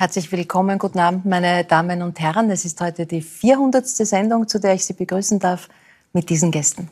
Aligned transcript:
Herzlich 0.00 0.32
willkommen, 0.32 0.78
guten 0.78 0.98
Abend, 0.98 1.26
meine 1.26 1.62
Damen 1.62 2.00
und 2.00 2.18
Herren. 2.20 2.50
Es 2.50 2.64
ist 2.64 2.80
heute 2.80 3.04
die 3.04 3.20
400. 3.20 3.86
Sendung, 3.86 4.48
zu 4.48 4.58
der 4.58 4.72
ich 4.72 4.86
Sie 4.86 4.94
begrüßen 4.94 5.38
darf 5.38 5.68
mit 6.14 6.30
diesen 6.30 6.50
Gästen. 6.50 6.88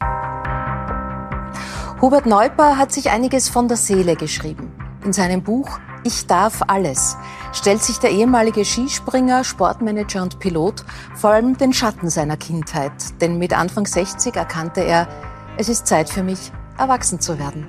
Hubert 2.03 2.27
Neuper 2.27 2.77
hat 2.77 2.93
sich 2.93 3.09
einiges 3.09 3.49
von 3.49 3.67
der 3.67 3.79
Seele 3.79 4.15
geschrieben. 4.15 4.71
In 5.07 5.15
seinem 5.15 5.43
Buch 5.43 5.81
Ich 6.05 6.27
darf 6.27 6.61
alles 6.67 7.17
stellt 7.55 7.83
sich 7.83 7.97
der 7.97 8.11
ehemalige 8.11 8.63
Skispringer, 8.67 9.43
Sportmanager 9.43 10.23
und 10.23 10.39
Pilot 10.39 10.85
vor 11.15 11.31
allem 11.31 11.57
den 11.57 11.73
Schatten 11.73 12.11
seiner 12.11 12.37
Kindheit. 12.37 12.93
Denn 13.23 13.39
mit 13.39 13.57
Anfang 13.57 13.87
60 13.87 14.37
erkannte 14.37 14.83
er, 14.83 15.09
es 15.57 15.71
ist 15.71 15.87
Zeit 15.87 16.11
für 16.11 16.23
mich, 16.23 16.53
erwachsen 16.77 17.21
zu 17.21 17.39
werden. 17.39 17.67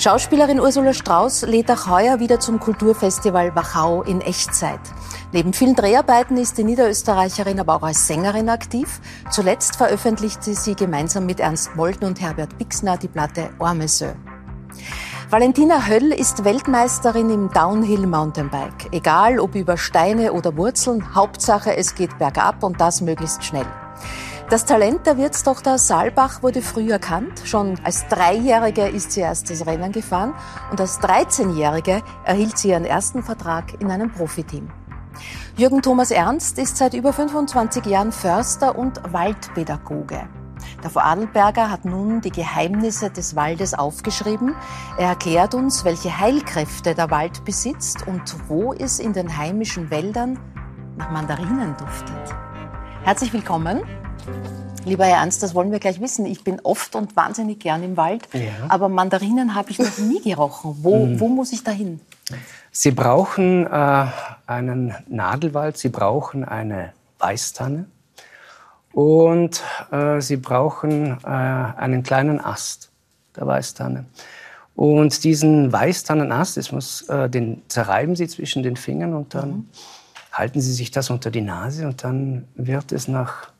Schauspielerin 0.00 0.60
Ursula 0.60 0.94
Strauß 0.94 1.42
lädt 1.42 1.70
auch 1.70 1.86
heuer 1.86 2.20
wieder 2.20 2.40
zum 2.40 2.58
Kulturfestival 2.58 3.54
Wachau 3.54 4.02
in 4.02 4.22
Echtzeit. 4.22 4.80
Neben 5.30 5.52
vielen 5.52 5.74
Dreharbeiten 5.74 6.38
ist 6.38 6.56
die 6.56 6.64
Niederösterreicherin 6.64 7.60
aber 7.60 7.74
auch 7.74 7.82
als 7.82 8.06
Sängerin 8.06 8.48
aktiv. 8.48 8.98
Zuletzt 9.30 9.76
veröffentlichte 9.76 10.54
sie 10.54 10.74
gemeinsam 10.74 11.26
mit 11.26 11.38
Ernst 11.38 11.76
Molden 11.76 12.06
und 12.06 12.18
Herbert 12.18 12.56
Bixner 12.56 12.96
die 12.96 13.08
Platte 13.08 13.50
Ormesö. 13.58 14.14
Valentina 15.28 15.86
Höll 15.86 16.12
ist 16.12 16.44
Weltmeisterin 16.44 17.28
im 17.28 17.50
Downhill 17.50 18.06
Mountainbike. 18.06 18.88
Egal 18.92 19.38
ob 19.38 19.54
über 19.54 19.76
Steine 19.76 20.32
oder 20.32 20.56
Wurzeln, 20.56 21.14
Hauptsache 21.14 21.76
es 21.76 21.94
geht 21.94 22.16
bergab 22.16 22.62
und 22.62 22.80
das 22.80 23.02
möglichst 23.02 23.44
schnell. 23.44 23.66
Das 24.50 24.64
Talent 24.64 25.06
der 25.06 25.16
Wirtstochter 25.16 25.78
Saalbach 25.78 26.42
wurde 26.42 26.60
früh 26.60 26.90
erkannt. 26.90 27.40
Schon 27.44 27.78
als 27.84 28.08
Dreijährige 28.08 28.88
ist 28.88 29.12
sie 29.12 29.20
erst 29.20 29.48
das 29.48 29.64
Rennen 29.64 29.92
gefahren 29.92 30.34
und 30.72 30.80
als 30.80 30.98
13-Jährige 30.98 32.02
erhielt 32.24 32.58
sie 32.58 32.70
ihren 32.70 32.84
ersten 32.84 33.22
Vertrag 33.22 33.80
in 33.80 33.92
einem 33.92 34.10
Profiteam. 34.10 34.68
Jürgen 35.56 35.82
Thomas 35.82 36.10
Ernst 36.10 36.58
ist 36.58 36.78
seit 36.78 36.94
über 36.94 37.12
25 37.12 37.86
Jahren 37.86 38.10
Förster 38.10 38.76
und 38.76 39.00
Waldpädagoge. 39.12 40.28
Der 40.82 40.90
Vorarlberger 40.90 41.70
hat 41.70 41.84
nun 41.84 42.20
die 42.20 42.32
Geheimnisse 42.32 43.08
des 43.08 43.36
Waldes 43.36 43.74
aufgeschrieben. 43.74 44.56
Er 44.98 45.10
erklärt 45.10 45.54
uns, 45.54 45.84
welche 45.84 46.18
Heilkräfte 46.18 46.96
der 46.96 47.12
Wald 47.12 47.44
besitzt 47.44 48.04
und 48.08 48.34
wo 48.48 48.72
es 48.72 48.98
in 48.98 49.12
den 49.12 49.36
heimischen 49.36 49.90
Wäldern 49.92 50.40
nach 50.96 51.12
Mandarinen 51.12 51.76
duftet. 51.76 52.34
Herzlich 53.04 53.32
willkommen. 53.32 53.82
Lieber 54.84 55.04
Herr 55.04 55.18
Ernst, 55.18 55.42
das 55.42 55.54
wollen 55.54 55.70
wir 55.70 55.78
gleich 55.78 56.00
wissen. 56.00 56.26
Ich 56.26 56.42
bin 56.42 56.58
oft 56.64 56.96
und 56.96 57.14
wahnsinnig 57.14 57.60
gern 57.60 57.82
im 57.82 57.96
Wald, 57.96 58.26
ja. 58.32 58.40
aber 58.68 58.88
Mandarinen 58.88 59.54
habe 59.54 59.70
ich 59.70 59.78
noch 59.78 59.98
nie 59.98 60.20
gerochen. 60.22 60.78
Wo, 60.80 61.06
mhm. 61.06 61.20
wo 61.20 61.28
muss 61.28 61.52
ich 61.52 61.62
da 61.62 61.70
hin? 61.70 62.00
Sie 62.72 62.90
brauchen 62.90 63.66
äh, 63.66 64.06
einen 64.46 64.94
Nadelwald, 65.08 65.76
Sie 65.76 65.90
brauchen 65.90 66.44
eine 66.44 66.92
Weißtanne 67.18 67.86
und 68.92 69.62
äh, 69.92 70.20
Sie 70.20 70.36
brauchen 70.36 71.18
äh, 71.24 71.26
einen 71.26 72.02
kleinen 72.02 72.40
Ast 72.40 72.90
der 73.36 73.46
Weißtanne. 73.46 74.06
Und 74.74 75.24
diesen 75.24 75.72
Weißtannenast, 75.72 76.56
das 76.56 76.72
muss, 76.72 77.02
äh, 77.08 77.28
den 77.28 77.62
zerreiben 77.68 78.16
Sie 78.16 78.26
zwischen 78.28 78.62
den 78.62 78.76
Fingern 78.76 79.14
und 79.14 79.34
dann 79.34 79.50
mhm. 79.50 79.68
halten 80.32 80.60
Sie 80.60 80.72
sich 80.72 80.90
das 80.90 81.10
unter 81.10 81.30
die 81.30 81.42
Nase 81.42 81.86
und 81.86 82.02
dann 82.02 82.48
wird 82.54 82.92
es 82.92 83.06
nach 83.08 83.52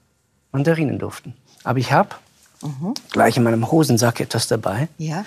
Mandarinen 0.53 0.99
durften. 0.99 1.35
Aber 1.65 1.79
ich 1.79 1.93
habe 1.93 2.15
mhm. 2.63 2.95
gleich 3.11 3.37
in 3.37 3.43
meinem 3.43 3.71
Hosensack 3.71 4.21
etwas 4.21 4.49
dabei. 4.49 4.89
Ja. 4.99 5.25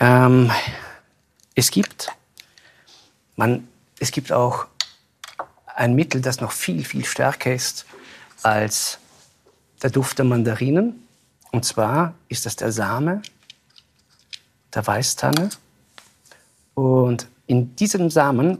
Ähm, 0.00 0.50
es 1.54 1.70
gibt, 1.70 2.12
man, 3.36 3.68
es 3.98 4.10
gibt 4.10 4.32
auch 4.32 4.66
ein 5.74 5.94
Mittel, 5.94 6.20
das 6.20 6.40
noch 6.40 6.52
viel, 6.52 6.84
viel 6.84 7.04
stärker 7.04 7.52
ist 7.52 7.86
als 8.42 8.98
der 9.82 9.90
Duft 9.90 10.18
der 10.18 10.24
Mandarinen. 10.24 11.06
Und 11.52 11.64
zwar 11.64 12.14
ist 12.28 12.46
das 12.46 12.56
der 12.56 12.72
Same 12.72 13.22
der 14.74 14.86
Weißtanne. 14.86 15.50
Und 16.74 17.28
in 17.46 17.76
diesem 17.76 18.10
Samen, 18.10 18.58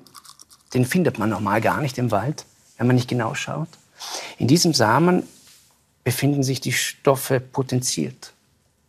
den 0.72 0.84
findet 0.84 1.18
man 1.18 1.30
normal 1.30 1.60
gar 1.60 1.80
nicht 1.80 1.98
im 1.98 2.10
Wald, 2.10 2.44
wenn 2.76 2.86
man 2.86 2.96
nicht 2.96 3.08
genau 3.08 3.34
schaut. 3.34 3.68
In 4.38 4.48
diesem 4.48 4.74
Samen 4.74 5.24
befinden 6.04 6.42
sich 6.42 6.60
die 6.60 6.72
Stoffe 6.72 7.40
potenziert. 7.40 8.32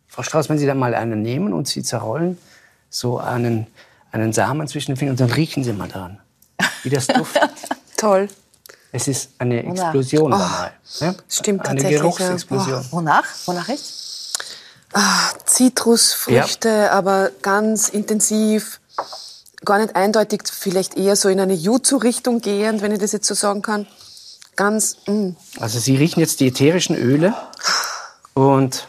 Frau 0.06 0.22
Strauß, 0.22 0.48
wenn 0.48 0.58
Sie 0.58 0.66
da 0.66 0.74
mal 0.74 0.94
einen 0.94 1.22
nehmen 1.22 1.52
und 1.52 1.66
Sie 1.66 1.82
zerrollen, 1.82 2.38
so 2.90 3.18
einen, 3.18 3.66
einen 4.12 4.32
Samen 4.32 4.68
zwischen 4.68 4.92
den 4.92 4.96
Fingern, 4.96 5.16
dann 5.16 5.30
riechen 5.30 5.64
Sie 5.64 5.72
mal 5.72 5.88
dran, 5.88 6.20
wie 6.82 6.90
das 6.90 7.06
duftet. 7.06 7.50
Toll. 7.96 8.28
Es 8.92 9.08
ist 9.08 9.30
eine 9.38 9.64
Explosion 9.64 10.32
oh, 10.32 10.38
dabei. 10.38 10.72
Ja? 11.00 11.14
Stimmt 11.28 11.66
eine 11.66 11.80
tatsächlich. 11.80 12.00
Eine 12.00 12.10
Geruchsexplosion. 12.10 12.84
Oh. 12.90 12.96
Wonach? 12.96 13.26
Wonach 13.46 13.68
ich? 13.68 13.82
Ah, 14.92 15.30
Zitrusfrüchte, 15.44 16.68
ja. 16.68 16.90
aber 16.92 17.30
ganz 17.42 17.88
intensiv, 17.88 18.80
gar 19.64 19.78
nicht 19.78 19.96
eindeutig, 19.96 20.42
vielleicht 20.50 20.96
eher 20.96 21.16
so 21.16 21.28
in 21.28 21.40
eine 21.40 21.54
Jutsu-Richtung 21.54 22.40
gehend, 22.40 22.80
wenn 22.80 22.92
ich 22.92 23.00
das 23.00 23.12
jetzt 23.12 23.26
so 23.26 23.34
sagen 23.34 23.62
kann 23.62 23.86
ganz. 24.56 24.96
Mm. 25.06 25.30
Also 25.58 25.78
Sie 25.78 25.96
riechen 25.96 26.20
jetzt 26.20 26.40
die 26.40 26.48
ätherischen 26.48 26.96
Öle 26.96 27.34
und 28.34 28.88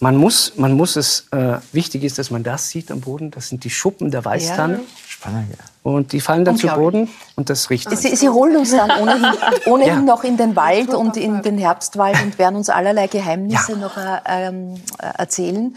man 0.00 0.16
muss, 0.16 0.52
man 0.56 0.72
muss 0.72 0.96
es, 0.96 1.28
äh, 1.30 1.58
wichtig 1.72 2.04
ist, 2.04 2.18
dass 2.18 2.30
man 2.30 2.42
das 2.42 2.68
sieht 2.68 2.90
am 2.90 3.00
Boden. 3.00 3.30
Das 3.30 3.48
sind 3.48 3.64
die 3.64 3.70
Schuppen 3.70 4.10
der 4.10 4.24
Weißtanne. 4.24 4.74
Ja. 4.74 4.80
Spannend, 5.06 5.48
ja. 5.50 5.64
Und 5.82 6.12
die 6.12 6.20
fallen 6.20 6.44
dann 6.44 6.56
zu 6.56 6.66
Boden 6.66 7.08
und 7.36 7.48
das 7.48 7.70
riecht. 7.70 7.88
Sie, 7.96 8.14
Sie 8.14 8.28
holen 8.28 8.56
uns 8.56 8.70
dann 8.72 8.90
ohnehin, 8.90 9.32
ohnehin 9.66 9.94
ja. 9.94 10.00
noch 10.00 10.24
in 10.24 10.36
den 10.36 10.56
Wald 10.56 10.92
und 10.92 11.16
in 11.16 11.42
den 11.42 11.56
Herbstwald 11.56 12.22
und 12.22 12.38
werden 12.38 12.56
uns 12.56 12.68
allerlei 12.68 13.06
Geheimnisse 13.06 13.72
ja. 13.72 13.78
noch 13.78 13.96
äh, 13.96 14.20
ähm, 14.26 14.74
erzählen. 14.98 15.76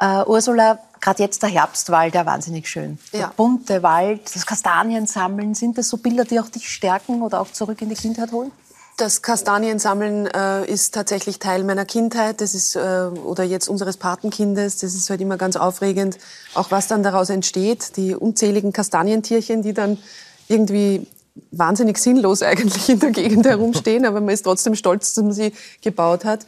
Uh, 0.00 0.22
Ursula, 0.28 0.78
gerade 1.00 1.22
jetzt 1.22 1.42
der 1.42 1.50
Herbstwald, 1.50 2.14
ja 2.14 2.26
wahnsinnig 2.26 2.68
schön. 2.68 2.98
Ja. 3.12 3.18
Der 3.18 3.32
bunte 3.36 3.82
Wald, 3.82 4.34
das 4.34 4.46
Kastaniensammeln, 4.46 5.54
sind 5.54 5.78
das 5.78 5.88
so 5.88 5.96
Bilder, 5.96 6.24
die 6.24 6.40
auch 6.40 6.48
dich 6.48 6.68
stärken 6.68 7.22
oder 7.22 7.40
auch 7.40 7.50
zurück 7.52 7.80
in 7.82 7.88
die 7.88 7.94
Kindheit 7.94 8.32
holen? 8.32 8.50
Das 8.98 9.22
Kastaniensammeln 9.22 10.26
äh, 10.26 10.66
ist 10.66 10.92
tatsächlich 10.92 11.38
Teil 11.38 11.62
meiner 11.62 11.84
Kindheit. 11.84 12.40
Das 12.40 12.52
ist 12.52 12.74
äh, 12.74 12.78
oder 13.24 13.44
jetzt 13.44 13.68
unseres 13.68 13.96
Patenkindes. 13.96 14.78
Das 14.78 14.92
ist 14.92 15.08
halt 15.08 15.20
immer 15.20 15.36
ganz 15.36 15.54
aufregend, 15.54 16.18
auch 16.54 16.72
was 16.72 16.88
dann 16.88 17.04
daraus 17.04 17.30
entsteht. 17.30 17.96
Die 17.96 18.16
unzähligen 18.16 18.72
Kastanientierchen, 18.72 19.62
die 19.62 19.72
dann 19.72 19.98
irgendwie 20.48 21.06
wahnsinnig 21.52 21.98
sinnlos 21.98 22.42
eigentlich 22.42 22.88
in 22.88 22.98
der 22.98 23.10
Gegend 23.10 23.46
herumstehen, 23.46 24.04
aber 24.04 24.20
man 24.20 24.30
ist 24.30 24.42
trotzdem 24.42 24.74
stolz, 24.74 25.14
dass 25.14 25.22
man 25.22 25.32
sie 25.32 25.52
gebaut 25.80 26.24
hat. 26.24 26.44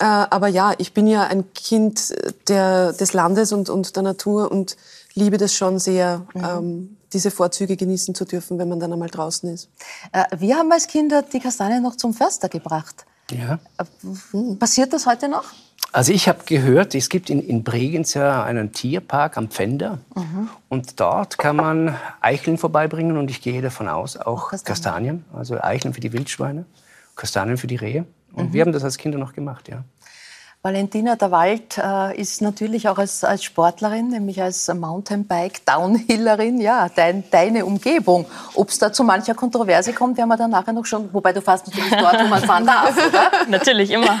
Äh, 0.00 0.04
aber 0.04 0.48
ja, 0.48 0.72
ich 0.78 0.94
bin 0.94 1.06
ja 1.06 1.24
ein 1.24 1.52
Kind 1.52 2.14
der, 2.48 2.92
des 2.94 3.12
Landes 3.12 3.52
und, 3.52 3.68
und 3.68 3.94
der 3.96 4.02
Natur 4.02 4.50
und 4.50 4.76
liebe 5.14 5.36
das 5.36 5.54
schon 5.54 5.78
sehr, 5.78 6.26
mhm. 6.32 6.44
ähm, 6.44 6.96
diese 7.12 7.30
Vorzüge 7.30 7.76
genießen 7.76 8.14
zu 8.14 8.24
dürfen, 8.24 8.58
wenn 8.58 8.68
man 8.68 8.80
dann 8.80 8.92
einmal 8.92 9.10
draußen 9.10 9.52
ist. 9.52 9.68
Äh, 10.12 10.24
wir 10.38 10.56
haben 10.56 10.72
als 10.72 10.86
Kinder 10.86 11.22
die 11.22 11.38
Kastanien 11.38 11.82
noch 11.82 11.96
zum 11.96 12.14
Förster 12.14 12.48
gebracht. 12.48 13.04
Ja. 13.30 13.58
Äh, 13.76 14.54
passiert 14.58 14.92
das 14.94 15.04
heute 15.06 15.28
noch? 15.28 15.44
Also 15.92 16.12
ich 16.12 16.28
habe 16.28 16.44
gehört, 16.46 16.94
es 16.94 17.10
gibt 17.10 17.28
in, 17.28 17.46
in 17.46 17.62
Bregenz 17.62 18.14
ja 18.14 18.42
einen 18.42 18.72
Tierpark 18.72 19.36
am 19.36 19.48
Pfänder 19.48 19.98
mhm. 20.14 20.48
und 20.68 20.98
dort 20.98 21.36
kann 21.36 21.56
man 21.56 21.96
Eicheln 22.20 22.56
vorbeibringen 22.58 23.18
und 23.18 23.30
ich 23.30 23.42
gehe 23.42 23.60
davon 23.60 23.88
aus, 23.88 24.16
auch 24.16 24.50
Kastanien. 24.50 24.64
Kastanien, 24.64 25.24
also 25.34 25.60
Eicheln 25.60 25.92
für 25.92 26.00
die 26.00 26.12
Wildschweine, 26.12 26.64
Kastanien 27.16 27.58
für 27.58 27.66
die 27.66 27.76
Rehe. 27.76 28.06
Und 28.32 28.48
mhm. 28.48 28.52
wir 28.52 28.62
haben 28.62 28.72
das 28.72 28.84
als 28.84 28.98
Kinder 28.98 29.18
noch 29.18 29.32
gemacht, 29.32 29.68
ja. 29.68 29.84
Valentina 30.62 31.16
der 31.16 31.30
Wald 31.30 31.78
äh, 31.78 32.20
ist 32.20 32.42
natürlich 32.42 32.86
auch 32.86 32.98
als, 32.98 33.24
als 33.24 33.42
Sportlerin, 33.42 34.08
nämlich 34.08 34.42
als 34.42 34.68
Mountainbike-Downhillerin, 34.68 36.60
ja, 36.60 36.90
dein, 36.94 37.24
deine 37.30 37.64
Umgebung. 37.64 38.26
Ob 38.54 38.68
es 38.68 38.78
da 38.78 38.92
zu 38.92 39.02
mancher 39.02 39.32
Kontroverse 39.32 39.94
kommt, 39.94 40.18
werden 40.18 40.28
wir 40.28 40.36
dann 40.36 40.50
nachher 40.50 40.74
noch 40.74 40.84
schon, 40.84 41.14
wobei 41.14 41.32
du 41.32 41.40
fährst 41.40 41.66
natürlich 41.66 41.96
dort, 41.96 42.22
wo 42.22 42.26
man 42.26 42.42
fahren 42.42 42.66
darf, 42.66 42.94
oder? 42.94 43.30
natürlich 43.48 43.90
immer. 43.90 44.20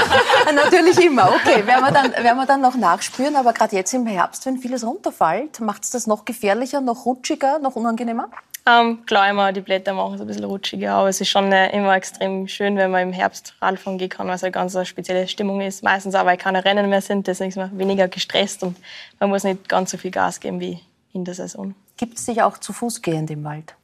natürlich 0.56 1.04
immer, 1.04 1.28
okay, 1.28 1.64
werden 1.64 1.84
wir 1.84 1.92
dann, 1.92 2.10
werden 2.10 2.36
wir 2.36 2.46
dann 2.46 2.62
noch 2.62 2.74
nachspüren, 2.74 3.36
aber 3.36 3.52
gerade 3.52 3.76
jetzt 3.76 3.94
im 3.94 4.06
Herbst, 4.06 4.44
wenn 4.44 4.58
vieles 4.58 4.84
runterfällt, 4.84 5.60
macht 5.60 5.84
es 5.84 5.90
das 5.90 6.08
noch 6.08 6.24
gefährlicher, 6.24 6.80
noch 6.80 7.06
rutschiger, 7.06 7.60
noch 7.60 7.76
unangenehmer? 7.76 8.28
Ähm, 8.68 9.06
klar, 9.06 9.30
immer 9.30 9.52
die 9.52 9.60
Blätter 9.60 9.92
machen 9.92 10.14
es 10.14 10.20
ein 10.20 10.26
bisschen 10.26 10.44
rutschiger, 10.44 10.94
aber 10.94 11.08
es 11.08 11.20
ist 11.20 11.28
schon 11.28 11.52
äh, 11.52 11.70
immer 11.70 11.94
extrem 11.94 12.48
schön, 12.48 12.76
wenn 12.76 12.90
man 12.90 13.02
im 13.02 13.12
Herbst 13.12 13.54
Radfahren 13.60 13.96
gehen 13.96 14.08
kann, 14.08 14.26
weil 14.26 14.34
es 14.34 14.42
eine 14.42 14.50
ganz 14.50 14.76
spezielle 14.88 15.28
Stimmung 15.28 15.60
ist. 15.60 15.84
Meistens 15.84 16.16
auch, 16.16 16.24
weil 16.24 16.36
keine 16.36 16.64
Rennen 16.64 16.90
mehr 16.90 17.00
sind, 17.00 17.28
deswegen 17.28 17.50
ist 17.50 17.56
man 17.56 17.78
weniger 17.78 18.08
gestresst 18.08 18.64
und 18.64 18.76
man 19.20 19.30
muss 19.30 19.44
nicht 19.44 19.68
ganz 19.68 19.92
so 19.92 19.98
viel 19.98 20.10
Gas 20.10 20.40
geben 20.40 20.58
wie 20.58 20.80
in 21.12 21.24
der 21.24 21.34
Saison. 21.34 21.76
Gibt 21.96 22.18
es 22.18 22.26
dich 22.26 22.42
auch 22.42 22.58
zu 22.58 22.72
Fuß 22.72 23.02
gehend 23.02 23.30
im 23.30 23.44
Wald? 23.44 23.74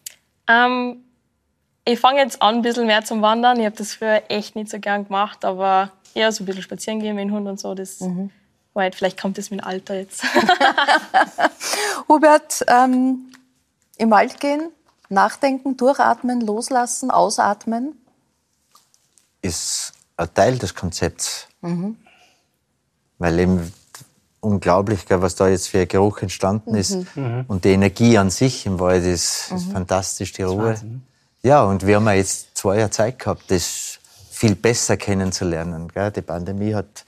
Ähm, 0.48 0.96
ich 1.84 2.00
fange 2.00 2.18
jetzt 2.18 2.42
an, 2.42 2.56
ein 2.56 2.62
bisschen 2.62 2.86
mehr 2.86 3.04
zum 3.04 3.22
Wandern. 3.22 3.60
Ich 3.60 3.66
habe 3.66 3.76
das 3.76 3.94
früher 3.94 4.22
echt 4.28 4.56
nicht 4.56 4.68
so 4.68 4.80
gern 4.80 5.04
gemacht, 5.04 5.44
aber 5.44 5.92
ja, 6.14 6.30
so 6.32 6.42
ein 6.42 6.46
bisschen 6.46 6.62
spazieren 6.62 6.98
gehen 6.98 7.14
mit 7.14 7.24
dem 7.24 7.32
Hund 7.32 7.46
und 7.46 7.60
so, 7.60 7.74
das 7.74 8.00
mhm. 8.00 8.30
Halt, 8.74 8.94
vielleicht 8.94 9.20
kommt 9.20 9.36
das 9.36 9.50
mit 9.50 9.60
dem 9.60 9.66
Alter 9.66 9.96
jetzt. 9.96 10.24
Hubert, 12.08 12.64
ähm, 12.68 13.30
im 13.98 14.10
Wald 14.10 14.40
gehen, 14.40 14.70
Nachdenken, 15.08 15.76
durchatmen, 15.76 16.40
loslassen, 16.40 17.10
ausatmen? 17.10 17.94
Ist 19.42 19.92
ein 20.16 20.32
Teil 20.34 20.58
des 20.58 20.74
Konzepts. 20.74 21.48
Mhm. 21.60 21.96
Weil 23.18 23.38
eben 23.38 23.72
unglaublich, 24.40 25.04
was 25.08 25.36
da 25.36 25.48
jetzt 25.48 25.68
für 25.68 25.80
ein 25.80 25.88
Geruch 25.88 26.22
entstanden 26.22 26.74
ist. 26.74 26.96
Mhm. 27.16 27.44
Und 27.46 27.64
die 27.64 27.70
Energie 27.70 28.18
an 28.18 28.30
sich 28.30 28.66
im 28.66 28.80
Wald 28.80 29.04
ist, 29.04 29.50
mhm. 29.50 29.56
ist 29.56 29.72
fantastisch, 29.72 30.32
die 30.32 30.42
Ruhe. 30.42 30.74
Ja, 31.42 31.64
und 31.64 31.86
wir 31.86 31.96
haben 31.96 32.08
jetzt 32.08 32.56
zwei 32.56 32.78
Jahre 32.78 32.90
Zeit 32.90 33.18
gehabt, 33.18 33.50
das 33.50 33.98
viel 34.30 34.54
besser 34.54 34.96
kennenzulernen. 34.96 35.88
Die 36.16 36.22
Pandemie 36.22 36.74
hat 36.74 37.04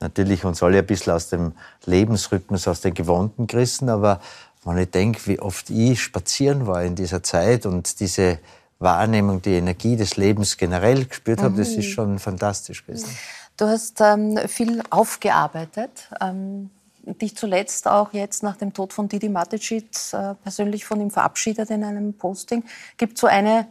natürlich 0.00 0.44
uns 0.44 0.62
alle 0.62 0.78
ein 0.78 0.86
bisschen 0.86 1.12
aus 1.12 1.28
dem 1.28 1.52
Lebensrhythmus, 1.84 2.66
aus 2.66 2.80
den 2.80 2.94
Gewohnten 2.94 3.46
gerissen, 3.46 3.88
aber 3.88 4.20
wenn 4.64 4.78
ich 4.78 4.90
denke, 4.90 5.20
wie 5.26 5.40
oft 5.40 5.70
ich 5.70 6.00
spazieren 6.00 6.66
war 6.66 6.82
in 6.82 6.94
dieser 6.94 7.22
Zeit 7.22 7.66
und 7.66 8.00
diese 8.00 8.38
Wahrnehmung, 8.78 9.42
die 9.42 9.54
Energie 9.54 9.96
des 9.96 10.16
Lebens 10.16 10.56
generell 10.56 11.06
gespürt 11.06 11.40
habe, 11.40 11.54
mhm. 11.54 11.58
das 11.58 11.68
ist 11.70 11.76
mhm. 11.76 11.82
schon 11.82 12.18
fantastisch 12.18 12.84
gewesen. 12.86 13.16
Du 13.56 13.66
hast 13.66 14.00
ähm, 14.00 14.38
viel 14.48 14.82
aufgearbeitet, 14.90 16.08
ähm, 16.20 16.70
dich 17.04 17.36
zuletzt 17.36 17.86
auch 17.86 18.12
jetzt 18.12 18.42
nach 18.42 18.56
dem 18.56 18.72
Tod 18.72 18.92
von 18.92 19.08
Didi 19.08 19.28
Maticic 19.28 19.88
äh, 20.12 20.34
persönlich 20.34 20.84
von 20.84 21.00
ihm 21.00 21.10
verabschiedet 21.10 21.70
in 21.70 21.84
einem 21.84 22.14
Posting. 22.14 22.64
Gibt 22.96 23.18
so 23.18 23.26
eine, 23.26 23.66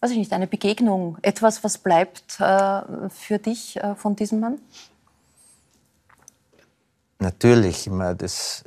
weiß 0.00 0.10
ich 0.10 0.18
nicht, 0.18 0.32
eine 0.32 0.46
Begegnung, 0.46 1.18
etwas, 1.22 1.64
was 1.64 1.78
bleibt 1.78 2.40
äh, 2.40 2.82
für 3.08 3.38
dich 3.38 3.76
äh, 3.76 3.94
von 3.94 4.16
diesem 4.16 4.40
Mann? 4.40 4.58
Natürlich, 7.18 7.86
immer 7.86 8.14
das, 8.14 8.64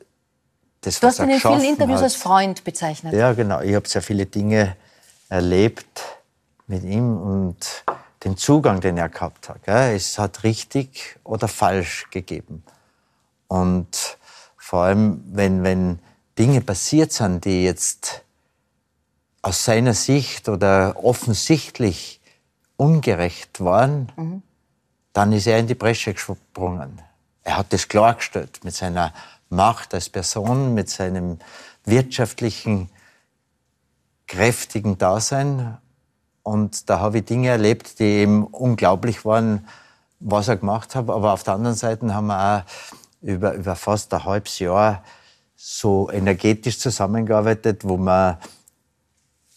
das 0.88 1.00
Du 1.00 1.07
hast 1.07 1.19
ihn 1.19 1.30
in 1.30 1.39
vielen 1.39 1.63
Interviews 1.63 1.98
hat. 1.98 2.04
als 2.04 2.16
Freund 2.16 2.63
bezeichnet. 2.63 3.13
Ja, 3.13 3.34
genau. 3.34 3.62
Ich 3.62 3.75
habe 3.75 3.88
sehr 3.88 4.01
viele 4.01 4.25
Dinge 4.25 4.75
erlebt 5.30 6.01
mit 6.68 6.84
ihm 6.84 7.18
und 7.18 7.84
den 8.24 8.38
Zugang, 8.38 8.81
den 8.81 8.98
er 8.98 9.10
gehabt 9.10 9.50
hat. 9.50 9.68
Es 9.68 10.18
hat 10.18 10.44
richtig 10.44 11.18
oder 11.24 11.48
falsch 11.48 12.07
gegeben. 12.10 12.63
Und 13.48 14.18
vor 14.57 14.84
allem, 14.84 15.24
wenn, 15.28 15.63
wenn 15.63 16.00
Dinge 16.38 16.62
passiert 16.62 17.12
sind, 17.12 17.45
die 17.45 17.63
jetzt 17.63 18.24
aus 19.42 19.63
seiner 19.63 19.94
Sicht 19.94 20.50
oder 20.50 20.95
offensichtlich 21.04 22.19
ungerecht 22.75 23.63
waren, 23.63 24.12
mhm. 24.16 24.44
dann 25.13 25.31
ist 25.31 25.48
er 25.48 25.60
in 25.60 25.68
die 25.68 25.75
Bresche 25.75 26.13
gesprungen. 26.13 27.01
Er 27.44 27.57
hat 27.57 27.72
das 27.72 27.88
klargestellt 27.88 28.60
mit 28.63 28.75
seiner 28.75 29.13
Macht 29.50 29.94
als 29.94 30.10
Person, 30.10 30.74
mit 30.74 30.90
seinem 30.90 31.40
wirtschaftlichen, 31.86 32.90
kräftigen 34.28 34.98
Dasein 34.98 35.78
und 36.48 36.90
da 36.90 37.00
habe 37.02 37.18
ich 37.18 37.26
Dinge 37.26 37.50
erlebt, 37.50 38.00
die 38.00 38.06
eben 38.06 38.46
unglaublich 38.46 39.26
waren, 39.26 39.68
was 40.22 40.48
er 40.48 40.56
gemacht 40.56 40.96
hat. 40.96 41.10
Aber 41.10 41.34
auf 41.34 41.44
der 41.44 41.56
anderen 41.56 41.76
Seite 41.76 42.14
haben 42.14 42.28
wir 42.28 42.40
auch 42.40 42.62
über, 43.22 43.54
über 43.54 43.76
fast 43.76 44.14
ein 44.14 44.24
halbes 44.24 44.60
Jahr 44.60 45.04
so 45.58 46.10
energetisch 46.10 46.80
zusammengearbeitet, 46.80 47.84
wo 47.84 47.98
wir 47.98 48.40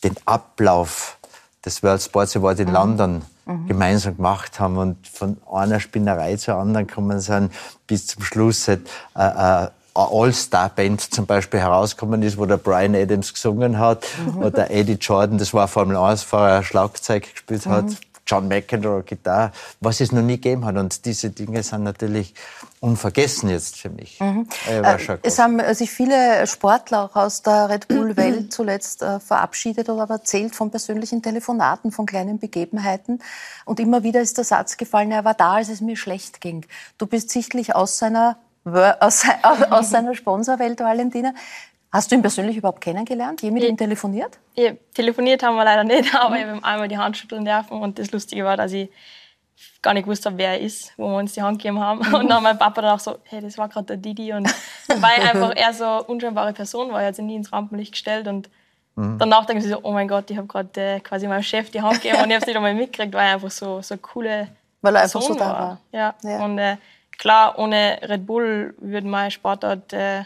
den 0.03 0.17
Ablauf 0.25 1.19
des 1.65 1.81
World 1.85 2.03
Sports 2.03 2.37
Award 2.37 2.59
in 2.59 2.69
mhm. 2.69 2.75
London 2.75 3.23
mhm. 3.47 3.67
gemeinsam 3.69 4.17
gemacht 4.17 4.59
haben 4.59 4.77
und 4.77 5.07
von 5.07 5.37
einer 5.49 5.79
Spinnerei 5.79 6.35
zur 6.37 6.57
anderen 6.57 6.89
kommen 6.89 7.21
sind, 7.21 7.53
bis 7.87 8.09
zum 8.09 8.25
Schluss 8.25 8.67
halt, 8.67 8.91
äh, 9.15 9.65
äh, 9.65 9.69
All-Star-Band 9.95 11.13
zum 11.13 11.27
Beispiel 11.27 11.61
herausgekommen 11.61 12.23
ist, 12.23 12.39
wo 12.39 12.47
der 12.47 12.57
Brian 12.57 12.95
Adams 12.95 13.35
gesungen 13.35 13.79
hat 13.79 14.07
mhm. 14.25 14.43
oder 14.43 14.71
Eddie 14.71 14.99
Jordan, 15.01 15.39
das 15.39 15.53
war 15.53 15.69
Formel 15.69 15.97
1-Fahrer, 15.97 16.63
Schlagzeug 16.63 17.33
gespielt 17.33 17.67
hat, 17.67 17.87
mhm. 17.87 17.97
John 18.31 18.47
McEnroe 18.47 19.03
Gitarre, 19.03 19.51
was 19.81 20.01
es 20.01 20.13
noch 20.13 20.23
nie 20.23 20.37
gegeben 20.37 20.65
hat. 20.65 20.77
Und 20.77 21.05
diese 21.05 21.31
Dinge 21.31 21.65
sind 21.65 21.83
natürlich 21.83 22.35
unvergessen 22.79 23.49
jetzt 23.51 23.77
für 23.77 23.91
mich. 23.91 24.21
Mhm. 24.21 24.47
Äh, 24.69 25.19
es 25.23 25.41
haben 25.41 25.61
sich 25.75 25.91
viele 25.91 26.47
Sportler 26.47 27.05
auch 27.05 27.17
aus 27.17 27.43
der 27.43 27.69
Red 27.69 27.89
Bull-Welt 27.89 28.53
zuletzt 28.53 29.03
äh, 29.03 29.19
verabschiedet 29.19 29.89
oder 29.89 30.09
erzählt 30.09 30.55
von 30.55 30.71
persönlichen 30.71 31.23
Telefonaten, 31.23 31.91
von 31.91 32.07
kleinen 32.07 32.39
Begebenheiten. 32.39 33.21
Und 33.65 33.81
immer 33.81 34.05
wieder 34.05 34.21
ist 34.21 34.39
der 34.39 34.45
Satz 34.45 34.77
gefallen, 34.77 35.11
er 35.11 35.25
war 35.25 35.35
da, 35.35 35.55
als 35.55 35.69
es 35.69 35.81
mir 35.81 35.97
schlecht 35.97 36.41
ging. 36.41 36.65
Du 36.99 37.07
bist 37.07 37.31
sichtlich 37.31 37.75
aus 37.75 37.99
seiner 37.99 38.37
aus, 39.01 39.25
aus 39.71 39.91
seiner 39.91 40.15
Sponsorwelt, 40.15 40.81
Valentina. 40.81 41.33
Hast 41.93 42.11
du 42.11 42.15
ihn 42.15 42.23
persönlich 42.23 42.57
überhaupt 42.57 42.81
kennengelernt? 42.81 43.43
Je 43.43 43.51
mit 43.51 43.65
ihm 43.65 43.77
telefoniert? 43.77 44.39
Ja, 44.55 44.73
telefoniert 44.95 45.43
haben 45.43 45.57
wir 45.57 45.65
leider 45.65 45.83
nicht, 45.83 46.15
aber 46.21 46.37
ich 46.37 46.45
habe 46.45 46.65
einmal 46.65 46.89
die 46.89 46.99
Hand 46.99 47.17
schütteln 47.17 47.45
dürfen. 47.45 47.81
Und 47.81 47.99
das 47.99 48.13
Lustige 48.13 48.45
war, 48.45 48.57
dass 48.57 48.73
ich 48.73 48.91
gar 49.83 49.95
nicht 49.95 50.07
wusste, 50.07 50.37
wer 50.37 50.51
er 50.51 50.61
ist, 50.61 50.93
wo 50.97 51.09
wir 51.09 51.17
uns 51.17 51.33
die 51.33 51.43
Hand 51.43 51.59
gegeben 51.59 51.81
haben. 51.81 52.01
Und 52.15 52.29
dann 52.29 52.43
mein 52.43 52.59
Papa 52.59 52.81
dann 52.81 52.95
auch 52.95 53.01
so, 53.01 53.19
hey, 53.25 53.41
das 53.41 53.59
war 53.59 53.69
gerade 53.69 53.87
der 53.87 53.97
Didi. 53.97 54.33
Und 54.33 54.49
weil 54.89 55.21
einfach 55.21 55.53
er 55.57 55.75
so 55.75 55.85
eine 55.85 56.03
unscheinbare 56.05 56.53
Person 56.53 56.93
war, 56.93 57.01
er 57.01 57.09
hat 57.09 57.17
sich 57.17 57.25
nie 57.25 57.37
ins 57.37 57.53
Rampenlicht 57.53 57.93
gestellt. 57.93 58.29
Und 58.29 58.49
mhm. 58.95 59.19
danach 59.19 59.47
denke 59.47 59.65
ich 59.65 59.71
so, 59.71 59.81
oh 59.83 59.91
mein 59.91 60.07
Gott, 60.07 60.31
ich 60.31 60.37
habe 60.37 60.47
gerade 60.47 60.81
äh, 60.81 61.01
quasi 61.01 61.27
meinem 61.27 61.43
Chef 61.43 61.71
die 61.71 61.83
Hand 61.83 62.03
gegeben 62.03 62.23
und 62.23 62.31
ich 62.31 62.35
habe 62.35 62.43
es 62.43 62.47
nicht 62.47 62.57
einmal 62.57 62.75
mitgekriegt, 62.75 63.15
weil 63.15 63.27
er 63.27 63.35
einfach 63.35 63.51
so, 63.51 63.83
so 63.83 63.97
coole 63.97 64.47
Weil 64.81 64.95
er 64.95 65.03
einfach 65.03 65.23
so 65.23 65.35
da 65.35 65.41
war. 65.41 65.59
war. 65.59 65.79
Ja. 65.91 66.15
ja. 66.23 66.45
Und 66.45 66.59
äh, 66.59 66.77
klar, 67.21 67.59
ohne 67.59 68.01
Red 68.03 68.27
Bull 68.27 68.75
würde 68.79 69.07
mein 69.07 69.31
Sportart 69.31 69.93
äh, 69.93 70.25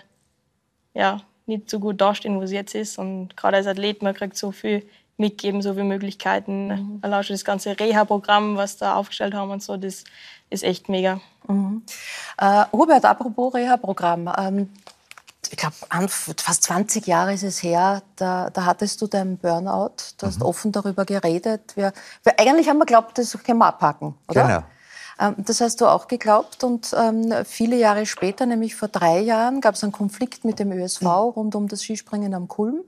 ja, 0.95 1.21
nicht 1.45 1.69
so 1.69 1.81
gut 1.81 2.01
dastehen, 2.01 2.39
wo 2.39 2.43
es 2.43 2.53
jetzt 2.53 2.75
ist. 2.75 2.99
Und 2.99 3.37
gerade 3.37 3.59
als 3.59 3.67
Athlet, 3.67 4.03
man 4.03 4.15
kriegt 4.15 4.37
so 4.37 4.53
viel 4.53 4.89
mitgeben, 5.17 5.61
so 5.61 5.73
viele 5.75 5.85
Möglichkeiten. 5.85 6.69
Mhm. 6.69 6.99
Allein 7.03 7.25
schon 7.25 7.35
das 7.35 7.45
ganze 7.45 7.79
Reha-Programm, 7.79 8.57
was 8.57 8.77
da 8.77 8.95
aufgestellt 8.95 9.35
haben 9.35 9.51
und 9.51 9.63
so, 9.63 9.77
das 9.77 10.05
ist 10.51 10.63
echt 10.63 10.89
mega. 10.89 11.21
Mhm. 11.49 11.83
Äh, 12.39 12.65
Hubert, 12.73 13.05
apropos 13.05 13.55
Reha-Programm. 13.55 14.33
Ähm, 14.39 14.71
ich 15.51 15.59
glaube, 15.59 15.75
fast 16.09 16.63
20 16.63 17.07
Jahre 17.07 17.35
ist 17.35 17.43
es 17.43 17.63
her, 17.63 18.03
da, 18.17 18.51
da 18.51 18.65
hattest 18.65 19.03
du 19.03 19.09
deinen 19.09 19.37
Burnout. 19.37 19.97
Du 20.19 20.27
hast 20.27 20.39
mhm. 20.39 20.47
offen 20.47 20.73
darüber 20.73 21.05
geredet. 21.05 21.77
Wir, 21.77 21.93
wir, 22.23 22.39
eigentlich 22.39 22.69
haben 22.69 22.79
wir 22.79 22.87
geglaubt, 22.87 23.19
das 23.19 23.37
können 23.43 23.59
wir 23.59 23.67
abpacken, 23.67 24.15
oder? 24.29 24.47
Genau. 24.47 24.63
Ähm, 25.19 25.35
das 25.39 25.61
hast 25.61 25.81
du 25.81 25.87
auch 25.87 26.09
geglaubt 26.09 26.65
und 26.65 26.95
ähm, 26.97 27.33
viele 27.45 27.77
Jahre 27.77 28.07
später, 28.07 28.47
nämlich 28.47 28.75
vor 28.75 28.89
drei 28.89 29.21
Jahren, 29.21 29.61
gab 29.61 29.75
es 29.75 29.83
einen 29.83 29.93
Konflikt 29.93 30.45
mit 30.45 30.59
dem 30.59 30.73
ÖSV 30.73 31.03
mhm. 31.03 31.09
rund 31.09 31.55
um 31.55 31.69
das 31.69 31.83
Skispringen 31.83 32.35
am 32.35 32.49
Kulm. 32.49 32.83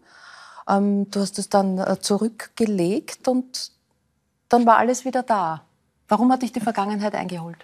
Ähm, 0.69 1.11
du 1.11 1.21
hast 1.21 1.39
es 1.39 1.49
dann 1.49 1.79
äh, 1.79 2.01
zurückgelegt 2.01 3.29
und 3.29 3.71
dann 4.49 4.67
war 4.67 4.79
alles 4.79 5.05
wieder 5.05 5.23
da. 5.23 5.63
Warum 6.09 6.31
hat 6.33 6.43
dich 6.43 6.53
die 6.53 6.61
Vergangenheit 6.61 7.15
eingeholt? 7.15 7.59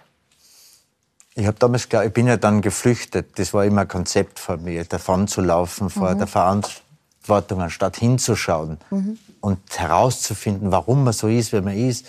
Ich 1.35 1.47
habe 1.47 1.57
damals, 1.57 1.87
ich 1.91 2.13
bin 2.13 2.27
ja 2.27 2.37
dann 2.37 2.61
geflüchtet. 2.61 3.39
Das 3.39 3.53
war 3.53 3.65
immer 3.65 3.81
ein 3.81 3.87
Konzept 3.87 4.39
von 4.39 4.63
mir, 4.63 4.85
davon 4.85 5.27
zu 5.27 5.41
laufen 5.41 5.89
vor 5.89 6.13
mhm. 6.13 6.19
der 6.19 6.27
Verantwortung, 6.27 7.61
anstatt 7.61 7.97
hinzuschauen 7.97 8.77
mhm. 8.91 9.17
und 9.41 9.59
herauszufinden, 9.75 10.71
warum 10.71 11.03
man 11.03 11.13
so 11.13 11.27
ist, 11.27 11.51
wie 11.53 11.61
man 11.61 11.75
ist. 11.75 12.07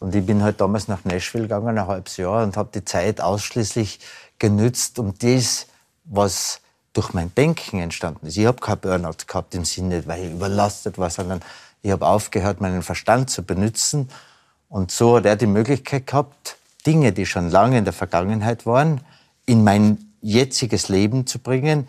Und 0.00 0.14
ich 0.14 0.24
bin 0.24 0.42
halt 0.42 0.60
damals 0.60 0.88
nach 0.88 1.04
Nashville 1.04 1.44
gegangen, 1.44 1.78
ein 1.78 1.86
halbes 1.86 2.16
Jahr, 2.16 2.42
und 2.42 2.56
habe 2.56 2.70
die 2.74 2.84
Zeit 2.84 3.20
ausschließlich 3.20 4.00
genützt, 4.38 4.98
um 4.98 5.14
das, 5.18 5.66
was 6.04 6.60
durch 6.94 7.12
mein 7.12 7.32
Denken 7.34 7.78
entstanden 7.78 8.26
ist. 8.26 8.36
Ich 8.36 8.46
habe 8.46 8.58
kein 8.58 8.78
Burnout 8.78 9.26
gehabt 9.26 9.54
im 9.54 9.64
Sinne, 9.64 10.04
weil 10.06 10.24
ich 10.24 10.32
überlastet 10.32 10.98
war, 10.98 11.10
sondern 11.10 11.40
ich 11.82 11.90
habe 11.92 12.06
aufgehört, 12.06 12.60
meinen 12.60 12.82
Verstand 12.82 13.30
zu 13.30 13.42
benutzen. 13.42 14.08
Und 14.68 14.90
so 14.90 15.16
hat 15.16 15.26
er 15.26 15.36
die 15.36 15.46
Möglichkeit 15.46 16.06
gehabt, 16.06 16.56
Dinge, 16.86 17.12
die 17.12 17.26
schon 17.26 17.50
lange 17.50 17.78
in 17.78 17.84
der 17.84 17.92
Vergangenheit 17.92 18.66
waren, 18.66 19.02
in 19.46 19.62
mein 19.64 19.98
jetziges 20.22 20.88
Leben 20.88 21.26
zu 21.26 21.38
bringen 21.38 21.88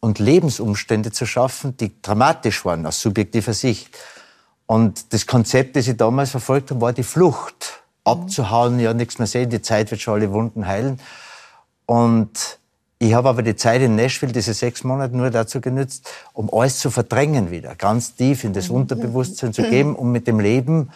und 0.00 0.18
Lebensumstände 0.18 1.12
zu 1.12 1.26
schaffen, 1.26 1.76
die 1.76 1.92
dramatisch 2.02 2.64
waren 2.64 2.84
aus 2.86 3.00
subjektiver 3.00 3.54
Sicht. 3.54 3.96
Und 4.72 5.12
das 5.12 5.26
Konzept, 5.26 5.76
das 5.76 5.86
ich 5.86 5.98
damals 5.98 6.30
verfolgt 6.30 6.70
habe, 6.70 6.80
war 6.80 6.94
die 6.94 7.02
Flucht. 7.02 7.82
Abzuhauen, 8.04 8.80
ja, 8.80 8.94
nichts 8.94 9.18
mehr 9.18 9.26
sehen, 9.26 9.50
die 9.50 9.60
Zeit 9.60 9.90
wird 9.90 10.00
schon 10.00 10.14
alle 10.14 10.32
Wunden 10.32 10.66
heilen. 10.66 10.98
Und 11.84 12.58
ich 12.98 13.12
habe 13.12 13.28
aber 13.28 13.42
die 13.42 13.54
Zeit 13.54 13.82
in 13.82 13.96
Nashville, 13.96 14.32
diese 14.32 14.54
sechs 14.54 14.82
Monate, 14.82 15.14
nur 15.14 15.28
dazu 15.28 15.60
genützt, 15.60 16.08
um 16.32 16.48
alles 16.50 16.78
zu 16.78 16.90
verdrängen 16.90 17.50
wieder, 17.50 17.74
ganz 17.74 18.14
tief 18.14 18.44
in 18.44 18.54
das. 18.54 18.70
Unterbewusstsein 18.70 19.52
zu 19.52 19.62
geben, 19.62 19.94
um 19.94 20.10
mit 20.10 20.26
dem 20.26 20.40
Leben 20.40 20.88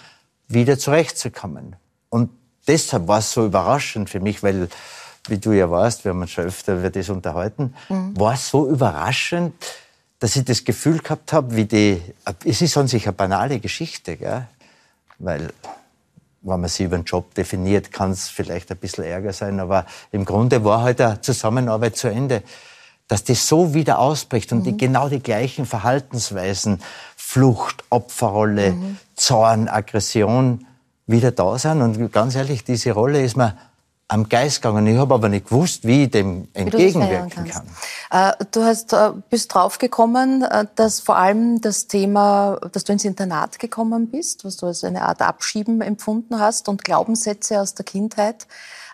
wieder 0.49 0.79
zurechtzukommen. 0.79 1.77
Und 2.09 2.31
deshalb 2.67 3.09
war 3.09 3.19
es 3.19 3.31
so 3.31 3.45
überraschend 3.45 4.09
für 4.09 4.21
mich, 4.21 4.43
weil, 4.43 4.71
wie 5.29 5.37
du 5.37 5.53
ja 5.53 5.71
weißt, 5.71 6.03
wir 6.07 6.13
haben 6.13 6.23
uns 6.23 6.31
schon 6.31 6.47
öfter 6.47 6.79
über 6.79 6.89
das 6.89 7.11
unterhalten, 7.11 7.75
war 7.91 8.33
es 8.33 8.49
so 8.49 8.67
überraschend, 8.71 9.53
dass 10.27 10.35
ich 10.35 10.45
das 10.45 10.65
Gefühl 10.65 10.99
gehabt 10.99 11.33
habe, 11.33 11.55
wie 11.55 11.67
die, 11.67 12.03
es 12.45 12.61
ist 12.61 12.77
an 12.77 12.89
sich 12.89 13.05
eine 13.07 13.13
banale 13.13 13.61
Geschichte, 13.61 14.17
gell? 14.17 14.49
weil 15.21 15.53
wenn 16.43 16.61
man 16.61 16.69
sie 16.69 16.83
über 16.83 16.99
den 16.99 17.05
Job 17.05 17.33
definiert, 17.37 17.93
kann 17.93 18.11
es 18.11 18.29
vielleicht 18.29 18.73
ein 18.73 18.77
bisschen 18.77 19.05
Ärger 19.05 19.33
sein, 19.33 19.61
aber 19.61 19.87
im 20.11 20.25
Grunde 20.25 20.65
war 20.65 20.83
halt 20.83 21.01
eine 21.01 21.21
Zusammenarbeit 21.21 21.97
zu 21.97 22.09
Ende, 22.09 22.43
dass 23.07 23.23
das 23.23 23.47
so 23.47 23.73
wieder 23.73 24.01
ausbricht 24.01 24.51
und 24.51 24.65
die, 24.65 24.73
Mhm. 24.73 24.79
genau 24.79 25.09
die 25.09 25.21
gleichen 25.23 25.65
Verhaltensweisen, 25.65 26.83
Flucht, 27.15 27.85
Opferrolle, 27.91 28.73
Mhm. 28.73 28.97
Zorn, 29.15 29.69
Aggression 29.69 30.67
wieder 31.07 31.31
da 31.31 31.57
sind. 31.57 31.83
Und 31.83 32.11
ganz 32.13 32.35
ehrlich, 32.35 32.65
diese 32.65 32.91
Rolle 32.91 33.23
ist 33.23 33.37
mir 33.37 33.57
am 34.09 34.29
Geist 34.29 34.63
gegangen. 34.63 34.87
Ich 34.87 34.97
habe 34.97 35.15
aber 35.15 35.29
nicht 35.29 35.49
gewusst, 35.49 35.85
wie 35.87 36.05
ich 36.05 36.11
dem 36.11 36.49
wie 36.55 36.59
entgegenwirken 36.61 37.31
verhindern 37.31 37.65
kann. 38.11 38.33
Äh, 38.41 38.45
du 38.53 38.63
hast, 38.63 38.93
äh, 38.93 39.11
bist 39.31 39.53
draufgekommen, 39.53 40.43
äh, 40.43 40.67
dass 40.77 41.01
vor 41.01 41.17
allem 41.17 41.61
das 41.61 41.89
Thema, 41.89 42.59
dass 42.73 42.85
du 42.85 42.93
ins 42.93 43.05
Internat 43.05 43.59
gekommen 43.59 44.11
bist, 44.11 44.45
was 44.45 44.57
du 44.57 44.67
als 44.67 44.85
eine 44.85 45.03
Art 45.03 45.23
Abschieben 45.23 45.81
empfunden 45.81 46.39
hast 46.39 46.69
und 46.69 46.85
Glaubenssätze 46.85 47.61
aus 47.61 47.75
der 47.75 47.85
Kindheit. 47.85 48.47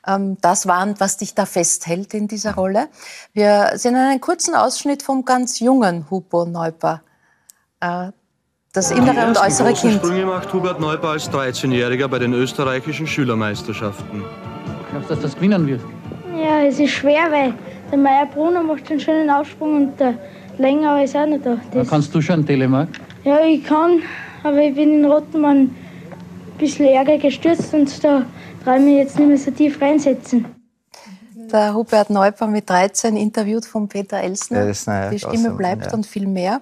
Ähm, 0.07 0.39
das 0.41 0.67
waren, 0.67 0.99
was 0.99 1.19
dich 1.19 1.35
da 1.35 1.45
festhält 1.45 2.15
in 2.15 2.27
dieser 2.27 2.55
Rolle. 2.55 2.89
Wir 3.35 3.73
sehen 3.75 3.95
einen 3.97 4.21
kurzen 4.21 4.55
Ausschnitt 4.55 5.03
vom 5.03 5.25
ganz 5.25 5.61
jungen 5.61 6.11
Hupo 6.11 6.47
Neuper. 6.47 7.03
Das 8.73 8.93
innere 8.93 9.27
und 9.27 9.37
äußere 9.37 9.73
Kind. 9.75 9.95
Sprünge 9.95 10.25
macht 10.25 10.53
Hubert 10.53 10.79
Neuper 10.79 11.09
als 11.09 11.29
13-Jähriger 11.29 12.07
bei 12.07 12.21
den 12.21 12.33
österreichischen 12.33 13.09
Schülermeisterschaften. 13.09 14.25
Glaubst 14.93 15.11
du, 15.11 15.15
dass 15.15 15.23
das 15.23 15.35
gewinnen 15.35 15.67
wird? 15.67 15.81
Ja, 16.39 16.63
es 16.63 16.79
ist 16.79 16.91
schwer, 16.91 17.31
weil 17.31 17.55
der 17.91 17.99
Meier 17.99 18.27
Brunner 18.27 18.63
macht 18.63 18.91
einen 18.91 19.01
schönen 19.01 19.31
Aufsprung 19.31 19.77
und 19.77 20.01
der 20.01 20.15
Länger 20.59 21.03
ist 21.03 21.17
auch 21.17 21.27
nicht 21.27 21.45
da. 21.47 21.55
Da 21.55 21.81
Das, 21.81 21.89
kannst 21.89 22.15
du 22.15 22.21
schon, 22.21 22.45
Telemark. 22.45 22.89
ja, 23.25 23.41
ich 23.41 23.65
kann, 23.65 24.03
aber 24.45 24.59
ich 24.59 24.75
bin 24.75 24.99
in 24.99 25.05
Rottenmann 25.07 25.57
ein 25.59 25.75
bisschen 26.59 26.87
ärger 26.87 27.17
gestürzt 27.19 27.73
und 27.73 28.05
da 28.05 28.25
traue 28.65 28.77
ich 28.77 28.83
mich 28.83 28.97
jetzt 28.97 29.19
nicht 29.19 29.29
mehr 29.29 29.39
so 29.39 29.51
tief 29.51 29.81
reinsetzen. 29.81 30.45
Der 31.35 31.75
Hubert 31.75 32.11
Neuper 32.11 32.47
mit 32.47 32.69
13 32.69 33.17
interviewt 33.17 33.65
von 33.65 33.89
Peter 33.89 34.19
Elsner. 34.19 34.59
Elsner, 34.61 35.05
ja, 35.05 35.11
die 35.11 35.19
Stimme 35.19 35.37
awesome, 35.37 35.57
bleibt 35.57 35.87
ja. 35.87 35.93
und 35.95 36.07
viel 36.07 36.27
mehr. 36.27 36.61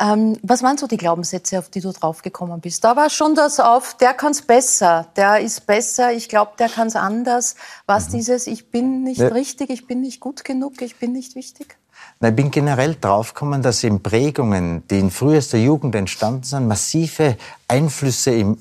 Ähm, 0.00 0.38
was 0.42 0.62
waren 0.62 0.78
so 0.78 0.86
die 0.86 0.96
Glaubenssätze, 0.96 1.58
auf 1.58 1.68
die 1.68 1.80
du 1.80 1.92
draufgekommen 1.92 2.60
bist? 2.60 2.82
Da 2.82 2.96
war 2.96 3.10
schon 3.10 3.34
das 3.34 3.60
auf, 3.60 3.94
der 3.98 4.14
kann's 4.14 4.42
besser, 4.42 5.06
der 5.16 5.40
ist 5.40 5.66
besser, 5.66 6.12
ich 6.12 6.28
glaube, 6.28 6.52
der 6.58 6.68
kann's 6.68 6.96
anders. 6.96 7.56
Was 7.86 8.08
dieses, 8.08 8.46
ich 8.46 8.70
bin 8.70 9.04
nicht 9.04 9.20
Ja. 9.20 9.28
richtig, 9.28 9.70
ich 9.70 9.86
bin 9.86 10.00
nicht 10.00 10.18
gut 10.20 10.44
genug, 10.44 10.80
ich 10.80 10.96
bin 10.98 11.12
nicht 11.12 11.34
wichtig? 11.34 11.76
Na, 12.20 12.30
Ich 12.30 12.34
bin 12.36 12.50
generell 12.50 12.96
draufgekommen, 13.00 13.62
dass 13.62 13.84
in 13.84 14.02
Prägungen, 14.02 14.82
die 14.88 14.98
in 14.98 15.10
frühester 15.10 15.58
Jugend 15.58 15.94
entstanden 15.94 16.42
sind, 16.44 16.66
massive 16.66 17.36
Einflüsse 17.68 18.32
im, 18.32 18.58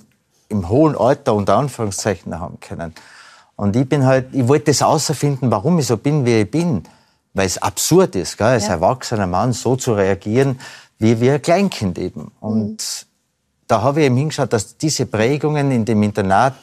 im 0.50 0.67
hohen 0.69 0.97
Alter 0.97 1.33
unter 1.33 1.55
Anführungszeichen 1.57 2.39
haben 2.39 2.59
können. 2.59 2.93
Und 3.55 3.75
ich 3.75 3.88
bin 3.88 4.05
halt, 4.05 4.27
ich 4.33 4.47
wollte 4.47 4.65
das 4.65 4.81
außerfinden, 4.81 5.50
warum 5.50 5.79
ich 5.79 5.88
so 5.88 5.95
bin, 5.97 6.25
wie 6.25 6.41
ich 6.41 6.51
bin. 6.51 6.83
Weil 7.33 7.45
es 7.45 7.57
absurd 7.57 8.15
ist, 8.17 8.38
gell, 8.38 8.47
als 8.47 8.67
erwachsener 8.67 9.25
Mann 9.27 9.53
so 9.53 9.77
zu 9.77 9.93
reagieren, 9.93 10.59
wie 11.01 11.20
wie 11.20 11.31
ein 11.31 11.41
Kleinkind 11.41 11.98
eben. 11.98 12.31
Und 12.39 13.08
da 13.67 13.81
habe 13.81 14.01
ich 14.01 14.05
eben 14.05 14.17
hingeschaut, 14.17 14.53
dass 14.53 14.77
diese 14.77 15.05
Prägungen 15.05 15.72
in 15.72 15.84
dem 15.84 16.03
Internat 16.03 16.55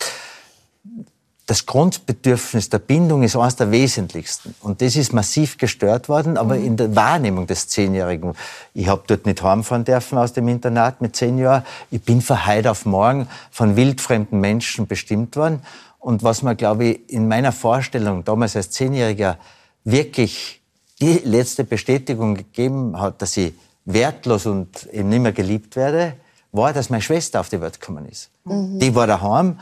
das 1.47 1.65
Grundbedürfnis 1.65 2.69
der 2.69 2.79
Bindung 2.79 3.23
ist 3.23 3.35
eines 3.35 3.57
der 3.57 3.71
wesentlichsten. 3.71 4.55
Und 4.61 4.83
das 4.83 4.97
ist 4.97 5.15
massiv 5.15 5.57
gestört 5.57 6.09
worden, 6.11 6.37
aber 6.37 6.57
in 6.57 6.77
der 6.77 6.95
Wahrnehmung 6.95 7.47
des 7.47 7.69
Zehnjährigen. 7.69 8.35
Ich 8.75 8.87
habe 8.87 9.03
dort 9.07 9.25
nicht 9.25 9.43
heimfahren 9.43 9.85
dürfen 9.85 10.19
aus 10.19 10.35
dem 10.35 10.47
Internat 10.47 11.01
mit 11.01 11.17
zehn 11.17 11.39
Jahren. 11.39 11.65
Ich 11.91 12.03
bin 12.03 12.21
von 12.21 12.47
heute 12.47 12.71
auf 12.71 12.85
morgen 12.85 13.29
von 13.51 13.77
wildfremden 13.77 14.41
Menschen 14.41 14.87
bestimmt 14.87 15.37
worden. 15.37 15.63
Und 15.99 16.23
was 16.23 16.43
mir, 16.43 16.55
glaube 16.55 16.85
ich, 16.85 17.11
in 17.11 17.27
meiner 17.27 17.53
Vorstellung 17.53 18.25
damals 18.25 18.55
als 18.55 18.71
Zehnjähriger 18.71 19.39
wirklich 19.85 20.61
die 21.01 21.23
letzte 21.25 21.65
Bestätigung 21.65 22.35
gegeben 22.35 23.01
hat, 23.01 23.23
dass 23.23 23.37
ich 23.39 23.55
wertlos 23.89 24.47
und 24.47 24.87
eben 24.93 25.09
nicht 25.09 25.21
mehr 25.23 25.33
geliebt 25.33 25.75
werde, 25.75 26.15
war, 26.53 26.73
dass 26.73 26.91
meine 26.91 27.03
Schwester 27.03 27.41
auf 27.41 27.49
die 27.49 27.61
Welt 27.61 27.81
gekommen 27.81 28.07
ist. 28.07 28.31
Die 28.45 28.95
war 28.95 29.07
daheim. 29.07 29.61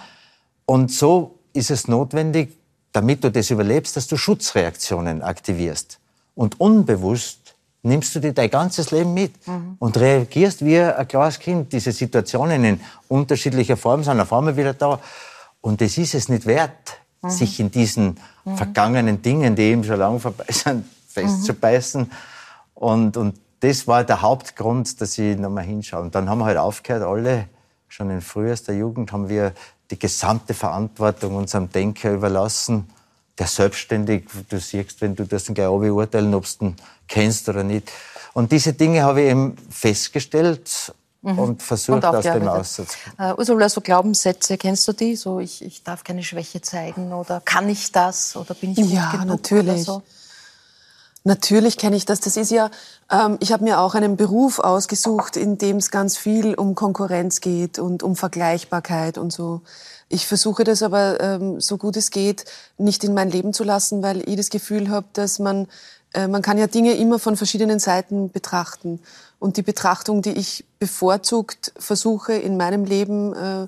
Und 0.66 0.90
so 0.90 1.38
ist 1.52 1.70
es 1.70 1.88
notwendig, 1.88 2.56
damit 2.92 3.22
du 3.22 3.30
das 3.30 3.50
überlebst, 3.50 3.96
dass 3.96 4.08
du 4.08 4.16
Schutzreaktionen 4.16 5.22
aktivierst. 5.22 5.98
Und 6.34 6.60
unbewusst 6.60 7.54
nimmst 7.82 8.14
du 8.14 8.20
dir 8.20 8.32
dein 8.32 8.50
ganzes 8.50 8.90
Leben 8.90 9.14
mit 9.14 9.32
und 9.78 9.96
reagierst 9.96 10.64
wie 10.64 10.78
ein 10.80 11.06
kleines 11.06 11.38
Kind. 11.38 11.72
Diese 11.72 11.92
Situationen 11.92 12.64
in 12.64 12.80
unterschiedlicher 13.08 13.76
Form 13.76 14.02
sind 14.02 14.20
auf 14.20 14.32
einmal 14.32 14.56
wieder 14.56 14.74
da. 14.74 15.00
Und 15.60 15.80
es 15.82 15.98
ist 15.98 16.14
es 16.14 16.28
nicht 16.28 16.46
wert, 16.46 16.98
sich 17.28 17.60
in 17.60 17.70
diesen 17.70 18.18
vergangenen 18.56 19.22
Dingen, 19.22 19.54
die 19.54 19.62
eben 19.62 19.84
schon 19.84 19.98
lange 19.98 20.18
vorbei 20.18 20.46
sind, 20.48 20.84
festzubeißen. 21.08 22.10
Und, 22.74 23.16
und 23.16 23.34
das 23.66 23.88
war 23.88 24.04
der 24.04 24.22
Hauptgrund, 24.22 25.00
dass 25.00 25.18
ich 25.18 25.36
nochmal 25.36 25.64
hinschaue. 25.64 26.02
Und 26.02 26.14
dann 26.14 26.28
haben 26.28 26.38
wir 26.38 26.44
halt 26.44 26.58
aufgehört, 26.58 27.02
alle, 27.02 27.48
schon 27.88 28.10
in 28.10 28.20
frühester 28.20 28.72
Jugend, 28.72 29.10
haben 29.10 29.28
wir 29.28 29.52
die 29.90 29.98
gesamte 29.98 30.54
Verantwortung 30.54 31.34
unserem 31.34 31.70
Denker 31.70 32.12
überlassen, 32.12 32.88
der 33.38 33.48
selbstständig, 33.48 34.28
du 34.48 34.60
siehst, 34.60 35.00
wenn 35.00 35.16
du 35.16 35.24
das 35.24 35.44
dann 35.44 35.54
gleich 35.54 35.66
beurteilen, 35.66 36.32
ob 36.34 36.44
du 36.58 36.66
ihn 36.66 36.76
kennst 37.08 37.48
oder 37.48 37.64
nicht. 37.64 37.90
Und 38.34 38.52
diese 38.52 38.72
Dinge 38.72 39.02
habe 39.02 39.22
ich 39.22 39.30
eben 39.30 39.56
festgestellt 39.68 40.94
und 41.22 41.60
versucht, 41.60 42.04
aus 42.04 42.22
dem 42.22 42.48
aufgearbeitet. 42.48 42.60
auszukommen. 42.60 43.32
Äh, 43.32 43.34
Ursula, 43.36 43.68
so 43.68 43.80
Glaubenssätze, 43.80 44.56
kennst 44.56 44.86
du 44.86 44.92
die? 44.92 45.16
So, 45.16 45.40
ich, 45.40 45.64
ich 45.64 45.82
darf 45.82 46.04
keine 46.04 46.22
Schwäche 46.22 46.60
zeigen 46.60 47.12
oder 47.12 47.40
kann 47.44 47.68
ich 47.68 47.90
das 47.90 48.36
oder 48.36 48.54
bin 48.54 48.70
ich 48.70 48.76
gut 48.76 48.90
Ja, 48.90 49.10
genug 49.10 49.26
natürlich. 49.26 49.68
oder 49.68 49.78
so? 49.78 50.02
Natürlich 51.26 51.76
kenne 51.76 51.96
ich 51.96 52.04
das. 52.04 52.20
Das 52.20 52.36
ist 52.36 52.52
ja, 52.52 52.70
ähm, 53.10 53.36
ich 53.40 53.50
habe 53.50 53.64
mir 53.64 53.80
auch 53.80 53.96
einen 53.96 54.16
Beruf 54.16 54.60
ausgesucht, 54.60 55.36
in 55.36 55.58
dem 55.58 55.78
es 55.78 55.90
ganz 55.90 56.16
viel 56.16 56.54
um 56.54 56.76
Konkurrenz 56.76 57.40
geht 57.40 57.80
und 57.80 58.04
um 58.04 58.14
Vergleichbarkeit 58.14 59.18
und 59.18 59.32
so. 59.32 59.62
Ich 60.08 60.28
versuche 60.28 60.62
das 60.62 60.84
aber, 60.84 61.20
ähm, 61.20 61.60
so 61.60 61.78
gut 61.78 61.96
es 61.96 62.12
geht, 62.12 62.44
nicht 62.78 63.02
in 63.02 63.12
mein 63.12 63.28
Leben 63.28 63.52
zu 63.52 63.64
lassen, 63.64 64.04
weil 64.04 64.22
ich 64.28 64.36
das 64.36 64.50
Gefühl 64.50 64.88
habe, 64.88 65.08
dass 65.14 65.40
man, 65.40 65.66
äh, 66.14 66.28
man 66.28 66.42
kann 66.42 66.58
ja 66.58 66.68
Dinge 66.68 66.92
immer 66.92 67.18
von 67.18 67.36
verschiedenen 67.36 67.80
Seiten 67.80 68.30
betrachten. 68.30 69.00
Und 69.40 69.56
die 69.56 69.62
Betrachtung, 69.62 70.22
die 70.22 70.30
ich 70.30 70.64
bevorzugt 70.78 71.72
versuche 71.76 72.34
in 72.34 72.56
meinem 72.56 72.84
Leben 72.84 73.34
äh, 73.34 73.64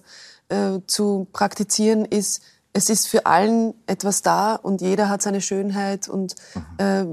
äh, 0.54 0.80
zu 0.86 1.26
praktizieren, 1.32 2.04
ist, 2.04 2.40
es 2.78 2.88
ist 2.88 3.08
für 3.08 3.26
allen 3.26 3.74
etwas 3.86 4.22
da 4.22 4.54
und 4.54 4.80
jeder 4.80 5.08
hat 5.08 5.20
seine 5.20 5.40
Schönheit 5.40 6.08
und 6.08 6.36
äh, 6.78 7.04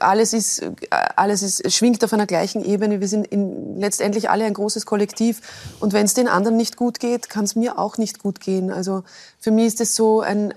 alles 0.00 0.32
ist, 0.32 0.62
alles 0.90 1.42
ist, 1.42 1.72
schwingt 1.72 2.02
auf 2.04 2.12
einer 2.12 2.26
gleichen 2.26 2.64
Ebene. 2.64 3.00
Wir 3.00 3.08
sind 3.08 3.26
in, 3.28 3.78
letztendlich 3.78 4.28
alle 4.28 4.44
ein 4.44 4.54
großes 4.54 4.86
Kollektiv 4.86 5.40
und 5.78 5.92
wenn 5.92 6.04
es 6.04 6.14
den 6.14 6.26
anderen 6.26 6.56
nicht 6.56 6.76
gut 6.76 6.98
geht, 6.98 7.30
kann 7.30 7.44
es 7.44 7.54
mir 7.54 7.78
auch 7.78 7.96
nicht 7.96 8.18
gut 8.18 8.40
gehen. 8.40 8.72
Also 8.72 9.04
für 9.38 9.52
mich 9.52 9.66
ist 9.66 9.80
es 9.80 9.94
so 9.94 10.20
ein 10.20 10.52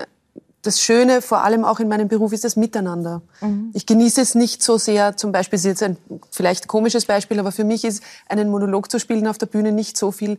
das 0.64 0.82
Schöne, 0.82 1.22
vor 1.22 1.44
allem 1.44 1.64
auch 1.64 1.80
in 1.80 1.88
meinem 1.88 2.10
Beruf, 2.10 2.34
ist 2.34 2.44
das 2.44 2.58
Miteinander. 2.58 3.22
Ich 3.74 3.86
genieße 3.86 4.20
es 4.20 4.36
nicht 4.36 4.62
so 4.62 4.78
sehr, 4.78 5.16
zum 5.16 5.32
Beispiel, 5.32 5.56
ist 5.56 5.64
jetzt 5.64 5.84
ein 5.84 5.96
vielleicht 6.30 6.68
komisches 6.68 7.06
Beispiel, 7.06 7.40
aber 7.40 7.54
für 7.54 7.64
mich 7.64 7.86
ist 7.86 8.04
einen 8.28 8.50
Monolog 8.50 8.92
zu 8.92 9.00
spielen 9.00 9.28
auf 9.28 9.38
der 9.38 9.46
Bühne 9.46 9.72
nicht 9.72 9.96
so 9.96 10.12
viel 10.12 10.38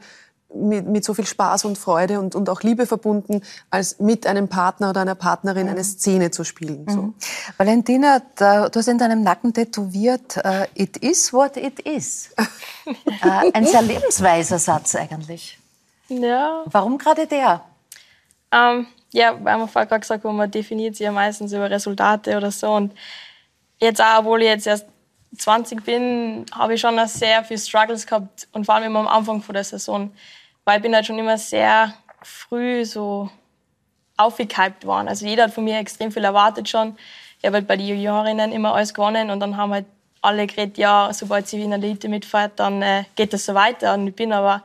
mit, 0.55 0.87
mit 0.87 1.05
so 1.05 1.15
viel 1.15 1.27
Spaß 1.27 1.65
und 1.67 1.77
Freude 1.77 2.19
und, 2.19 2.35
und 2.35 2.49
auch 2.49 2.63
Liebe 2.63 2.87
verbunden, 2.87 3.43
als 3.71 3.99
mit 3.99 4.27
einem 4.27 4.49
Partner 4.49 4.91
oder 4.91 5.03
einer 5.03 5.15
Partnerin 5.15 5.69
eine 5.69 5.85
Szene 5.85 6.31
zu 6.31 6.45
spielen. 6.45 6.87
So. 6.89 7.13
Valentina, 7.57 8.23
da, 8.37 8.69
du 8.69 8.79
hast 8.79 8.89
in 8.89 8.99
deinem 8.99 9.23
Nacken 9.23 9.53
tätowiert, 9.53 10.39
äh, 10.39 10.67
it 10.75 10.97
is 10.99 11.33
what 11.33 11.57
it 11.57 11.81
is. 11.81 12.31
äh, 12.87 13.53
ein 13.53 13.67
sehr 13.67 13.83
lebensweiser 13.83 14.59
Satz 14.59 14.95
eigentlich. 14.95 15.59
Ja, 16.09 16.63
Warum 16.67 16.97
gerade 16.97 17.27
der? 17.27 17.63
Ähm, 18.51 18.87
ja, 19.13 19.33
weil 19.43 19.59
man 19.59 19.69
vorher 19.69 19.87
gerade 19.87 20.01
gesagt 20.01 20.25
hat, 20.25 20.33
man 20.33 20.51
definiert 20.51 20.97
sich 20.97 21.05
ja 21.05 21.13
meistens 21.13 21.53
über 21.53 21.71
Resultate 21.71 22.37
oder 22.37 22.51
so. 22.51 22.71
Und 22.71 22.95
jetzt 23.79 24.01
auch, 24.01 24.21
obwohl 24.21 24.43
ich 24.43 24.49
jetzt 24.49 24.67
erst 24.67 24.87
20 25.37 25.85
bin, 25.85 26.47
habe 26.53 26.75
ich 26.75 26.81
schon 26.81 26.99
sehr 27.07 27.45
viel 27.45 27.59
Struggles 27.59 28.07
gehabt. 28.07 28.49
Und 28.53 28.65
vor 28.65 28.75
allem 28.75 28.85
immer 28.85 29.01
am 29.01 29.09
Anfang 29.09 29.43
von 29.43 29.55
der 29.55 29.65
Saison. 29.65 30.11
Weil 30.69 30.77
ich 30.77 30.83
bin 30.83 30.95
halt 30.95 31.07
schon 31.07 31.19
immer 31.19 31.39
sehr 31.39 31.95
früh 32.21 32.85
so 32.85 33.31
aufgehypt 34.19 34.85
worden. 34.85 35.09
Also 35.09 35.25
jeder 35.25 35.45
hat 35.45 35.55
von 35.55 35.65
mir 35.65 35.79
extrem 35.79 36.13
viel 36.13 36.25
erwartet 36.25 36.69
schon. 36.69 36.95
Ich 37.39 37.47
habe 37.47 37.55
halt 37.55 37.67
bei 37.67 37.79
den 37.79 37.87
Juniorinnen 37.87 38.53
immer 38.53 38.75
alles 38.75 38.93
gewonnen 38.93 39.31
und 39.31 39.41
dann 39.41 39.57
haben 39.57 39.73
halt 39.73 39.87
alle 40.21 40.47
geredet, 40.47 40.77
ja, 40.77 41.09
sobald 41.15 41.49
sie 41.49 41.63
in 41.63 41.71
der 41.71 41.79
Elite 41.79 42.11
mitfährt, 42.11 42.61
dann 42.61 42.83
äh, 42.83 43.05
geht 43.17 43.33
das 43.33 43.47
so 43.47 43.55
weiter. 43.55 43.95
Und 43.95 44.09
ich 44.09 44.15
bin 44.15 44.31
aber 44.31 44.63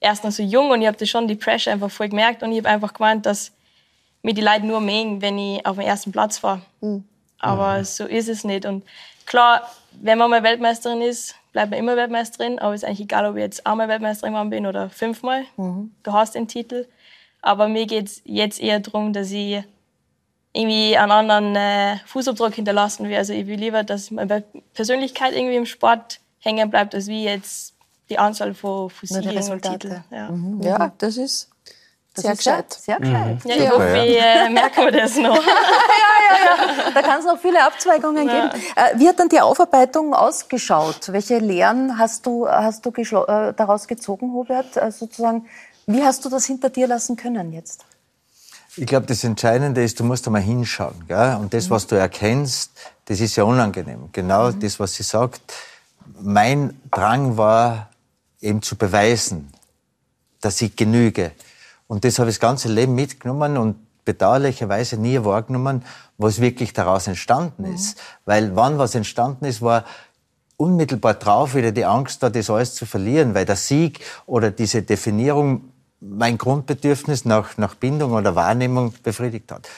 erst 0.00 0.24
noch 0.24 0.32
so 0.32 0.42
jung 0.42 0.70
und 0.70 0.82
ich 0.82 0.88
habe 0.88 0.96
das 0.96 1.08
schon 1.08 1.28
die 1.28 1.36
Pressure 1.36 1.72
einfach 1.72 1.88
voll 1.92 2.08
gemerkt 2.08 2.42
und 2.42 2.50
ich 2.50 2.58
habe 2.58 2.70
einfach 2.70 2.92
gemeint, 2.92 3.24
dass 3.24 3.52
mir 4.22 4.34
die 4.34 4.40
Leute 4.40 4.66
nur 4.66 4.80
mögen, 4.80 5.22
wenn 5.22 5.38
ich 5.38 5.64
auf 5.64 5.76
den 5.76 5.86
ersten 5.86 6.10
Platz 6.10 6.38
fahre. 6.38 6.62
Aber 7.38 7.84
so 7.84 8.06
ist 8.06 8.28
es 8.28 8.42
nicht. 8.42 8.66
Und 8.66 8.82
klar, 9.24 9.70
wenn 9.92 10.18
man 10.18 10.30
mal 10.30 10.42
Weltmeisterin 10.42 11.00
ist, 11.00 11.36
bleibt 11.54 11.70
man 11.70 11.78
immer 11.78 11.96
Weltmeisterin. 11.96 12.58
Aber 12.58 12.74
es 12.74 12.82
ist 12.82 12.88
eigentlich 12.88 13.00
egal, 13.00 13.24
ob 13.24 13.36
ich 13.36 13.42
jetzt 13.42 13.66
einmal 13.66 13.88
Weltmeisterin 13.88 14.34
geworden 14.34 14.50
bin 14.50 14.66
oder 14.66 14.90
fünfmal. 14.90 15.44
Du 16.02 16.12
hast 16.12 16.34
den 16.34 16.46
Titel. 16.46 16.86
Aber 17.40 17.68
mir 17.68 17.86
geht 17.86 18.06
es 18.06 18.22
jetzt 18.24 18.60
eher 18.60 18.80
darum, 18.80 19.14
dass 19.14 19.30
ich 19.30 19.62
irgendwie 20.52 20.96
einen 20.96 21.10
anderen 21.10 21.56
äh, 21.56 21.96
Fußabdruck 22.06 22.54
hinterlassen 22.54 23.08
will. 23.08 23.16
Also 23.16 23.32
ich 23.32 23.46
will 23.46 23.58
lieber, 23.58 23.82
dass 23.82 24.10
meine 24.10 24.44
Persönlichkeit 24.74 25.34
irgendwie 25.34 25.56
im 25.56 25.66
Sport 25.66 26.20
hängen 26.40 26.70
bleibt, 26.70 26.94
als 26.94 27.06
wie 27.06 27.24
jetzt 27.24 27.74
die 28.10 28.18
Anzahl 28.18 28.54
von, 28.54 28.90
Siegen 29.02 29.50
und. 29.50 29.62
Titeln. 29.62 30.04
Ja. 30.10 30.30
Mhm. 30.30 30.62
Ja, 30.62 30.92
das 30.98 31.16
ist 31.16 31.50
Das 32.14 32.22
sehr 32.22 32.36
gescheit. 32.36 32.72
sehr 32.72 32.98
gescheit. 33.00 33.38
Ja, 33.44 33.54
ich 33.56 33.70
hoffe, 33.70 33.82
äh, 33.86 34.48
merken 34.48 34.84
wir 34.84 34.92
das 34.92 35.16
noch. 35.16 35.38
Da 36.94 37.02
kann 37.02 37.18
es 37.20 37.26
noch 37.26 37.38
viele 37.40 37.64
Abzweigungen 37.64 38.28
Ja. 38.28 38.48
geben. 38.48 38.64
Äh, 38.76 38.98
wie 38.98 39.08
hat 39.08 39.18
dann 39.18 39.28
die 39.28 39.40
Aufarbeitung 39.40 40.14
ausgeschaut? 40.14 41.12
Welche 41.12 41.38
Lehren 41.38 41.98
hast 41.98 42.26
du, 42.26 42.46
hast 42.48 42.84
du 42.86 42.90
äh, 42.90 43.52
daraus 43.54 43.88
gezogen, 43.88 44.32
Hubert? 44.32 44.76
Äh, 44.76 44.92
sozusagen, 44.92 45.46
wie 45.86 46.02
hast 46.04 46.24
du 46.24 46.28
das 46.28 46.44
hinter 46.46 46.70
dir 46.70 46.86
lassen 46.86 47.16
können 47.16 47.52
jetzt? 47.52 47.84
Ich 48.76 48.86
glaube, 48.86 49.06
das 49.06 49.24
Entscheidende 49.24 49.82
ist, 49.82 49.98
du 50.00 50.04
musst 50.04 50.26
einmal 50.26 50.42
hinschauen. 50.42 51.04
Gell? 51.08 51.36
Und 51.40 51.54
das, 51.54 51.70
was 51.70 51.86
du 51.86 51.96
erkennst, 51.96 52.72
das 53.06 53.20
ist 53.20 53.36
ja 53.36 53.44
unangenehm. 53.44 54.08
Genau 54.12 54.50
das, 54.50 54.78
was 54.80 54.94
sie 54.94 55.02
sagt. 55.04 55.40
Mein 56.20 56.78
Drang 56.90 57.36
war, 57.36 57.90
eben 58.40 58.62
zu 58.62 58.76
beweisen, 58.76 59.52
dass 60.40 60.60
ich 60.60 60.76
genüge. 60.76 61.32
Und 61.94 62.04
das 62.04 62.18
habe 62.18 62.28
ich 62.28 62.34
das 62.34 62.40
ganze 62.40 62.66
Leben 62.66 62.96
mitgenommen 62.96 63.56
und 63.56 63.76
bedauerlicherweise 64.04 64.96
nie 64.96 65.22
wahrgenommen, 65.24 65.84
was 66.18 66.40
wirklich 66.40 66.72
daraus 66.72 67.06
entstanden 67.06 67.64
ist. 67.72 68.00
Weil 68.24 68.56
wann 68.56 68.78
was 68.78 68.96
entstanden 68.96 69.44
ist, 69.44 69.62
war 69.62 69.84
unmittelbar 70.56 71.14
drauf 71.14 71.54
wieder 71.54 71.70
die 71.70 71.84
Angst 71.84 72.20
da, 72.20 72.30
das 72.30 72.50
alles 72.50 72.74
zu 72.74 72.84
verlieren, 72.84 73.36
weil 73.36 73.44
der 73.44 73.54
Sieg 73.54 74.00
oder 74.26 74.50
diese 74.50 74.82
Definierung 74.82 75.70
mein 76.00 76.36
Grundbedürfnis 76.36 77.26
nach, 77.26 77.58
nach 77.58 77.76
Bindung 77.76 78.10
oder 78.10 78.34
Wahrnehmung 78.34 78.92
befriedigt 79.04 79.52
hat. 79.52 79.68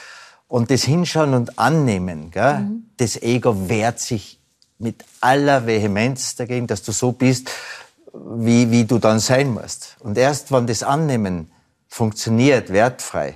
Und 0.47 0.71
das 0.71 0.81
Hinschauen 0.85 1.35
und 1.35 1.59
Annehmen, 1.59 2.31
gell, 2.31 2.65
das 2.97 3.21
Ego 3.21 3.69
wehrt 3.69 3.99
sich 3.99 4.39
mit 4.79 5.05
aller 5.21 5.67
Vehemenz 5.67 6.35
dagegen, 6.35 6.65
dass 6.65 6.81
du 6.81 6.91
so 6.93 7.11
bist, 7.11 7.51
wie, 8.11 8.71
wie 8.71 8.85
du 8.85 8.97
dann 8.97 9.19
sein 9.19 9.53
musst. 9.53 9.97
Und 9.99 10.17
erst 10.17 10.51
wenn 10.51 10.65
das 10.65 10.81
Annehmen 10.81 11.51
funktioniert, 11.87 12.71
wertfrei, 12.71 13.35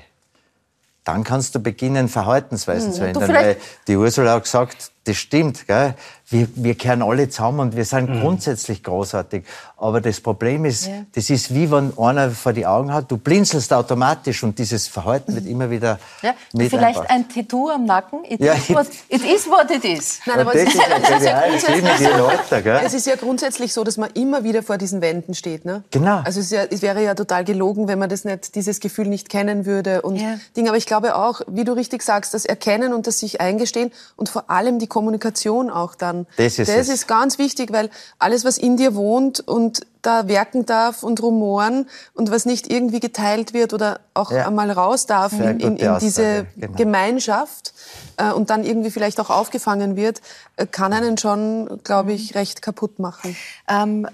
dann 1.04 1.24
kannst 1.24 1.56
du 1.56 1.60
beginnen, 1.60 2.10
Verhaltensweisen 2.10 2.94
zu 2.94 3.06
ändern. 3.06 3.34
Weil 3.34 3.58
die 3.88 3.98
Ursula 3.98 4.34
hat 4.34 4.44
gesagt, 4.44 4.92
das 5.06 5.18
stimmt, 5.18 5.68
gell? 5.68 5.96
Wir, 6.32 6.48
wir 6.56 6.76
kehren 6.76 7.02
alle 7.02 7.30
zusammen 7.30 7.60
und 7.60 7.76
wir 7.76 7.86
sind 7.86 8.22
grundsätzlich 8.22 8.84
großartig. 8.84 9.44
Aber 9.78 10.00
das 10.02 10.22
Problem 10.22 10.66
ist, 10.66 10.90
das 11.14 11.30
ist 11.30 11.54
wie 11.54 11.70
wenn 11.72 11.92
einer 11.98 12.32
vor 12.32 12.54
die 12.54 12.66
Augen 12.66 12.94
hat, 12.94 13.12
du 13.12 13.18
blinzelst 13.18 13.74
automatisch 13.74 14.42
und 14.44 14.58
dieses 14.58 14.88
Verhalten 14.88 15.36
wird 15.36 15.46
immer 15.46 15.70
wieder 15.70 16.00
Ja? 16.22 16.34
mit 16.54 16.70
Vielleicht 16.70 17.00
eingebaut. 17.00 17.10
ein 17.10 17.30
Tattoo 17.48 17.70
am 17.70 17.86
Nacken? 17.86 18.20
It, 18.30 18.40
Ja, 18.40 18.54
is, 18.54 18.70
what, 18.70 18.88
it 19.10 19.24
is 19.26 19.48
what 19.48 19.70
it 19.72 19.84
is. 19.84 20.20
Nein, 20.26 20.40
aber 20.40 20.54
das 20.54 20.64
ist 20.64 20.76
ja 20.76 20.82
ja 20.88 21.82
das 21.82 22.18
Leute, 22.18 22.64
gell? 22.64 22.80
Es 22.86 22.94
ist 22.94 23.08
ja 23.08 23.16
grundsätzlich 23.16 23.74
so, 23.74 23.84
dass 23.84 23.98
man 23.98 24.10
immer 24.14 24.44
wieder 24.44 24.64
vor 24.64 24.78
diesen 24.78 25.02
Wänden 25.02 25.34
steht. 25.34 25.66
Ne? 25.66 25.84
Genau. 25.92 26.22
Also 26.24 26.40
es, 26.40 26.46
ist 26.48 26.52
ja, 26.52 26.64
es 26.70 26.82
wäre 26.82 27.04
ja 27.04 27.14
total 27.16 27.44
gelogen, 27.44 27.88
wenn 27.88 28.00
man 28.00 28.10
das 28.10 28.24
nicht, 28.24 28.56
dieses 28.56 28.80
Gefühl 28.80 29.08
nicht 29.08 29.30
kennen 29.30 29.66
würde. 29.66 30.02
Und 30.04 30.16
Ja. 30.18 30.38
Ding. 30.56 30.68
Aber 30.68 30.78
ich 30.78 30.86
glaube 30.86 31.16
auch, 31.16 31.42
wie 31.48 31.64
du 31.64 31.74
richtig 31.74 32.04
sagst, 32.04 32.34
das 32.34 32.46
Erkennen 32.46 32.94
und 32.94 33.08
das 33.08 33.20
sich 33.20 33.42
eingestehen 33.42 33.92
und 34.16 34.30
vor 34.30 34.50
allem 34.50 34.80
die 34.80 34.88
Kommunikation 34.88 35.70
auch 35.70 35.96
dann. 35.96 36.21
Das 36.38 36.60
ist 36.60 36.70
das 36.70 36.90
ist 36.90 37.08
ganz 37.08 37.38
wichtig, 37.38 37.72
weil 37.72 37.90
alles, 38.20 38.46
was 38.46 38.58
in 38.58 38.78
dir 38.78 38.96
wohnt 38.96 39.40
und 39.40 39.86
da 40.02 40.28
werken 40.28 40.66
darf 40.66 41.04
und 41.04 41.22
rumoren 41.22 41.88
und 42.14 42.32
was 42.32 42.46
nicht 42.46 42.72
irgendwie 42.72 43.00
geteilt 43.00 43.54
wird 43.54 43.74
oder 43.74 44.00
auch 44.14 44.32
Ja. 44.32 44.48
einmal 44.48 44.72
raus 44.72 45.06
darf 45.06 45.34
in, 45.34 45.60
in, 45.60 45.78
in 45.78 46.00
diese 46.00 46.48
genau. 46.58 46.76
Gemeinschaft 46.76 47.74
äh, 48.18 48.32
und 48.32 48.50
dann 48.50 48.64
irgendwie 48.64 48.90
vielleicht 48.90 49.20
auch 49.20 49.30
aufgefangen 49.30 49.96
wird, 49.96 50.22
äh, 50.56 50.66
kann 50.66 50.92
einen 50.94 51.18
schon, 51.20 51.80
glaube 51.84 52.14
ich, 52.14 52.34
recht 52.34 52.64
kaputt 52.64 52.98
machen. 52.98 53.36
Ähm, 53.68 54.08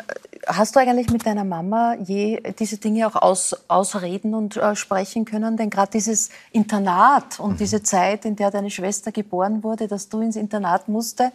hast 0.45 0.75
du 0.75 0.79
eigentlich 0.81 1.09
mit 1.09 1.25
deiner 1.25 1.45
Mama 1.45 1.95
je 2.03 2.41
diese 2.59 2.77
Dinge 2.77 3.07
auch 3.07 3.15
aus, 3.15 3.55
ausreden 3.69 4.33
und 4.33 4.57
äh, 4.57 4.75
sprechen 4.75 5.23
können? 5.23 5.55
Denn 5.55 5.69
gerade 5.69 5.91
dieses 5.91 6.29
Internat 6.51 7.39
und 7.39 7.61
diese 7.61 7.81
Zeit, 7.81 8.25
in 8.25 8.35
der 8.35 8.51
deine 8.51 8.71
Schwester 8.71 9.13
geboren 9.13 9.63
wurde, 9.63 9.87
dass 9.87 10.09
du 10.09 10.19
ins 10.19 10.35
Internat 10.35 10.89
musste, 10.89 11.31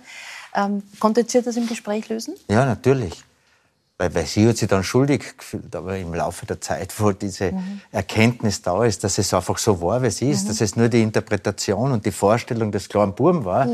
ähm, 0.54 0.82
konntet 0.98 1.34
ihr 1.34 1.42
das 1.42 1.56
im 1.56 1.66
Gespräch 1.66 2.08
lösen? 2.08 2.34
Ja, 2.48 2.64
natürlich. 2.64 3.24
Weil, 3.98 4.14
weil 4.14 4.26
sie 4.26 4.48
hat 4.48 4.56
sich 4.56 4.68
dann 4.68 4.82
schuldig 4.82 5.36
gefühlt, 5.38 5.74
aber 5.76 5.96
im 5.96 6.12
Laufe 6.14 6.44
der 6.44 6.60
Zeit, 6.60 6.92
wo 6.98 7.12
diese 7.12 7.52
Erkenntnis 7.92 8.60
da 8.60 8.84
ist, 8.84 9.04
dass 9.04 9.18
es 9.18 9.32
einfach 9.32 9.58
so 9.58 9.80
war, 9.80 10.02
wie 10.02 10.06
es 10.06 10.20
ist, 10.20 10.48
dass 10.48 10.60
es 10.60 10.74
nur 10.74 10.88
die 10.88 11.02
Interpretation 11.02 11.92
und 11.92 12.04
die 12.04 12.10
Vorstellung 12.10 12.72
des 12.72 12.88
kleinen 12.88 13.14
Buben 13.14 13.44
war, 13.44 13.68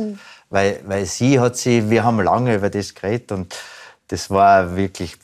weil, 0.51 0.81
weil 0.85 1.07
sie 1.07 1.41
hat 1.41 1.57
sie, 1.57 1.89
wir 1.89 2.05
haben 2.05 2.21
lange 2.21 2.55
über 2.57 2.69
das 2.69 2.95
geredet 2.95 3.33
und 3.33 3.57
das 4.09 4.29
war 4.29 4.77
wirklich 4.77 5.17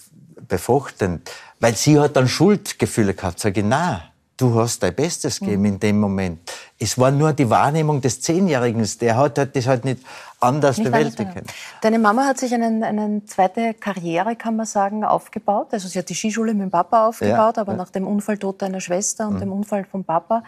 befruchtend, 0.49 1.31
weil 1.61 1.77
sie 1.77 1.99
hat 1.99 2.17
dann 2.17 2.29
Schuldgefühle 2.29 3.15
gehabt, 3.15 3.41
sage 3.41 3.61
ich, 3.61 3.67
na, 3.67 4.05
du 4.37 4.59
hast 4.59 4.83
dein 4.83 4.95
Bestes 4.95 5.41
gegeben 5.41 5.65
in 5.67 5.81
dem 5.81 6.01
Moment. 6.01 6.41
Es 6.79 6.99
war 6.99 7.11
nur 7.11 7.33
die 7.33 7.49
Wahrnehmung 7.49 8.01
des 8.01 8.21
Zehnjährigen, 8.21 8.89
der 9.01 9.17
hat 9.17 9.39
halt 9.39 9.57
das 9.57 9.67
halt 9.67 9.85
nicht 9.85 10.01
anders 10.45 10.79
Nicht 10.79 10.93
alles 10.93 11.15
bewältigen. 11.17 11.35
genau. 11.47 11.53
Deine 11.81 11.99
Mama 11.99 12.25
hat 12.27 12.39
sich 12.39 12.53
eine 12.55 12.87
einen 12.87 13.27
zweite 13.27 13.75
Karriere, 13.75 14.37
kann 14.37 14.57
man 14.57 14.67
sagen, 14.67 15.05
aufgebaut. 15.05 15.69
Also 15.73 15.89
sie 15.89 15.99
hat 15.99 16.09
die 16.09 16.15
Skischule 16.15 16.53
mit 16.55 16.63
dem 16.63 16.71
Papa 16.71 17.07
aufgebaut, 17.09 17.57
Ja, 17.57 17.61
aber 17.63 17.73
ja. 17.73 17.79
nach 17.79 17.91
dem 17.91 18.07
Unfall 18.07 18.39
Tod 18.39 18.63
deiner 18.63 18.81
Schwester 18.81 19.27
und 19.29 19.41
dem 19.41 19.53
Unfall 19.53 19.85
vom 19.91 20.05
Papa 20.05 20.43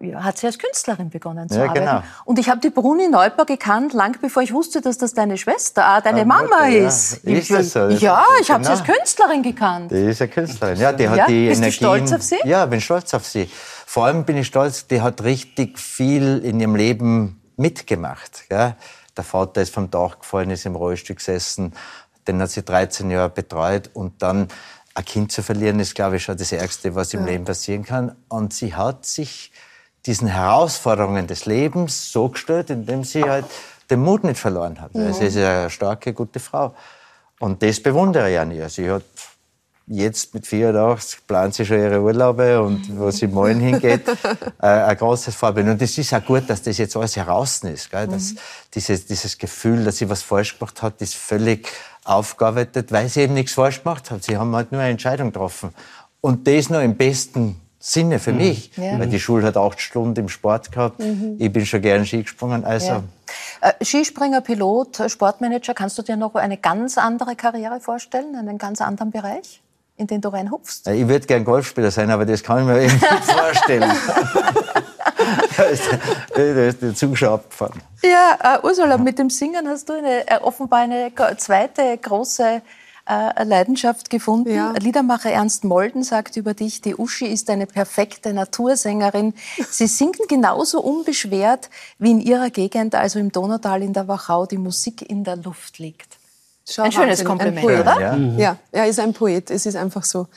äh, 0.00 0.08
ja, 0.10 0.22
hat 0.22 0.36
sie 0.36 0.46
als 0.46 0.58
Künstlerin 0.58 1.08
begonnen 1.08 1.48
zu 1.48 1.56
Ja, 1.58 1.64
arbeiten. 1.64 1.86
genau. 1.86 2.02
Und 2.26 2.38
ich 2.38 2.50
habe 2.50 2.60
die 2.60 2.68
Bruni 2.70 3.08
Neubau 3.08 3.44
gekannt, 3.46 3.94
lang 3.94 4.14
bevor 4.20 4.42
ich 4.42 4.52
wusste, 4.52 4.82
dass 4.82 4.98
das 4.98 5.14
deine 5.14 5.38
Schwester, 5.38 5.84
ah, 5.86 6.00
deine 6.02 6.20
Ah, 6.22 6.24
Mama 6.26 6.42
Mutter, 6.42 6.66
ja. 6.68 6.86
ist. 6.88 7.14
Ist 7.24 7.50
das 7.50 7.72
so? 7.72 7.86
Ist 7.86 8.02
ja, 8.02 8.22
so? 8.28 8.42
ich 8.42 8.50
habe 8.50 8.62
sie 8.64 8.70
als 8.70 8.84
Genau. 8.84 8.98
Künstlerin 8.98 9.42
gekannt. 9.42 9.90
Die 9.90 9.96
ist 9.96 10.20
eine 10.20 10.30
Künstlerin. 10.30 10.76
Ja, 10.78 10.92
die 10.92 11.08
hat 11.08 11.16
Ja? 11.16 11.26
die 11.26 11.48
Bist 11.48 11.60
du 11.60 11.64
Energien. 11.64 11.72
stolz 11.72 12.12
auf 12.12 12.22
sie? 12.22 12.36
Ja, 12.44 12.66
bin 12.66 12.80
stolz 12.82 13.14
auf 13.14 13.24
sie. 13.26 13.48
Vor 13.86 14.04
allem 14.06 14.24
bin 14.24 14.36
ich 14.36 14.46
stolz, 14.48 14.86
die 14.86 15.00
hat 15.00 15.22
richtig 15.24 15.78
viel 15.78 16.38
in 16.44 16.60
ihrem 16.60 16.76
Leben 16.76 17.40
mitgemacht. 17.56 18.48
Gell? 18.50 18.74
Der 19.16 19.24
Vater 19.24 19.62
ist 19.62 19.74
vom 19.74 19.90
Dach 19.90 20.18
gefallen, 20.18 20.50
ist 20.50 20.66
im 20.66 20.76
Rollstuhl 20.76 21.16
gesessen. 21.16 21.74
Den 22.26 22.40
hat 22.40 22.50
sie 22.50 22.62
13 22.62 23.10
Jahre 23.10 23.30
betreut. 23.30 23.90
Und 23.92 24.22
dann 24.22 24.48
ein 24.94 25.04
Kind 25.04 25.32
zu 25.32 25.42
verlieren, 25.42 25.80
ist, 25.80 25.94
glaube 25.94 26.16
ich, 26.16 26.24
schon 26.24 26.36
das 26.36 26.52
Ärgste, 26.52 26.94
was 26.94 27.14
im 27.14 27.24
Leben 27.24 27.44
passieren 27.44 27.84
kann. 27.84 28.16
Und 28.28 28.52
sie 28.52 28.74
hat 28.74 29.06
sich 29.06 29.52
diesen 30.06 30.28
Herausforderungen 30.28 31.26
des 31.26 31.46
Lebens 31.46 32.10
so 32.12 32.28
gestellt, 32.28 32.70
indem 32.70 33.04
sie 33.04 33.24
halt 33.24 33.46
den 33.90 34.00
Mut 34.00 34.24
nicht 34.24 34.38
verloren 34.38 34.80
hat. 34.80 34.94
Also 34.94 35.20
sie 35.20 35.26
ist 35.26 35.36
eine 35.36 35.68
starke, 35.68 36.12
gute 36.12 36.40
Frau. 36.40 36.74
Und 37.38 37.62
das 37.62 37.82
bewundere 37.82 38.30
ich 38.30 38.38
an 38.38 38.50
ihr. 38.50 38.68
Sie 38.68 38.90
hat 38.90 39.02
jetzt 39.92 40.32
mit 40.34 40.46
84 40.46 41.26
plant 41.26 41.54
sie 41.54 41.66
schon 41.66 41.78
ihre 41.78 42.00
Urlaube 42.00 42.62
und 42.62 42.96
wo 42.98 43.10
sie 43.10 43.26
morgen 43.26 43.58
hingeht, 43.60 44.02
äh, 44.62 44.66
ein 44.66 44.96
großes 44.96 45.34
Vorbild. 45.34 45.68
Und 45.68 45.82
es 45.82 45.98
ist 45.98 46.14
auch 46.14 46.24
gut, 46.24 46.48
dass 46.48 46.62
das 46.62 46.78
jetzt 46.78 46.96
alles 46.96 47.16
heraus 47.16 47.62
ist. 47.64 47.90
Gell? 47.90 48.06
Dass 48.06 48.34
dieses, 48.74 49.06
dieses 49.06 49.36
Gefühl, 49.36 49.84
dass 49.84 49.98
sie 49.98 50.08
was 50.08 50.22
falsch 50.22 50.58
gemacht 50.58 50.80
hat, 50.82 51.00
ist 51.02 51.14
völlig 51.16 51.68
aufgearbeitet, 52.04 52.92
weil 52.92 53.08
sie 53.08 53.22
eben 53.22 53.34
nichts 53.34 53.52
falsch 53.52 53.82
gemacht 53.82 54.10
hat. 54.10 54.22
Sie 54.24 54.36
haben 54.36 54.54
halt 54.54 54.72
nur 54.72 54.80
eine 54.80 54.90
Entscheidung 54.92 55.32
getroffen. 55.32 55.74
Und 56.20 56.46
das 56.46 56.70
noch 56.70 56.80
im 56.80 56.96
besten 56.96 57.60
Sinne 57.82 58.18
für 58.18 58.32
mich, 58.32 58.70
Ja. 58.76 58.98
weil 58.98 59.08
die 59.08 59.18
Schule 59.18 59.46
hat 59.46 59.56
acht 59.56 59.80
Stunden 59.80 60.20
im 60.20 60.28
Sport 60.28 60.70
gehabt. 60.70 61.00
Ich 61.38 61.50
bin 61.50 61.64
schon 61.64 61.80
gern 61.80 62.04
Ski 62.04 62.22
gesprungen. 62.22 62.64
Also, 62.64 62.86
Ja. 62.88 63.02
Äh, 63.62 63.84
Skispringer, 63.84 64.40
Pilot, 64.42 65.02
Sportmanager, 65.10 65.72
kannst 65.74 65.96
du 65.98 66.02
dir 66.02 66.16
noch 66.16 66.34
eine 66.34 66.58
ganz 66.58 66.98
andere 66.98 67.36
Karriere 67.36 67.80
vorstellen, 67.80 68.36
einen 68.36 68.58
ganz 68.58 68.80
anderen 68.82 69.10
Bereich, 69.10 69.62
in 70.00 70.06
den 70.06 70.20
du 70.20 70.30
reinhupfst? 70.30 70.88
Ich 70.88 71.06
würde 71.06 71.26
gern 71.26 71.44
Golfspieler 71.44 71.90
sein, 71.90 72.10
aber 72.10 72.24
das 72.24 72.42
kann 72.42 72.60
ich 72.60 72.64
mir 72.64 72.80
eben 72.82 72.94
nicht 72.94 73.24
vorstellen. 73.24 73.92
da, 75.56 75.62
ist, 75.64 75.82
da 76.34 76.42
ist 76.42 77.02
der 77.02 77.16
schon 77.16 77.28
abgefahren. 77.28 77.80
Ja, 78.02 78.56
äh, 78.56 78.66
Ursula, 78.66 78.96
mit 78.98 79.18
dem 79.18 79.30
Singen 79.30 79.68
hast 79.68 79.88
du 79.88 79.92
eine, 79.92 80.26
äh, 80.26 80.38
offenbar 80.38 80.80
eine 80.80 81.12
zweite 81.36 81.98
große 81.98 82.62
äh, 83.10 83.44
Leidenschaft 83.44 84.08
gefunden. 84.08 84.54
Ja. 84.54 84.72
Liedermacher 84.72 85.30
Ernst 85.30 85.64
Molden 85.64 86.02
sagt 86.02 86.36
über 86.36 86.54
dich, 86.54 86.80
die 86.80 86.94
Uschi 86.94 87.26
ist 87.26 87.50
eine 87.50 87.66
perfekte 87.66 88.32
Natursängerin. 88.32 89.34
Sie 89.68 89.86
singt 89.86 90.28
genauso 90.28 90.80
unbeschwert, 90.80 91.70
wie 91.98 92.12
in 92.12 92.20
ihrer 92.20 92.50
Gegend, 92.50 92.94
also 92.94 93.18
im 93.18 93.32
Donautal 93.32 93.82
in 93.82 93.92
der 93.92 94.08
Wachau, 94.08 94.46
die 94.46 94.58
Musik 94.58 95.08
in 95.08 95.24
der 95.24 95.36
Luft 95.36 95.78
liegt. 95.78 96.19
Schau, 96.70 96.82
Ein 96.82 96.92
schönes 96.92 97.24
Kompliment, 97.24 97.66
Poet. 97.66 97.80
oder? 97.80 98.00
Ja. 98.00 98.16
Ja, 98.16 98.56
er 98.70 98.86
ist 98.86 99.00
ein 99.00 99.12
Poet. 99.12 99.50
Es 99.50 99.66
ist 99.66 99.76
einfach 99.76 100.04
so. 100.04 100.28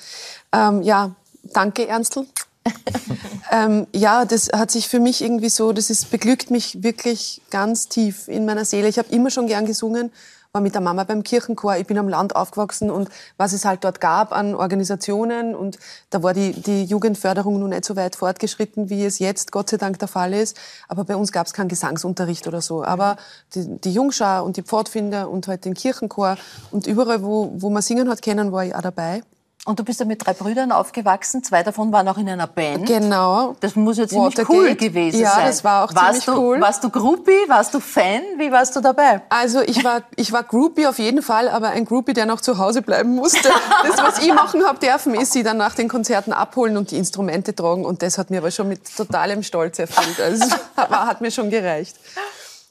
Ähm, 0.52 0.82
ja, 0.82 1.12
danke, 1.44 1.88
Ernstl. 1.88 2.26
ähm, 3.52 3.88
ja, 3.94 4.26
das 4.26 4.50
hat 4.54 4.72
sich 4.72 4.88
für 4.88 5.00
mich 5.00 5.22
irgendwie 5.22 5.50
so, 5.50 5.74
das 5.74 5.90
ist, 5.90 6.10
beglückt 6.12 6.50
mich 6.50 6.82
wirklich 6.82 7.42
ganz 7.52 7.88
tief 7.88 8.28
in 8.28 8.46
meiner 8.46 8.66
Seele. 8.66 8.88
Ich 8.88 8.98
habe 8.98 9.10
immer 9.14 9.30
schon 9.30 9.48
gern 9.48 9.66
gesungen 9.66 10.12
war 10.56 10.62
mit 10.62 10.76
der 10.76 10.82
Mama 10.82 11.04
beim 11.04 11.24
Kirchenchor. 11.24 11.78
Ich 11.78 11.88
bin 11.88 11.98
am 11.98 12.08
Land 12.08 12.36
aufgewachsen 12.36 12.92
und 12.92 13.10
was 13.38 13.54
es 13.54 13.66
halt 13.66 13.84
dort 13.84 14.00
gab 14.00 14.32
an 14.32 14.54
Organisationen 14.54 15.56
und 15.56 15.80
da 16.12 16.22
war 16.22 16.36
die, 16.36 16.52
die 16.52 16.84
Jugendförderung 16.84 17.58
nun 17.58 17.72
nicht 17.72 17.86
so 17.86 17.96
weit 17.96 18.16
fortgeschritten, 18.16 18.88
wie 18.92 19.04
es 19.04 19.18
jetzt 19.18 19.52
Gott 19.52 19.72
sei 19.72 19.78
Dank 19.78 19.98
der 19.98 20.08
Fall 20.08 20.32
ist. 20.32 20.56
Aber 20.88 21.06
bei 21.06 21.16
uns 21.16 21.32
gab 21.32 21.48
es 21.48 21.54
keinen 21.54 21.70
Gesangsunterricht 21.70 22.46
oder 22.46 22.62
so. 22.62 22.84
Aber 22.84 23.18
die, 23.56 23.66
die 23.80 23.94
Jungschar 23.94 24.44
und 24.44 24.56
die 24.56 24.62
Pfadfinder 24.62 25.28
und 25.28 25.48
halt 25.48 25.66
den 25.66 25.74
Kirchenchor 25.74 26.38
und 26.70 26.86
überall, 26.86 27.24
wo, 27.24 27.52
wo 27.56 27.72
man 27.72 27.82
singen 27.82 28.08
hat 28.08 28.22
kennen, 28.22 28.52
war 28.52 28.64
ich 28.64 28.76
auch 28.76 28.82
dabei. 28.82 29.24
Und 29.66 29.80
du 29.80 29.86
bist 29.86 30.02
ja 30.02 30.06
mit 30.06 30.26
drei 30.26 30.34
Brüdern 30.34 30.74
aufgewachsen. 30.74 31.42
Zwei 31.42 31.64
davon 31.64 31.90
waren 31.94 32.06
auch 32.10 32.18
in 32.18 32.28
einer 32.28 32.48
Band. 32.48 32.86
Genau. 32.86 33.56
Das 33.62 33.78
muss 33.78 33.98
ja 33.98 34.06
ziemlich 34.06 34.38
Watergate. 34.38 34.58
cool 34.58 34.76
gewesen 34.76 35.22
Ja, 35.22 35.32
sein. 35.36 35.46
das 35.48 35.64
war 35.64 35.86
auch 35.86 35.96
warst 35.96 36.24
ziemlich 36.24 36.26
du, 36.26 36.32
cool. 36.38 36.60
Warst 36.62 36.84
du 36.84 36.90
Groupie? 36.90 37.32
Warst 37.48 37.74
du 37.74 37.80
Fan? 37.80 38.22
Wie 38.38 38.52
warst 38.52 38.76
du 38.76 38.82
dabei? 38.82 39.22
Also 39.30 39.62
ich 39.62 39.82
war, 39.86 40.02
ich 40.18 40.34
war 40.34 40.44
Groupie 40.44 40.86
auf 40.86 41.00
jeden 41.00 41.22
Fall, 41.22 41.48
aber 41.48 41.70
ein 41.70 41.86
Groupie, 41.86 42.12
der 42.12 42.26
noch 42.26 42.42
zu 42.42 42.58
Hause 42.58 42.82
bleiben 42.82 43.16
musste. 43.16 43.48
Das, 43.88 43.98
was 44.04 44.20
ich 44.20 44.34
machen 44.34 44.66
habe 44.66 44.80
dürfen, 44.80 45.16
ist 45.16 45.32
sie 45.32 45.44
dann 45.44 45.56
nach 45.56 45.76
den 45.76 45.88
Konzerten 45.88 46.34
abholen 46.34 46.76
und 46.76 46.92
die 46.92 46.98
Instrumente 46.98 47.56
tragen. 47.56 47.86
Und 47.86 48.02
das 48.02 48.18
hat 48.18 48.32
mir 48.32 48.40
aber 48.40 48.52
schon 48.52 48.68
mit 48.68 48.94
totalem 48.98 49.44
Stolz 49.44 49.80
erfüllt. 49.80 50.20
Also 50.20 50.46
hat 50.76 51.22
mir 51.22 51.32
schon 51.32 51.50
gereicht. 51.50 51.96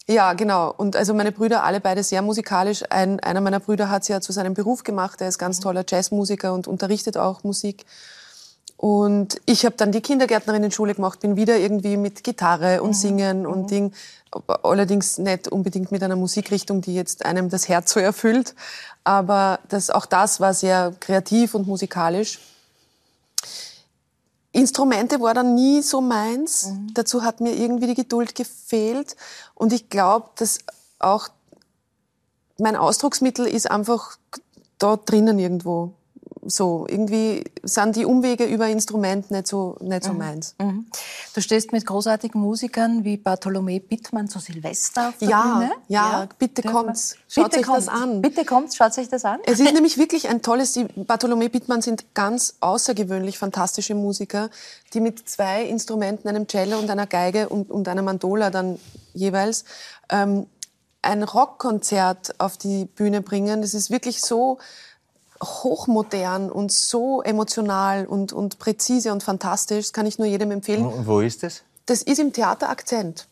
Ja, 0.08 0.32
genau. 0.32 0.74
Und 0.76 0.96
also 0.96 1.14
meine 1.14 1.30
Brüder, 1.30 1.62
alle 1.62 1.80
beide 1.80 2.02
sehr 2.02 2.22
musikalisch. 2.22 2.82
Ein, 2.90 3.20
einer 3.20 3.40
meiner 3.40 3.60
Brüder 3.60 3.88
hat 3.88 4.02
es 4.02 4.08
ja 4.08 4.20
zu 4.20 4.32
seinem 4.32 4.54
Beruf 4.54 4.82
gemacht. 4.82 5.20
Er 5.20 5.28
ist 5.28 5.38
ganz 5.38 5.60
toller 5.60 5.84
Jazzmusiker 5.88 6.52
und 6.52 6.66
unterrichtet 6.66 7.16
auch 7.16 7.44
Musik. 7.44 7.84
Und 8.76 9.40
ich 9.46 9.64
habe 9.64 9.76
dann 9.76 9.92
die 9.92 10.00
Kindergärtnerinnen-Schule 10.00 10.96
gemacht, 10.96 11.20
bin 11.20 11.36
wieder 11.36 11.56
irgendwie 11.56 11.96
mit 11.96 12.24
Gitarre 12.24 12.82
und 12.82 12.94
Singen 12.94 13.46
und 13.46 13.70
Ding. 13.70 13.92
Allerdings 14.64 15.18
nicht 15.18 15.46
unbedingt 15.46 15.92
mit 15.92 16.02
einer 16.02 16.16
Musikrichtung, 16.16 16.80
die 16.80 16.96
jetzt 16.96 17.24
einem 17.24 17.48
das 17.48 17.68
Herz 17.68 17.92
so 17.92 18.00
erfüllt. 18.00 18.56
Aber 19.04 19.60
das, 19.68 19.90
auch 19.90 20.04
das 20.04 20.40
war 20.40 20.52
sehr 20.52 20.94
kreativ 20.98 21.54
und 21.54 21.68
musikalisch. 21.68 22.40
Instrumente 24.52 25.20
war 25.20 25.32
dann 25.32 25.54
nie 25.54 25.80
so 25.80 26.00
meins. 26.00 26.72
Dazu 26.92 27.22
hat 27.22 27.40
mir 27.40 27.54
irgendwie 27.54 27.86
die 27.86 27.94
Geduld 27.94 28.34
gefehlt. 28.34 29.16
Und 29.54 29.72
ich 29.72 29.88
glaube, 29.88 30.28
dass 30.36 30.58
auch 30.98 31.28
mein 32.58 32.76
Ausdrucksmittel 32.76 33.46
ist 33.46 33.70
einfach 33.70 34.18
da 34.78 34.96
drinnen 34.96 35.38
irgendwo. 35.38 35.94
So, 36.44 36.86
irgendwie 36.88 37.44
sind 37.62 37.94
die 37.94 38.04
Umwege 38.04 38.44
über 38.44 38.66
Instrument 38.68 39.30
nicht 39.30 39.46
so, 39.46 39.76
nicht 39.80 40.02
so 40.02 40.12
meins. 40.12 40.56
Mhm. 40.60 40.86
Du 41.34 41.40
stehst 41.40 41.70
mit 41.70 41.86
großartigen 41.86 42.40
Musikern 42.40 43.04
wie 43.04 43.16
Bartholomä 43.16 43.78
Bittmann 43.78 44.26
zu 44.28 44.40
Silvester 44.40 45.10
auf 45.10 45.18
der 45.18 45.28
Ja, 45.28 45.42
Bühne. 45.54 45.70
ja, 45.86 46.28
bitte 46.40 46.62
Dürfen 46.62 46.74
wir- 46.76 46.82
kommt's. 46.84 47.16
Schaut 47.28 47.44
bitte 47.52 47.60
euch 47.60 47.66
das 47.76 47.86
kommt's. 47.86 48.02
an. 48.02 48.22
Bitte 48.22 48.44
kommt's, 48.44 48.76
schaut 48.76 48.98
euch 48.98 49.08
das 49.08 49.24
an. 49.24 49.38
Es 49.46 49.60
ist 49.60 49.72
nämlich 49.72 49.98
wirklich 49.98 50.28
ein 50.28 50.42
tolles, 50.42 50.72
die 50.72 50.82
Bartholomä 50.84 51.48
Bittmann 51.48 51.80
sind 51.80 52.12
ganz 52.14 52.56
außergewöhnlich 52.58 53.38
fantastische 53.38 53.94
Musiker, 53.94 54.50
die 54.94 55.00
mit 55.00 55.28
zwei 55.28 55.62
Instrumenten, 55.62 56.28
einem 56.28 56.48
Cello 56.48 56.76
und 56.78 56.90
einer 56.90 57.06
Geige 57.06 57.48
und, 57.50 57.70
und 57.70 57.86
einer 57.86 58.02
Mandola 58.02 58.50
dann 58.50 58.80
jeweils, 59.14 59.64
ähm, 60.10 60.46
ein 61.02 61.22
Rockkonzert 61.22 62.34
auf 62.40 62.56
die 62.56 62.84
Bühne 62.84 63.22
bringen. 63.22 63.60
Das 63.62 63.74
ist 63.74 63.90
wirklich 63.90 64.20
so 64.20 64.58
hochmodern 65.42 66.50
und 66.50 66.72
so 66.72 67.22
emotional 67.22 68.06
und, 68.06 68.32
und 68.32 68.58
präzise 68.58 69.12
und 69.12 69.22
fantastisch. 69.22 69.86
Das 69.86 69.92
kann 69.92 70.06
ich 70.06 70.18
nur 70.18 70.28
jedem 70.28 70.50
empfehlen. 70.50 70.86
Und 70.86 71.06
wo 71.06 71.20
ist 71.20 71.42
das? 71.42 71.62
Das 71.86 72.02
ist 72.02 72.18
im 72.18 72.32
Theater 72.32 72.70
Akzent. 72.70 73.26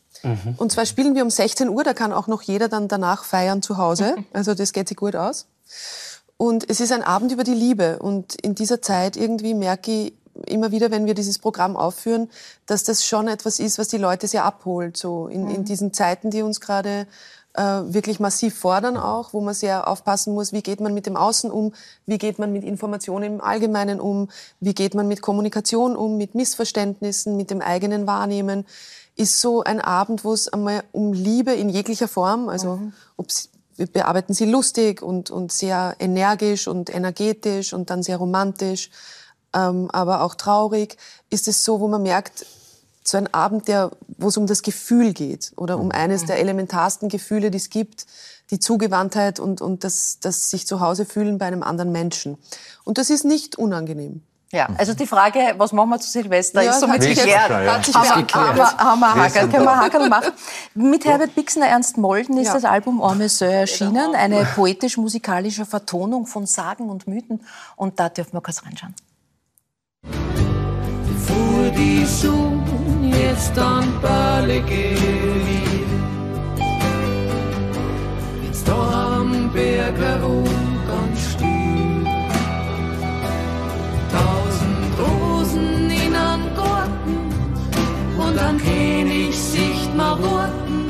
Und 0.59 0.73
zwar 0.73 0.87
spielen 0.87 1.15
wir 1.15 1.23
um 1.23 1.31
16 1.31 1.69
Uhr, 1.69 1.83
da 1.83 1.95
kann 1.95 2.13
auch 2.13 2.27
noch 2.27 2.43
jeder 2.43 2.69
dann 2.69 2.89
danach 2.89 3.25
feiern 3.25 3.63
zu 3.63 3.79
Hause. 3.79 4.17
Also 4.33 4.55
das 4.55 4.73
geht 4.73 4.89
sich 4.89 4.97
gut 4.97 5.17
aus. 5.17 5.47
Und 6.37 6.69
es 6.69 6.81
ist 6.81 6.93
ein 6.93 7.03
Abend 7.03 7.33
über 7.33 7.45
die 7.45 7.55
Liebe. 7.55 7.99
Und 7.99 8.35
in 8.43 8.55
dieser 8.55 8.83
Zeit 8.83 9.17
irgendwie 9.17 9.55
merke 9.55 9.91
ich 9.91 10.15
immer 10.47 10.71
wieder, 10.71 10.91
wenn 10.91 11.07
wir 11.07 11.15
dieses 11.15 11.39
Programm 11.39 11.77
aufführen, 11.77 12.31
dass 12.67 12.85
das 12.85 13.05
schon 13.05 13.29
etwas 13.29 13.59
ist, 13.59 13.79
was 13.79 13.89
die 13.89 13.99
Leute 13.99 14.27
sehr 14.27 14.45
abholt. 14.45 14.97
So 14.97 15.27
in, 15.29 15.49
in 15.51 15.65
diesen 15.65 15.93
Zeiten, 15.93 16.31
die 16.31 16.43
uns 16.43 16.61
gerade 16.61 17.07
äh, 17.55 17.63
wirklich 17.63 18.21
massiv 18.21 18.59
fordern 18.59 18.97
auch, 18.97 19.33
wo 19.33 19.41
man 19.41 19.55
sehr 19.55 19.89
aufpassen 19.89 20.35
muss, 20.35 20.53
wie 20.53 20.63
geht 20.63 20.81
man 20.81 20.95
mit 20.95 21.07
dem 21.07 21.17
Außen 21.17 21.51
um, 21.51 21.73
wie 22.07 22.19
geht 22.19 22.39
man 22.39 22.53
mit 22.53 22.65
Informationen 22.65 23.35
im 23.35 23.41
Allgemeinen 23.41 24.01
um, 24.01 24.29
wie 24.61 24.75
geht 24.75 24.95
man 24.95 25.09
mit 25.09 25.21
Kommunikation 25.21 25.97
um, 25.97 26.17
mit 26.17 26.35
Missverständnissen, 26.35 27.37
mit 27.37 27.51
dem 27.51 27.61
eigenen 27.61 28.07
Wahrnehmen, 28.07 28.67
ist 29.17 29.41
so 29.41 29.63
ein 29.65 29.81
Abend, 29.81 30.25
wo 30.25 30.33
es 30.33 30.49
einmal 30.49 30.85
um 30.93 31.13
Liebe 31.13 31.53
in 31.53 31.69
jeglicher 31.69 32.09
Form, 32.09 32.49
also 32.49 32.81
ob's, 33.17 33.51
wir 33.77 33.87
bearbeiten 33.87 34.35
sie 34.35 34.45
lustig 34.45 35.03
und, 35.03 35.31
und 35.31 35.53
sehr 35.53 35.97
energisch 35.99 36.69
und 36.69 36.95
energetisch 36.95 37.73
und 37.73 37.91
dann 37.91 38.03
sehr 38.03 38.19
romantisch, 38.19 38.91
ähm, 39.55 39.91
aber 39.91 40.23
auch 40.23 40.35
traurig, 40.35 40.97
ist 41.31 41.49
es 41.49 41.65
so, 41.65 41.81
wo 41.81 41.89
man 41.89 42.03
merkt, 42.03 42.47
so 43.11 43.19
ein 43.19 43.33
Abend, 43.35 43.69
der, 43.69 43.91
wo 44.19 44.29
es 44.29 44.37
um 44.37 44.47
das 44.47 44.63
Gefühl 44.63 45.13
geht 45.13 45.53
oder 45.57 45.79
um 45.79 45.91
eines 45.91 46.25
der 46.27 46.39
elementarsten 46.39 47.09
Gefühle, 47.09 47.51
die 47.51 47.59
es 47.59 47.71
gibt, 47.71 48.07
die 48.51 48.59
Zugewandtheit 48.59 49.41
und, 49.41 49.61
und 49.61 49.85
das, 49.85 50.19
das 50.21 50.51
sich 50.51 50.67
zu 50.67 50.81
Hause 50.81 51.05
fühlen 51.05 51.39
bei 51.39 51.47
einem 51.47 51.63
anderen 51.63 51.93
Menschen. 51.93 52.39
Und 52.85 52.99
das 52.99 53.11
ist 53.11 53.25
nicht 53.25 53.57
unangenehm. 53.57 54.23
Ja, 54.53 54.69
also 54.79 54.95
die 54.95 55.07
Frage, 55.07 55.39
was 55.59 55.71
machen 55.73 55.91
wir 55.91 56.01
zu 56.01 56.11
Silvester, 56.11 56.61
Ja, 56.63 56.73
ist 56.73 56.81
somit 56.81 57.01
geklärt. 57.03 57.51
ja. 57.51 57.73
Hat 57.75 57.85
sich 57.85 57.95
Haben 57.95 58.27
wir, 58.27 58.35
haben 58.35 58.57
wir, 58.59 58.77
haben 58.79 59.01
wir 59.01 59.15
Hakel, 59.15 59.49
können 59.49 59.65
wir 59.65 59.77
Hakel 59.77 60.09
machen. 60.09 60.33
Mit 60.75 61.05
Herbert 61.05 61.37
Bixner, 61.37 61.67
Ernst 61.67 61.97
Molden 61.99 62.37
ist 62.37 62.49
Ja. 62.49 62.55
das 62.55 62.65
Album 62.65 63.01
Orme 63.01 63.27
Sœur 63.29 63.47
erschienen, 63.51 64.17
eine 64.17 64.45
poetisch-musikalische 64.57 65.67
Vertonung 65.67 66.27
von 66.27 66.47
Sagen 66.47 66.91
und 66.91 67.07
Mythen. 67.07 67.45
Und 67.77 68.01
da 68.01 68.09
dürfen 68.09 68.33
wir 68.33 68.41
kurz 68.41 68.65
reinschauen. 68.65 68.95
Bevor 70.03 71.71
die 71.71 72.05
Sonne 72.05 72.80
jetzt 73.31 73.59
an 73.59 73.87
Bälle 74.03 74.61
geht, 74.61 75.91
jetzt 78.45 78.67
da 78.67 79.19
am 79.19 79.51
Berg 79.53 79.97
herum 79.99 80.45
ganz 80.89 81.33
still. 81.33 82.05
Tausend 84.17 84.93
Rosen 85.01 85.91
in 86.05 86.15
einem 86.15 86.49
Garten 86.57 87.19
und 88.19 88.39
ein 88.39 88.59
König 88.59 89.39
sicht 89.39 89.95
mal 89.97 90.17
warten 90.23 90.81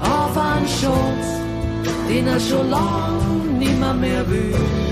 auf 0.00 0.34
einen 0.36 0.68
Schatz, 0.68 1.28
den 2.08 2.26
er 2.26 2.40
schon 2.40 2.70
lang 2.70 3.58
nimmer 3.58 3.94
mehr 3.94 4.28
will. 4.30 4.89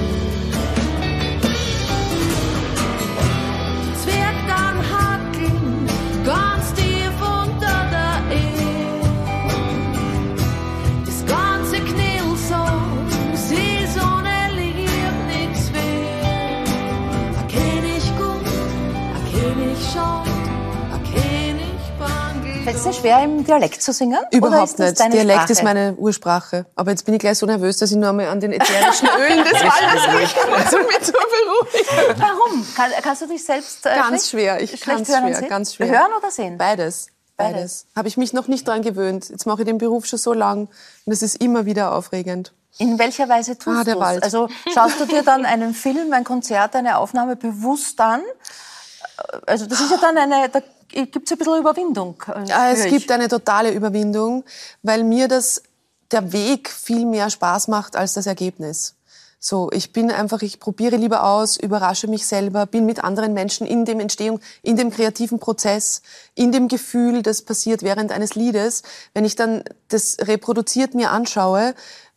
Es 22.79 22.85
dir 22.85 22.93
schwer, 22.93 23.23
im 23.25 23.45
Dialekt 23.45 23.83
zu 23.83 23.93
singen? 23.93 24.19
Oder 24.19 24.37
Überhaupt 24.37 24.71
ist 24.71 24.79
das 24.79 24.91
nicht. 24.91 25.01
deine 25.01 25.15
Dialekt 25.15 25.39
Sprache? 25.41 25.53
ist 25.53 25.63
meine 25.65 25.95
Ursprache. 25.95 26.67
Aber 26.77 26.91
jetzt 26.93 27.05
bin 27.05 27.15
ich 27.15 27.21
gleich 27.21 27.37
so 27.39 27.47
nervös, 27.47 27.77
dass 27.79 27.91
ich 27.91 27.97
nur 27.97 28.09
einmal 28.11 28.29
an 28.29 28.41
den 28.41 28.53
ätherischen 28.53 29.09
Ölen 29.19 29.45
des 29.45 29.53
Waldes 29.55 30.21
rieche, 30.21 30.53
also 30.57 30.79
mit 30.79 31.05
so 31.05 31.13
beruhigen. 31.13 32.21
Warum? 32.21 32.67
Kann, 32.77 32.91
kannst 33.03 33.23
du 33.23 33.27
dich 33.27 33.45
selbst 33.45 33.85
äh, 33.87 33.95
Ganz 33.97 34.31
schwer, 34.31 34.61
ich 34.61 34.73
und 34.73 35.07
schwer, 35.07 35.43
ganz 35.49 35.75
schwer. 35.75 35.89
Hören 35.89 36.13
oder 36.19 36.31
sehen? 36.31 36.57
Beides. 36.57 37.09
Beides. 37.37 37.55
Beides. 37.57 37.87
Habe 37.97 38.09
ich 38.09 38.17
mich 38.17 38.33
noch 38.33 38.47
nicht 38.49 38.67
dran 38.67 38.83
gewöhnt. 38.83 39.29
Jetzt 39.29 39.47
mache 39.47 39.63
ich 39.63 39.67
den 39.67 39.79
Beruf 39.79 40.07
schon 40.07 40.19
so 40.19 40.33
lang 40.33 40.69
und 41.05 41.13
es 41.13 41.23
ist 41.23 41.37
immer 41.43 41.67
wieder 41.67 41.93
aufregend. 41.95 42.53
In 42.79 42.99
welcher 42.99 43.29
Weise 43.29 43.59
tust 43.59 43.77
Ah, 43.81 43.85
der 43.85 43.95
du's? 43.95 44.03
Wald. 44.05 44.23
Also 44.23 44.49
schaust 44.73 45.01
du 45.01 45.05
dir 45.07 45.23
dann 45.23 45.45
einen 45.45 45.75
Film, 45.75 46.13
ein 46.13 46.23
Konzert, 46.25 46.77
eine 46.77 46.99
Aufnahme 46.99 47.35
bewusst 47.35 48.01
an? 48.01 48.23
Also 49.47 49.67
das 49.67 49.81
ist 49.81 49.91
ja 49.91 49.97
dann 50.01 50.17
eine, 50.17 50.49
da 50.49 50.61
gibt 50.89 51.27
es 51.27 51.33
ein 51.33 51.39
bisschen 51.39 51.59
Überwindung. 51.59 52.23
äh, 52.29 52.53
Ah, 52.53 52.71
Es 52.71 52.85
gibt 52.87 53.11
eine 53.11 53.29
totale 53.29 53.71
Überwindung, 53.73 54.45
weil 54.83 55.05
mir 55.05 55.29
das, 55.29 55.63
der 56.11 56.33
Weg 56.33 56.71
viel 56.71 57.05
mehr 57.07 57.31
Spaß 57.31 57.69
macht 57.69 57.97
als 57.97 58.15
das 58.15 58.27
Ergebnis. 58.27 58.95
So, 59.41 59.71
ich 59.71 59.93
bin 59.93 60.11
einfach, 60.11 60.43
ich 60.43 60.59
probiere 60.59 60.97
lieber 60.97 61.23
aus, 61.23 61.57
überrasche 61.57 62.09
mich 62.09 62.27
selber, 62.27 62.67
bin 62.67 62.87
mit 62.87 63.05
anderen 63.05 63.35
Menschen 63.35 63.69
in 63.69 63.85
dem 63.85 64.01
Entstehung, 64.01 64.41
in 64.63 64.77
dem 64.77 64.91
kreativen 64.91 65.39
Prozess, 65.39 66.03
in 66.35 66.51
dem 66.51 66.67
Gefühl, 66.67 67.23
das 67.23 67.43
passiert 67.43 67.85
während 67.85 68.11
eines 68.11 68.35
Liedes. 68.35 68.83
Wenn 69.15 69.25
ich 69.25 69.37
dann 69.37 69.63
das 69.89 70.17
reproduziert 70.23 70.95
mir 70.95 71.13
anschaue, 71.13 71.75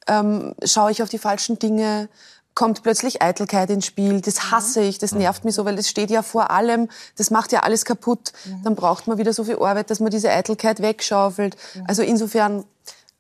ähm, 0.08 0.56
schaue 0.64 0.90
ich 0.92 1.04
auf 1.04 1.10
die 1.10 1.20
falschen 1.20 1.60
Dinge, 1.60 2.10
kommt 2.54 2.84
plötzlich 2.84 3.22
Eitelkeit 3.22 3.70
ins 3.70 3.86
Spiel. 3.86 4.22
Das 4.22 4.52
hasse 4.52 4.82
ich, 4.82 4.98
das 4.98 5.14
nervt 5.14 5.46
mich 5.46 5.56
so, 5.56 5.66
weil 5.66 5.76
das 5.76 5.88
steht 5.90 6.12
ja 6.12 6.22
vor 6.22 6.52
allem, 6.52 6.90
das 7.18 7.32
macht 7.32 7.52
ja 7.52 7.62
alles 7.62 7.86
kaputt. 7.86 8.34
Dann 8.64 8.76
braucht 8.76 9.08
man 9.08 9.18
wieder 9.18 9.34
so 9.34 9.44
viel 9.44 9.56
Arbeit, 9.56 9.90
dass 9.90 10.00
man 10.00 10.12
diese 10.12 10.30
Eitelkeit 10.30 10.82
wegschaufelt. 10.82 11.56
Also 11.88 12.04
insofern 12.04 12.66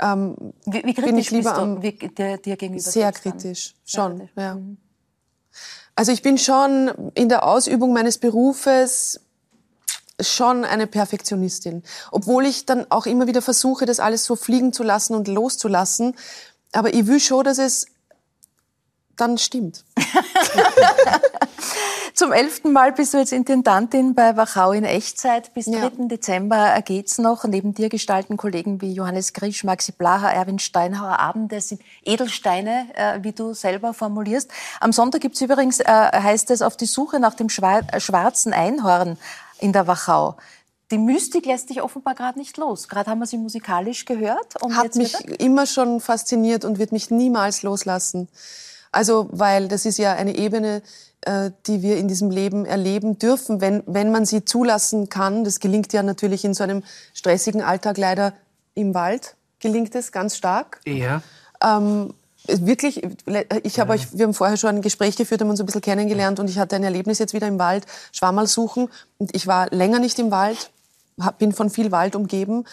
ähm, 0.02 0.36
Wie, 0.65 0.78
wie 0.78 0.82
bin 0.82 0.96
kritisch 0.96 1.20
ich 1.20 1.32
lieber 1.32 1.52
bist 1.52 1.58
du 1.58 1.62
am 1.62 1.82
wie, 1.84 1.91
dir, 1.91 2.38
dir 2.38 2.58
gegenüber? 2.58 2.82
sehr 2.82 3.12
kritisch, 3.12 3.76
schon. 3.86 4.30
Ja. 4.36 4.56
Mhm. 4.56 4.78
Also 5.96 6.12
ich 6.12 6.22
bin 6.22 6.38
schon 6.38 7.12
in 7.13 7.30
der 7.30 7.46
Ausübung 7.48 7.94
meines 7.94 8.17
Berufes 8.17 9.20
schon 10.20 10.65
eine 10.65 10.88
Perfektionistin. 10.88 11.84
Obwohl 12.12 12.46
ich 12.46 12.65
dann 12.65 12.86
auch 12.89 13.06
immer 13.06 13.28
wieder 13.28 13.41
versuche, 13.41 13.86
das 13.86 14.00
alles 14.00 14.26
so 14.26 14.36
fliegen 14.36 14.74
zu 14.74 14.84
lassen 14.84 15.15
und 15.15 15.28
loszulassen. 15.28 16.15
Aber 16.72 16.94
ich 16.94 17.08
will 17.08 17.20
schon, 17.20 17.44
dass 17.44 17.58
es 17.58 17.88
dann 19.17 19.38
stimmt. 19.38 19.84
Zum 22.13 22.34
elften 22.34 22.74
Mal 22.74 22.91
bist 22.91 23.13
du 23.13 23.17
jetzt 23.17 23.32
Intendantin 23.32 24.13
bei 24.13 24.36
Wachau 24.36 24.74
in 24.74 24.84
Echtzeit. 24.84 25.54
Bis 25.54 25.65
3. 25.65 25.71
Ja. 25.71 25.89
Dezember 25.97 26.82
geht's 26.82 27.17
noch. 27.17 27.45
Neben 27.45 27.74
dir 27.74 27.89
gestalten 27.89 28.38
Kollegen 28.38 28.82
wie 28.82 28.93
Johannes 28.93 29.34
Grisch, 29.34 29.63
Maxi 29.63 29.91
Blacher, 29.91 30.32
Erwin 30.32 30.60
Steinhauer 30.60 31.19
Abend. 31.19 31.52
Das 31.52 31.69
sind 31.69 31.82
Edelsteine, 32.04 32.88
äh, 32.95 33.19
wie 33.24 33.32
du 33.32 33.54
selber 33.54 33.93
formulierst. 33.93 34.52
Am 34.80 34.91
Sonntag 34.91 35.21
gibt's 35.21 35.41
übrigens, 35.41 35.80
äh, 35.80 35.86
heißt 35.86 36.52
es, 36.52 36.62
auf 36.62 36.76
die 36.78 36.86
Suche 36.86 37.19
nach 37.19 37.34
dem 37.34 37.50
Schwa 37.50 37.82
schwarzen 38.00 38.54
Einhorn 38.54 39.17
in 39.60 39.74
der 39.74 39.88
Wachau. 39.88 40.36
Die 40.91 40.97
Mystik 40.97 41.45
lässt 41.45 41.69
dich 41.69 41.82
offenbar 41.82 42.15
gerade 42.15 42.38
nicht 42.38 42.58
los. 42.58 42.89
Gerade 42.89 43.10
haben 43.10 43.19
wir 43.19 43.26
sie 43.26 43.38
musikalisch 43.38 44.04
gehört. 44.04 44.62
Und 44.62 44.76
Hat 44.76 44.95
mich 44.95 45.17
wieder? 45.17 45.39
immer 45.39 45.65
schon 45.65 46.02
fasziniert 46.02 46.65
und 46.65 46.80
wird 46.80 46.91
mich 46.91 47.10
niemals 47.10 47.63
loslassen. 47.63 48.28
Also, 48.91 49.30
weil 49.32 49.67
das 49.67 49.86
ist 49.86 49.97
ja 49.97 50.13
eine 50.13 50.36
Ebene, 50.36 50.82
äh, 51.21 51.51
die 51.67 51.82
wir 51.82 51.97
in 51.97 52.08
diesem 52.08 52.32
Leben 52.32 52.65
erleben 52.65 53.19
dürfen, 53.19 53.62
wenn, 53.62 53.84
wenn 53.86 54.12
man 54.12 54.25
sie 54.25 54.43
zulassen 54.43 55.10
kann. 55.10 55.43
Das 55.43 55.60
gelingt 55.60 55.93
ja 55.93 56.04
natürlich 56.04 56.43
in 56.43 56.54
so 56.54 56.63
einem 56.63 56.84
stressigen 57.13 57.62
Alltag 57.62 57.97
leider 57.97 58.34
im 58.73 58.93
Wald, 58.93 59.36
gelingt 59.60 59.95
es 59.95 60.12
ganz 60.12 60.36
stark. 60.36 60.82
Ja. 60.86 61.21
Ähm, 61.63 62.13
wirklich, 62.47 63.04
ich 63.63 63.80
habe 63.80 63.93
euch, 63.93 64.17
wir 64.17 64.25
haben 64.25 64.34
vorher 64.34 64.58
schon 64.58 64.77
ein 64.77 64.82
Gespräch 64.82 65.15
geführt, 65.15 65.41
haben 65.41 65.49
uns 65.49 65.60
ein 65.60 65.65
bisschen 65.65 65.82
kennengelernt 65.82 66.39
und 66.39 66.49
ich 66.49 66.58
hatte 66.58 66.75
ein 66.75 66.84
Erlebnis 66.84 67.19
jetzt 67.19 67.34
wieder 67.34 67.47
im 67.47 67.60
Wald, 67.60 67.86
Schwammerl 68.12 68.47
suchen 68.47 68.89
und 69.17 69.36
ich 69.36 69.47
war 69.47 69.69
länger 69.69 69.99
nicht 69.99 70.17
im 70.19 70.32
Wald, 70.32 70.71
hab, 71.19 71.38
bin 71.38 71.54
von 71.54 71.69
viel 71.69 71.91
Wald 71.91 72.15
umgeben 72.15 72.65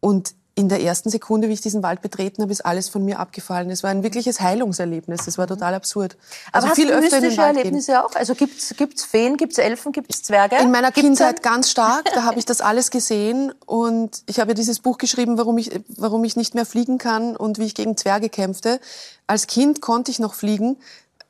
und 0.00 0.34
in 0.56 0.68
der 0.68 0.80
ersten 0.80 1.10
Sekunde, 1.10 1.48
wie 1.48 1.52
ich 1.52 1.60
diesen 1.60 1.82
Wald 1.82 2.00
betreten 2.00 2.42
habe, 2.42 2.52
ist 2.52 2.64
alles 2.64 2.88
von 2.88 3.04
mir 3.04 3.18
abgefallen. 3.18 3.70
Es 3.70 3.82
war 3.82 3.90
ein 3.90 4.04
wirkliches 4.04 4.40
Heilungserlebnis. 4.40 5.24
Das 5.24 5.36
war 5.36 5.48
total 5.48 5.74
absurd. 5.74 6.16
Aber 6.52 6.68
hast 6.68 6.78
du 6.78 6.82
in 6.82 6.88
den 6.88 7.00
mystische 7.00 7.36
Wald 7.36 7.36
gehen. 7.36 7.56
Erlebnisse 7.58 8.04
auch? 8.04 8.14
Also 8.14 8.36
gibt's 8.36 8.72
gibt's 8.76 9.04
Feen, 9.04 9.36
gibt's 9.36 9.58
Elfen, 9.58 9.90
gibt's 9.90 10.22
Zwerge? 10.22 10.56
In 10.58 10.70
meiner 10.70 10.92
Gibt's 10.92 11.00
Kindheit 11.00 11.42
ganz 11.42 11.70
stark. 11.70 12.04
Da 12.14 12.22
habe 12.22 12.38
ich 12.38 12.44
das 12.44 12.60
alles 12.60 12.92
gesehen 12.92 13.52
und 13.66 14.22
ich 14.26 14.38
habe 14.38 14.52
ja 14.52 14.54
dieses 14.54 14.78
Buch 14.78 14.98
geschrieben, 14.98 15.38
warum 15.38 15.58
ich, 15.58 15.72
warum 15.96 16.22
ich 16.22 16.36
nicht 16.36 16.54
mehr 16.54 16.66
fliegen 16.66 16.98
kann 16.98 17.36
und 17.36 17.58
wie 17.58 17.64
ich 17.64 17.74
gegen 17.74 17.96
Zwerge 17.96 18.28
kämpfte. 18.28 18.78
Als 19.26 19.48
Kind 19.48 19.80
konnte 19.80 20.12
ich 20.12 20.20
noch 20.20 20.34
fliegen. 20.34 20.76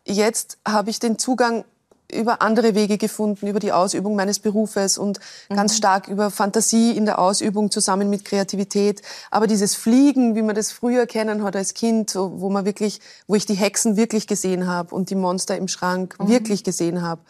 Jetzt 0.05 0.59
habe 0.69 0.91
ich 0.91 0.99
den 0.99 1.19
Zugang 1.19 1.65
über 2.15 2.43
andere 2.43 2.75
Wege 2.75 2.99
gefunden, 2.99 3.47
über 3.47 3.61
die 3.61 3.73
Ausübung 3.73 4.17
meines 4.17 4.39
Berufes 4.39 4.99
und 4.99 5.21
ganz 5.49 5.77
stark 5.77 6.09
über 6.09 6.31
Fantasie 6.31 6.97
in 6.97 7.05
der 7.05 7.19
Ausübung 7.19 7.71
zusammen 7.71 8.11
mit 8.11 8.25
Kreativität. 8.25 9.03
Aber 9.31 9.47
dieses 9.47 9.75
Fliegen, 9.75 10.35
wie 10.35 10.43
man 10.43 10.55
das 10.55 10.73
früher 10.73 11.07
kennen 11.07 11.43
hat 11.43 11.57
als 11.57 11.75
Kind, 11.75 12.15
wo 12.15 12.49
man 12.51 12.65
wirklich, 12.65 13.01
wo 13.27 13.35
ich 13.35 13.47
die 13.47 13.55
Hexen 13.55 13.97
wirklich 13.97 14.27
gesehen 14.27 14.67
habe 14.67 14.95
und 14.95 15.11
die 15.11 15.15
Monster 15.15 15.57
im 15.57 15.69
Schrank 15.69 16.17
wirklich 16.19 16.65
gesehen 16.65 17.03
habe, 17.03 17.21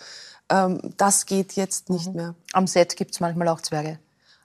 ähm, 0.49 0.81
das 0.97 1.27
geht 1.27 1.55
jetzt 1.55 1.91
nicht 1.91 2.15
mehr. 2.15 2.35
Am 2.53 2.67
Set 2.67 2.97
gibt's 2.97 3.21
manchmal 3.21 3.49
auch 3.49 3.61
Zwerge. 3.61 3.99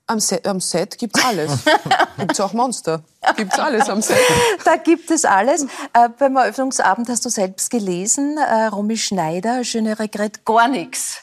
Am 0.10 0.20
Set, 0.20 0.48
am 0.48 0.60
Set 0.60 0.98
gibt's 0.98 1.24
alles. 1.24 1.52
gibt's 2.18 2.40
auch 2.40 2.52
Monster. 2.54 3.04
Gibt's 3.36 3.60
alles 3.60 3.90
am 3.90 4.02
Set. 4.02 4.18
Da 4.66 4.76
gibt 4.76 5.12
es 5.12 5.24
alles. 5.24 5.68
Äh, 5.94 6.10
beim 6.18 6.36
Eröffnungsabend 6.36 7.08
hast 7.10 7.26
du 7.26 7.30
selbst 7.30 7.70
gelesen, 7.70 8.36
äh, 8.40 8.66
Romy 8.66 8.98
Schneider, 8.98 9.62
Je 9.62 9.82
ne 9.82 10.00
regrette 10.00 10.40
gar 10.46 10.68
nichts. 10.68 11.18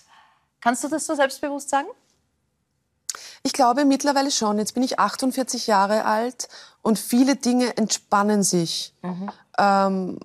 Kannst 0.61 0.85
du 0.85 0.88
das 0.88 1.05
so 1.05 1.16
selbstbewusst 1.16 1.68
sagen? 1.68 1.88
Ich 3.42 3.53
glaube 3.53 3.85
mittlerweile 3.85 4.31
schon. 4.31 4.57
Jetzt 4.61 4.75
bin 4.75 4.85
ich 4.85 5.01
48 5.01 5.66
Jahre 5.66 6.05
alt 6.05 6.46
und 6.83 6.96
viele 6.96 7.35
Dinge 7.35 7.77
entspannen 7.77 8.44
sich 8.44 8.94
ähm, 9.59 10.20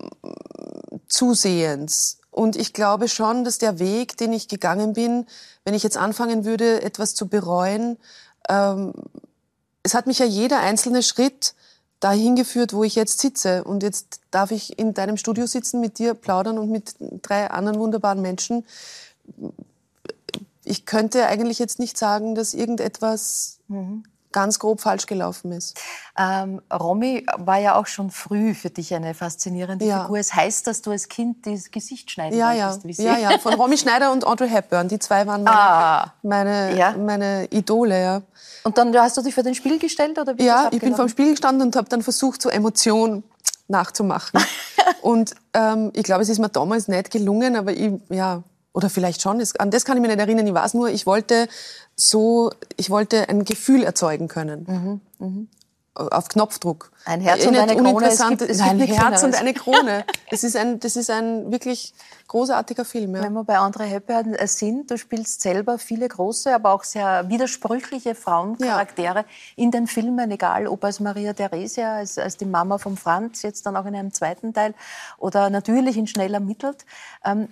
zusehends. 1.08 2.20
Und 2.30 2.56
ich 2.56 2.74
glaube 2.74 3.08
schon, 3.08 3.44
dass 3.44 3.58
der 3.58 3.80
Weg, 3.80 4.18
den 4.18 4.34
ich 4.34 4.48
gegangen 4.48 4.94
bin, 4.94 5.26
wenn 5.66 5.74
ich 5.74 5.82
jetzt 5.82 5.98
anfangen 5.98 6.46
würde, 6.46 6.84
etwas 6.84 7.16
zu 7.16 7.28
bereuen, 7.28 7.98
ähm, 8.52 8.94
es 9.84 9.96
hat 9.96 10.06
mich 10.06 10.20
ja 10.20 10.26
jeder 10.26 10.60
einzelne 10.60 11.02
Schritt 11.02 11.56
dahin 12.00 12.36
geführt, 12.36 12.74
wo 12.74 12.84
ich 12.84 12.96
jetzt 12.96 13.20
sitze. 13.20 13.64
Und 13.64 13.84
jetzt 13.84 14.20
darf 14.32 14.52
ich 14.52 14.78
in 14.78 14.94
deinem 14.94 15.18
Studio 15.18 15.46
sitzen, 15.46 15.80
mit 15.80 15.98
dir 16.00 16.14
plaudern 16.14 16.58
und 16.58 16.70
mit 16.70 16.96
drei 17.00 17.50
anderen 17.50 17.80
wunderbaren 17.80 18.22
Menschen. 18.22 18.66
Ich 20.64 20.86
könnte 20.86 21.28
eigentlich 21.28 21.60
jetzt 21.60 21.80
nicht 21.80 21.98
sagen, 21.98 22.36
dass 22.36 22.54
irgendetwas 22.54 23.60
ganz 24.32 24.60
grob 24.60 24.82
falsch 24.82 25.06
gelaufen 25.06 25.52
ist. 25.52 25.80
Ähm, 26.18 26.62
Romy 26.74 27.26
war 27.38 27.58
ja 27.60 27.76
auch 27.76 27.88
schon 27.88 28.12
früh 28.12 28.54
für 28.54 28.70
dich 28.70 28.94
eine 28.94 29.14
faszinierende 29.14 29.86
Ja. 29.86 30.04
Figur. 30.04 30.18
Es 30.20 30.34
heißt, 30.34 30.68
dass 30.68 30.82
du 30.82 30.92
als 30.92 31.08
Kind 31.10 31.46
das 31.46 31.72
Gesicht 31.72 32.12
schneiden 32.12 32.38
Ja, 32.38 32.52
ja, 32.54 32.68
wolltest. 32.68 32.88
Wie 32.88 32.94
sie. 32.94 33.04
ja, 33.06 33.18
ja. 33.18 33.38
Von 33.40 33.54
Romy 33.56 33.78
Schneider 33.78 34.12
und 34.12 34.26
Audrey 34.26 34.50
Hepburn. 34.50 34.88
Die 34.88 35.00
zwei 35.00 35.26
waren 35.28 35.44
meine, 35.44 35.58
Ah. 35.60 36.14
meine, 36.24 36.78
Ja. 36.78 36.92
meine 36.98 37.46
Idole, 37.52 38.02
ja. 38.02 38.22
Und 38.64 38.78
dann 38.78 38.96
hast 38.98 39.18
du 39.18 39.22
dich 39.22 39.34
vor 39.34 39.44
den 39.44 39.56
Spiegel 39.56 39.80
gestellt? 39.80 40.18
Oder 40.20 40.38
wie 40.38 40.44
Ja, 40.44 40.66
ich 40.66 40.70
bin 40.70 40.76
abgelaufen? 40.78 40.96
vorm 40.98 41.10
Spiegel 41.10 41.32
gestanden 41.32 41.68
und 41.68 41.76
habe 41.76 41.90
dann 41.90 42.02
versucht, 42.02 42.42
so 42.42 42.50
Emotion 42.50 43.24
nachzumachen. 43.68 44.40
und 45.02 45.34
ähm, 45.54 45.92
ich 45.94 46.04
glaube, 46.04 46.22
es 46.24 46.30
ist 46.30 46.40
mir 46.40 46.50
damals 46.50 46.88
nicht 46.88 47.10
gelungen, 47.12 47.56
aber 47.56 47.72
ich, 47.72 47.92
ja, 48.10 48.44
oder 48.74 48.90
vielleicht 48.90 49.22
schon. 49.22 49.40
Es, 49.40 49.56
an 49.58 49.72
das 49.72 49.86
kann 49.86 49.98
ich 49.98 50.02
mich 50.02 50.10
nicht 50.12 50.20
erinnern. 50.20 50.48
Ich 50.48 50.54
weiß 50.54 50.74
nur, 50.76 50.90
ich 50.90 51.06
wollte 51.06 51.48
so, 51.96 52.52
ich 52.78 52.90
wollte 52.90 53.28
ein 53.30 53.44
Gefühl 53.46 53.84
erzeugen 53.84 54.28
können. 54.28 55.02
Auf 55.94 56.30
Knopfdruck. 56.30 56.90
Mhm, 57.06 57.12
Ein 57.12 57.20
Herz 57.22 57.46
und 57.46 57.52
nicht 57.52 57.62
eine 57.62 57.76
Krone, 57.76 58.08
es 58.08 58.26
gibt- 58.26 58.42
es 58.44 58.62
ein 58.62 58.80
Herz 58.80 59.24
und 59.24 59.36
Schöneres. 59.36 59.40
eine 59.42 59.54
Krone. 59.54 60.06
Das 60.30 60.46
ist 60.46 60.56
ein, 60.56 60.80
das 60.80 60.96
ist 60.96 61.10
ein 61.10 61.52
wirklich 61.52 61.94
großartiger 62.30 62.86
Film. 62.86 63.14
Ja. 63.14 63.24
Wenn 63.24 63.34
wir 63.34 63.44
bei 63.44 63.58
André 63.58 63.84
Hepburn 63.84 64.34
äh, 64.34 64.48
sind, 64.48 64.90
du 64.90 64.98
spielst 64.98 65.42
selber 65.42 65.78
viele 65.78 66.08
große, 66.08 66.56
aber 66.56 66.72
auch 66.72 66.86
sehr 66.86 67.28
widersprüchliche 67.28 68.16
Frauencharaktere 68.16 69.26
in 69.58 69.70
den 69.72 69.86
Filmen, 69.86 70.32
egal 70.32 70.66
ob 70.68 70.82
als 70.86 71.02
Maria 71.02 71.34
Theresia, 71.34 71.96
als, 71.98 72.18
als 72.18 72.38
die 72.38 72.46
Mama 72.46 72.78
von 72.78 72.96
Franz, 72.96 73.42
jetzt 73.42 73.66
dann 73.66 73.76
auch 73.76 73.86
in 73.86 73.94
einem 73.94 74.14
zweiten 74.14 74.54
Teil, 74.54 74.74
oder 75.18 75.50
natürlich 75.50 75.98
in 75.98 76.08
Schnell 76.08 76.34
ermittelt. 76.34 76.86
Ähm, 77.26 77.50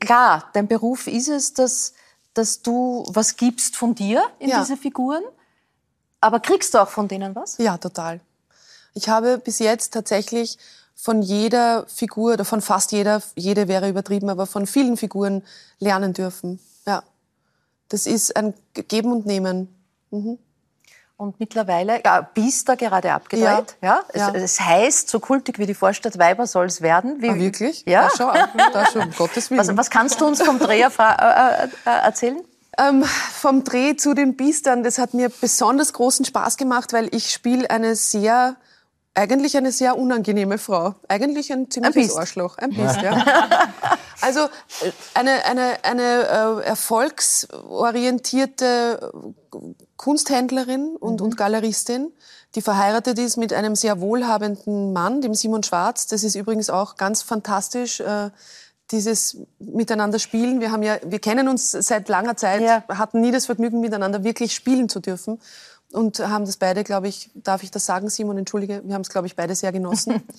klar, 0.00 0.50
dein 0.52 0.68
Beruf 0.68 1.06
ist 1.06 1.28
es, 1.28 1.54
dass, 1.54 1.92
dass 2.34 2.62
du 2.62 3.04
was 3.08 3.36
gibst 3.36 3.76
von 3.76 3.94
dir 3.94 4.22
in 4.38 4.50
Ja. 4.50 4.60
diese 4.60 4.76
Figuren, 4.76 5.22
aber 6.20 6.40
kriegst 6.40 6.74
du 6.74 6.78
auch 6.78 6.88
von 6.88 7.08
denen 7.08 7.34
was? 7.34 7.58
Ja, 7.58 7.76
total. 7.78 8.20
Ich 8.94 9.08
habe 9.08 9.38
bis 9.38 9.58
jetzt 9.58 9.92
tatsächlich 9.92 10.58
von 10.94 11.20
jeder 11.20 11.86
Figur 11.88 12.32
oder 12.34 12.44
von 12.46 12.62
fast 12.62 12.92
jeder, 12.92 13.22
jede 13.34 13.68
wäre 13.68 13.88
übertrieben, 13.88 14.30
aber 14.30 14.46
von 14.46 14.66
vielen 14.66 14.96
Figuren 14.96 15.42
lernen 15.78 16.14
dürfen. 16.14 16.58
Ja. 16.86 17.02
Das 17.88 18.06
ist 18.06 18.34
ein 18.36 18.54
Geben 18.88 19.12
und 19.12 19.26
Nehmen. 19.26 19.68
Und 21.18 21.40
mittlerweile, 21.40 22.02
ja, 22.04 22.20
Biester 22.20 22.76
gerade 22.76 23.10
abgedreht. 23.12 23.76
Ja. 23.80 24.02
Es, 24.08 24.20
Ja. 24.20 24.34
es 24.34 24.60
heißt, 24.60 25.08
so 25.08 25.18
kultig 25.18 25.58
wie 25.58 25.64
die 25.64 25.72
Vorstadt 25.74 26.18
Weiber 26.18 26.46
soll 26.46 26.66
es 26.66 26.82
werden. 26.82 27.22
Wie, 27.22 27.30
Ah, 27.30 27.36
wirklich? 27.36 27.84
Ja. 27.86 28.02
Da 28.02 28.10
schau, 28.14 28.30
da 28.72 28.84
schon, 28.90 29.02
um 29.04 29.12
Gottes 29.16 29.48
Willen. 29.50 29.58
Was, 29.60 29.74
was 29.76 29.88
kannst 29.88 30.20
du 30.20 30.26
uns 30.26 30.42
vom 30.42 30.58
Dreh 30.58 30.82
äh, 30.82 30.88
äh, 30.88 31.64
äh, 31.64 31.68
erzählen? 31.84 32.38
Ähm, 32.78 33.02
vom 33.04 33.64
Dreh 33.64 33.96
zu 33.96 34.12
den 34.12 34.36
Biestern, 34.36 34.82
das 34.82 34.98
hat 34.98 35.14
mir 35.14 35.30
besonders 35.30 35.94
großen 35.94 36.26
Spaß 36.26 36.58
gemacht, 36.58 36.92
weil 36.92 37.08
ich 37.14 37.32
spiele 37.32 37.70
eine 37.70 37.96
sehr, 37.96 38.56
eigentlich 39.14 39.56
eine 39.56 39.72
sehr 39.72 39.96
unangenehme 39.96 40.58
Frau. 40.58 40.96
Eigentlich 41.08 41.50
ein 41.50 41.70
ziemliches 41.70 41.94
Biest. 41.94 42.18
Arschloch. 42.18 42.58
Ein 42.58 42.68
Biest, 42.74 43.00
ja. 43.00 43.24
Also 44.20 44.40
äh, 44.40 44.92
eine, 45.14 45.46
eine, 45.46 45.78
eine 45.82 46.60
äh, 46.62 46.66
erfolgsorientierte 46.66 49.10
äh, 49.54 49.58
Kunsthändlerin 49.96 50.96
und, 50.96 51.20
und 51.20 51.36
Galeristin, 51.36 52.12
die 52.54 52.62
verheiratet 52.62 53.18
ist 53.18 53.36
mit 53.36 53.52
einem 53.52 53.74
sehr 53.74 54.00
wohlhabenden 54.00 54.92
Mann, 54.92 55.20
dem 55.20 55.34
Simon 55.34 55.62
Schwarz. 55.62 56.06
Das 56.06 56.24
ist 56.24 56.34
übrigens 56.34 56.70
auch 56.70 56.96
ganz 56.96 57.22
fantastisch. 57.22 58.00
Äh, 58.00 58.30
dieses 58.92 59.38
Miteinander 59.58 60.18
spielen. 60.18 60.60
Wir 60.60 60.70
haben 60.70 60.82
ja, 60.82 60.98
wir 61.04 61.18
kennen 61.18 61.48
uns 61.48 61.72
seit 61.72 62.08
langer 62.08 62.36
Zeit, 62.36 62.62
Ja. 62.62 62.84
hatten 62.88 63.20
nie 63.20 63.32
das 63.32 63.46
Vergnügen, 63.46 63.80
miteinander 63.80 64.22
wirklich 64.22 64.54
spielen 64.54 64.88
zu 64.88 65.00
dürfen 65.00 65.40
und 65.92 66.20
haben 66.20 66.44
das 66.44 66.56
beide, 66.56 66.84
glaube 66.84 67.08
ich, 67.08 67.30
darf 67.34 67.62
ich 67.62 67.70
das 67.70 67.84
sagen, 67.86 68.08
Simon, 68.10 68.38
entschuldige, 68.38 68.82
wir 68.84 68.94
haben 68.94 69.02
es, 69.02 69.08
glaube 69.08 69.26
ich, 69.26 69.34
beide 69.36 69.54
sehr 69.54 69.72
genossen. 69.72 70.22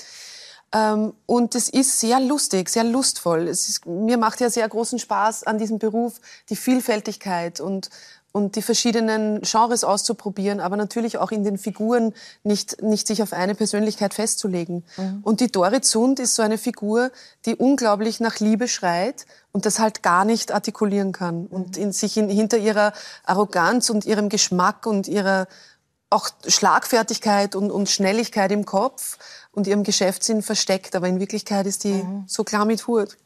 Ähm, 0.73 1.13
und 1.25 1.55
es 1.55 1.69
ist 1.69 1.99
sehr 1.99 2.19
lustig, 2.19 2.67
sehr 2.67 2.83
lustvoll. 2.83 3.47
Es 3.47 3.69
ist, 3.69 3.85
mir 3.85 4.17
macht 4.17 4.41
ja 4.41 4.49
sehr 4.49 4.67
großen 4.67 4.99
Spaß 4.99 5.43
an 5.45 5.57
diesem 5.57 5.79
Beruf 5.79 6.19
die 6.49 6.57
Vielfältigkeit 6.57 7.61
und 7.61 7.89
und 8.37 8.55
die 8.55 8.61
verschiedenen 8.61 9.41
Genres 9.41 9.83
auszuprobieren, 9.83 10.59
aber 10.59 10.77
natürlich 10.77 11.17
auch 11.17 11.31
in 11.31 11.43
den 11.43 11.57
Figuren 11.57 12.13
nicht, 12.43 12.83
nicht 12.83 13.07
sich 13.07 13.23
auf 13.23 13.33
eine 13.33 13.55
Persönlichkeit 13.55 14.13
festzulegen. 14.13 14.83
Mhm. 14.95 15.21
Und 15.23 15.39
die 15.39 15.51
Dorit 15.51 15.83
Sund 15.85 16.19
ist 16.19 16.35
so 16.35 16.43
eine 16.43 16.59
Figur, 16.59 17.09
die 17.47 17.55
unglaublich 17.55 18.19
nach 18.19 18.39
Liebe 18.39 18.67
schreit 18.67 19.25
und 19.51 19.65
das 19.65 19.79
halt 19.79 20.03
gar 20.03 20.23
nicht 20.23 20.51
artikulieren 20.51 21.13
kann 21.13 21.41
mhm. 21.41 21.47
und 21.47 21.77
in, 21.77 21.91
sich 21.91 22.15
in, 22.15 22.29
hinter 22.29 22.59
ihrer 22.59 22.93
Arroganz 23.25 23.89
und 23.89 24.05
ihrem 24.05 24.29
Geschmack 24.29 24.85
und 24.85 25.07
ihrer 25.07 25.47
auch 26.09 26.29
Schlagfertigkeit 26.47 27.55
und, 27.55 27.69
und 27.69 27.89
Schnelligkeit 27.89 28.51
im 28.51 28.65
Kopf 28.65 29.17
und 29.51 29.67
ihrem 29.67 29.83
Geschäftssinn 29.83 30.41
versteckt, 30.41 30.95
aber 30.95 31.07
in 31.07 31.19
Wirklichkeit 31.19 31.65
ist 31.65 31.83
die 31.83 32.03
mhm. 32.03 32.23
so 32.27 32.43
klar 32.43 32.63
mit 32.63 32.87
Hut. 32.87 33.17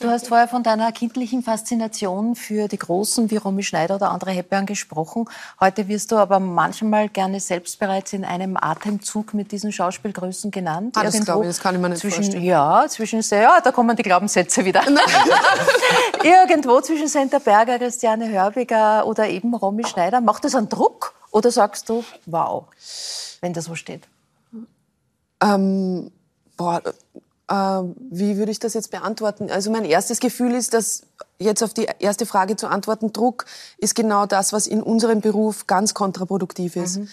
Du 0.00 0.08
hast 0.08 0.28
vorher 0.28 0.48
von 0.48 0.62
deiner 0.62 0.90
kindlichen 0.92 1.42
Faszination 1.42 2.34
für 2.34 2.66
die 2.68 2.78
Großen 2.78 3.30
wie 3.30 3.36
Romy 3.36 3.62
Schneider 3.62 3.96
oder 3.96 4.10
andere 4.10 4.32
Hepburn 4.32 4.66
gesprochen. 4.66 5.26
Heute 5.60 5.86
wirst 5.86 6.10
du 6.10 6.16
aber 6.16 6.40
manchmal 6.40 7.08
gerne 7.08 7.38
selbst 7.38 7.78
bereits 7.78 8.12
in 8.14 8.24
einem 8.24 8.56
Atemzug 8.56 9.32
mit 9.34 9.52
diesen 9.52 9.72
Schauspielgrößen 9.72 10.50
genannt. 10.50 10.96
Ah, 10.98 11.04
das 11.04 11.24
glaube 11.24 11.44
ich, 11.44 11.50
das 11.50 11.60
kann 11.60 11.74
ich 11.74 11.80
mir 11.80 11.90
nicht 11.90 12.00
zwischen, 12.00 12.24
vorstellen. 12.24 12.44
Ja, 12.44 12.86
zwischen, 12.88 13.20
ja, 13.20 13.60
da 13.60 13.70
kommen 13.70 13.94
die 13.94 14.02
Glaubenssätze 14.02 14.64
wieder. 14.64 14.82
Irgendwo 16.24 16.80
zwischen 16.80 17.08
Senta 17.08 17.38
Berger, 17.38 17.78
Christiane 17.78 18.28
Hörbiger 18.28 19.06
oder 19.06 19.28
eben 19.28 19.54
Romy 19.54 19.84
Schneider. 19.84 20.20
Macht 20.20 20.44
das 20.44 20.54
einen 20.54 20.68
Druck 20.68 21.14
oder 21.34 21.50
sagst 21.50 21.88
du, 21.88 22.04
wow, 22.26 22.66
wenn 23.40 23.52
das 23.52 23.64
so 23.64 23.74
steht? 23.74 24.06
Ähm, 25.42 26.12
boah, 26.56 26.80
äh, 27.48 27.54
wie 28.10 28.36
würde 28.36 28.52
ich 28.52 28.60
das 28.60 28.74
jetzt 28.74 28.92
beantworten? 28.92 29.50
Also 29.50 29.72
mein 29.72 29.84
erstes 29.84 30.20
Gefühl 30.20 30.54
ist, 30.54 30.74
dass 30.74 31.02
jetzt 31.40 31.64
auf 31.64 31.74
die 31.74 31.88
erste 31.98 32.24
Frage 32.24 32.54
zu 32.54 32.68
antworten, 32.68 33.12
Druck 33.12 33.46
ist 33.78 33.96
genau 33.96 34.26
das, 34.26 34.52
was 34.52 34.68
in 34.68 34.80
unserem 34.80 35.20
Beruf 35.20 35.66
ganz 35.66 35.92
kontraproduktiv 35.92 36.76
ist. 36.76 36.98
Mhm. 36.98 37.08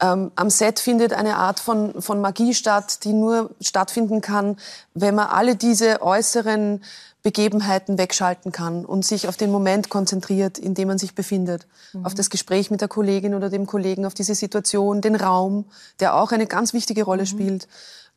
Ähm, 0.00 0.32
am 0.36 0.50
Set 0.50 0.78
findet 0.78 1.12
eine 1.12 1.36
Art 1.36 1.58
von, 1.58 2.00
von 2.00 2.20
Magie 2.20 2.54
statt, 2.54 3.02
die 3.02 3.12
nur 3.12 3.50
stattfinden 3.60 4.20
kann, 4.20 4.56
wenn 4.94 5.16
man 5.16 5.26
alle 5.26 5.56
diese 5.56 6.00
äußeren 6.00 6.84
Begebenheiten 7.24 7.96
wegschalten 7.96 8.52
kann 8.52 8.84
und 8.84 9.04
sich 9.04 9.28
auf 9.28 9.38
den 9.38 9.50
Moment 9.50 9.88
konzentriert, 9.88 10.58
in 10.58 10.74
dem 10.74 10.88
man 10.88 10.98
sich 10.98 11.14
befindet. 11.14 11.66
Mhm. 11.94 12.04
Auf 12.04 12.12
das 12.12 12.28
Gespräch 12.28 12.70
mit 12.70 12.82
der 12.82 12.88
Kollegin 12.88 13.34
oder 13.34 13.48
dem 13.48 13.66
Kollegen, 13.66 14.04
auf 14.04 14.12
diese 14.12 14.34
Situation, 14.34 15.00
den 15.00 15.16
Raum, 15.16 15.64
der 16.00 16.16
auch 16.16 16.32
eine 16.32 16.46
ganz 16.46 16.74
wichtige 16.74 17.02
Rolle 17.02 17.22
mhm. 17.22 17.26
spielt. 17.26 17.68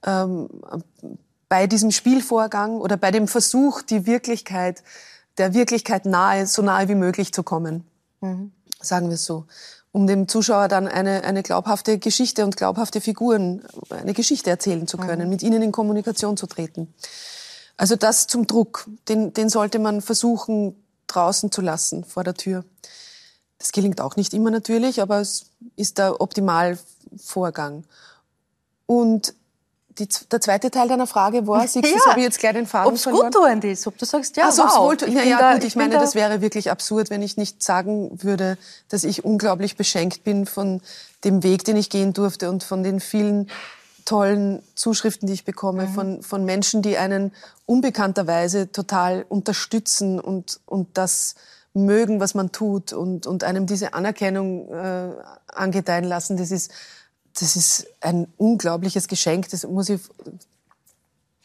Ähm, 0.05 0.49
bei 1.47 1.67
diesem 1.67 1.91
Spielvorgang 1.91 2.81
oder 2.81 2.97
bei 2.97 3.11
dem 3.11 3.29
Versuch, 3.29 3.81
die 3.81 4.05
Wirklichkeit, 4.05 4.83
der 5.37 5.53
Wirklichkeit 5.53 6.05
nahe, 6.05 6.45
so 6.45 6.61
nahe 6.61 6.89
wie 6.89 6.95
möglich 6.95 7.33
zu 7.33 7.43
kommen. 7.43 7.87
Mhm. 8.19 8.51
Sagen 8.81 9.07
wir 9.07 9.15
es 9.15 9.23
so. 9.23 9.45
Um 9.93 10.05
dem 10.05 10.27
Zuschauer 10.27 10.67
dann 10.67 10.85
eine, 10.85 11.23
eine 11.23 11.43
glaubhafte 11.43 11.97
Geschichte 11.97 12.43
und 12.43 12.57
glaubhafte 12.57 12.99
Figuren, 12.99 13.63
eine 13.89 14.13
Geschichte 14.13 14.49
erzählen 14.49 14.85
zu 14.85 14.97
können, 14.97 15.23
mhm. 15.23 15.29
mit 15.29 15.43
ihnen 15.43 15.61
in 15.61 15.71
Kommunikation 15.71 16.35
zu 16.35 16.45
treten. 16.45 16.93
Also 17.77 17.95
das 17.95 18.27
zum 18.27 18.47
Druck, 18.47 18.87
den, 19.07 19.33
den 19.33 19.49
sollte 19.49 19.79
man 19.79 20.01
versuchen 20.01 20.75
draußen 21.05 21.51
zu 21.51 21.61
lassen 21.61 22.03
vor 22.03 22.23
der 22.23 22.33
Tür. 22.33 22.65
Das 23.59 23.71
gelingt 23.71 24.01
auch 24.01 24.15
nicht 24.15 24.33
immer 24.33 24.51
natürlich, 24.51 25.01
aber 25.01 25.19
es 25.19 25.51
ist 25.75 25.97
der 25.97 26.19
Optimalvorgang. 26.19 27.83
Und 28.85 29.33
die, 29.99 30.07
der 30.31 30.41
zweite 30.41 30.69
Teil 30.69 30.87
deiner 30.87 31.07
Frage 31.07 31.47
war, 31.47 31.67
siehst 31.67 31.85
ja. 31.85 32.05
habe 32.07 32.19
ich 32.19 32.25
jetzt 32.25 32.39
gleich 32.39 32.53
den 32.53 32.67
Faden 32.67 32.91
Ob's 32.91 33.03
verloren. 33.03 33.31
gut 33.31 33.63
ist, 33.63 33.87
ob 33.87 33.97
du 33.97 34.05
sagst, 34.05 34.37
ja, 34.37 34.45
also, 34.45 34.63
wow. 34.63 34.77
Wohltu 34.79 35.05
ja, 35.07 35.23
ja, 35.23 35.53
gut, 35.53 35.63
ich, 35.63 35.69
ich 35.69 35.75
meine, 35.75 35.95
da 35.95 35.99
das 35.99 36.15
wäre 36.15 36.41
wirklich 36.41 36.69
absurd, 36.69 37.09
wenn 37.09 37.21
ich 37.21 37.37
nicht 37.37 37.63
sagen 37.63 38.21
würde, 38.21 38.57
dass 38.89 39.03
ich 39.03 39.25
unglaublich 39.25 39.75
beschenkt 39.75 40.23
bin 40.23 40.45
von 40.45 40.81
dem 41.23 41.43
Weg, 41.43 41.63
den 41.63 41.75
ich 41.77 41.89
gehen 41.89 42.13
durfte 42.13 42.49
und 42.49 42.63
von 42.63 42.83
den 42.83 42.99
vielen 42.99 43.49
tollen 44.07 44.63
Zuschriften, 44.73 45.27
die 45.27 45.33
ich 45.33 45.43
bekomme 45.43 45.87
mhm. 45.87 45.93
von, 45.93 46.23
von 46.23 46.45
Menschen, 46.45 46.81
die 46.81 46.97
einen 46.97 47.33
unbekannterweise 47.65 48.71
total 48.71 49.25
unterstützen 49.27 50.19
und, 50.19 50.61
und 50.65 50.97
das 50.97 51.35
mögen, 51.73 52.21
was 52.21 52.33
man 52.33 52.53
tut 52.53 52.93
und, 52.93 53.27
und 53.27 53.43
einem 53.43 53.65
diese 53.65 53.93
Anerkennung 53.93 54.69
äh, 54.73 55.11
angedeihen 55.47 56.05
lassen. 56.05 56.37
Das 56.37 56.51
ist, 56.51 56.71
das 57.37 57.57
ist 57.57 57.87
ein 57.99 58.27
unglaubliches 58.37 59.09
Geschenk. 59.09 59.49
Das 59.49 59.67
muss 59.67 59.89
ich 59.89 59.99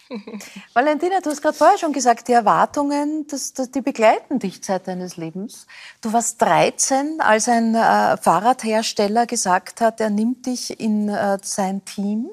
Valentina, 0.74 1.20
du 1.20 1.30
hast 1.30 1.42
gerade 1.42 1.56
vorher 1.56 1.78
schon 1.78 1.92
gesagt, 1.92 2.28
die 2.28 2.32
Erwartungen, 2.32 3.26
das, 3.28 3.54
das, 3.54 3.70
die 3.70 3.80
begleiten 3.80 4.38
dich 4.38 4.62
Zeit 4.62 4.86
deines 4.86 5.16
Lebens. 5.16 5.66
Du 6.00 6.12
warst 6.12 6.40
13, 6.40 7.20
als 7.20 7.48
ein 7.48 7.74
äh, 7.74 8.16
Fahrradhersteller 8.18 9.26
gesagt 9.26 9.80
hat, 9.80 10.00
er 10.00 10.10
nimmt 10.10 10.46
dich 10.46 10.78
in 10.78 11.08
äh, 11.08 11.38
sein 11.42 11.84
Team. 11.84 12.30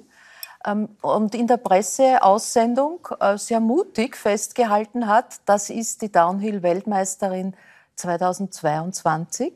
Ähm, 0.66 0.90
und 1.02 1.36
in 1.36 1.48
der 1.48 1.58
Presseaussendung 1.58 3.08
äh, 3.20 3.38
sehr 3.38 3.60
mutig 3.60 4.18
festgehalten 4.18 5.08
hat, 5.08 5.38
das 5.46 5.70
ist 5.70 6.02
die 6.02 6.12
Downhill-Weltmeisterin 6.12 7.56
2022. 7.96 9.54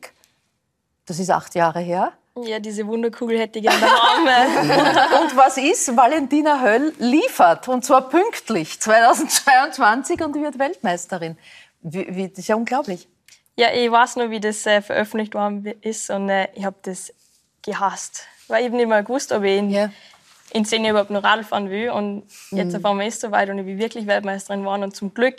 Das 1.06 1.20
ist 1.20 1.30
acht 1.30 1.56
Jahre 1.56 1.80
her. 1.80 2.13
Ja, 2.36 2.60
diese 2.60 2.88
Wunderkugel 2.88 3.38
hätte 3.38 3.60
ich 3.60 3.66
gerne 3.66 3.86
und, 3.86 5.22
und 5.22 5.38
was 5.38 5.58
ist? 5.58 5.96
Valentina 5.96 6.62
Höll 6.62 6.94
liefert, 6.98 7.68
und 7.68 7.86
zwar 7.86 8.10
pünktlich 8.10 8.80
2022 8.80 10.24
und 10.24 10.34
wird 10.36 10.58
Weltmeisterin. 10.58 11.38
Wie, 11.82 12.08
wie, 12.16 12.30
das 12.30 12.39
ist 12.39 12.48
ja 12.48 12.56
unglaublich. 12.56 13.08
Ja, 13.56 13.72
ich 13.72 13.92
weiß 13.92 14.16
nur, 14.16 14.32
wie 14.32 14.39
das 14.39 14.66
äh, 14.66 14.82
veröffentlicht 14.82 15.36
worden 15.36 15.66
ist 15.82 16.10
und 16.10 16.30
äh, 16.30 16.48
ich 16.56 16.66
habe 16.66 16.78
das 16.82 17.13
gehasst. 17.62 18.26
Weil 18.48 18.66
ich 18.66 18.72
nicht 18.72 18.88
mal 18.88 19.04
gewusst, 19.04 19.32
ob 19.32 19.44
ich 19.44 19.58
in 19.60 19.70
ja 19.70 19.92
in 20.54 20.66
zehn 20.66 20.84
Jahren 20.84 20.92
überhaupt 20.92 21.10
noch 21.10 21.24
Radl 21.24 21.44
fahren 21.44 21.70
will. 21.70 21.89
Und 21.89 22.24
jetzt 22.52 22.72
mhm. 22.72 22.78
auf 22.78 22.86
einmal 22.92 23.08
ist 23.08 23.16
es 23.16 23.22
soweit 23.22 23.50
und 23.50 23.60
ich 23.60 23.66
will 23.66 23.78
wirklich 23.78 24.08
Weltmeisterin 24.08 24.62
geworden. 24.62 24.84
Und 24.84 24.96
zum 24.96 25.13
Glück 25.13 25.36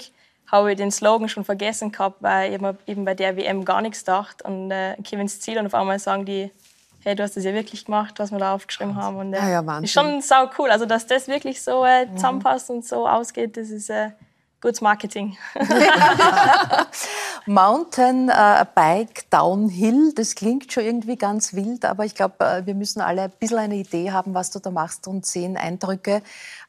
habe 0.50 0.72
ich 0.72 0.77
den 0.77 0.90
Slogan 0.90 1.29
schon 1.29 1.44
vergessen 1.44 1.92
gehabt, 1.92 2.16
weil 2.20 2.53
ich 2.53 2.61
mir 2.61 2.77
eben 2.87 3.05
bei 3.05 3.14
der 3.14 3.37
WM 3.37 3.64
gar 3.64 3.81
nichts 3.81 4.00
gedacht. 4.00 4.42
Und 4.42 4.70
äh, 4.70 4.96
ich 5.00 5.12
ins 5.12 5.40
Ziel 5.40 5.59
und 5.59 5.66
auf 5.66 5.74
einmal 5.74 5.98
sagen 5.98 6.24
die, 6.24 6.50
hey, 7.05 7.14
du 7.14 7.22
hast 7.22 7.37
das 7.37 7.44
ja 7.44 7.55
wirklich 7.55 7.85
gemacht, 7.85 8.14
was 8.18 8.33
wir 8.33 8.38
da 8.38 8.55
aufgeschrieben 8.55 8.96
haben. 8.96 9.16
Und 9.16 9.35
äh, 9.35 9.38
ja, 9.38 9.62
ja, 9.62 9.79
ist 9.79 9.92
schon 9.92 10.20
sau 10.20 10.50
cool. 10.59 10.70
Also, 10.70 10.87
dass 10.87 11.07
das 11.07 11.29
wirklich 11.29 11.62
so 11.62 11.85
äh, 11.85 12.07
zusammenpasst 12.14 12.70
und 12.70 12.85
so 12.85 13.09
ausgeht, 13.09 13.57
das 13.57 13.70
ist 13.70 13.90
äh, 13.90 14.11
gutes 14.64 14.81
Marketing. 14.81 15.37
Mountainbike 17.46 19.29
Downhill, 19.29 20.14
das 20.14 20.35
klingt 20.35 20.72
schon 20.72 20.85
irgendwie 20.85 21.16
ganz 21.16 21.53
wild, 21.53 21.85
aber 21.85 22.07
ich 22.07 22.14
glaube, 22.14 22.37
äh, 22.40 22.64
wir 22.64 22.74
müssen 22.74 23.03
alle 23.03 23.24
ein 23.24 23.33
bisschen 23.38 23.59
eine 23.59 23.74
Idee 23.74 24.11
haben, 24.11 24.33
was 24.33 24.50
du 24.50 24.61
da 24.61 24.70
machst 24.70 25.07
und 25.07 25.27
sehen 25.27 25.59
Eindrücke. 25.59 26.22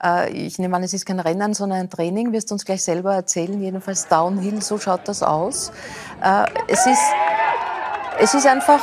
Äh, 0.03 0.29
ich 0.31 0.59
nehme 0.59 0.75
an, 0.75 0.83
es 0.83 0.93
ist 0.93 1.05
kein 1.05 1.21
Rennen, 1.21 1.53
sondern 1.53 1.79
ein 1.79 1.89
Training, 1.89 2.33
wirst 2.33 2.51
du 2.51 2.55
uns 2.55 2.65
gleich 2.65 2.83
selber 2.83 3.15
erzählen. 3.15 3.61
Jedenfalls 3.61 4.09
Downhill, 4.09 4.61
so 4.61 4.77
schaut 4.77 5.07
das 5.07 5.23
aus. 5.23 5.71
Äh, 6.21 6.47
es 6.67 6.85
ist, 6.85 7.03
es 8.19 8.33
ist 8.33 8.45
einfach 8.45 8.81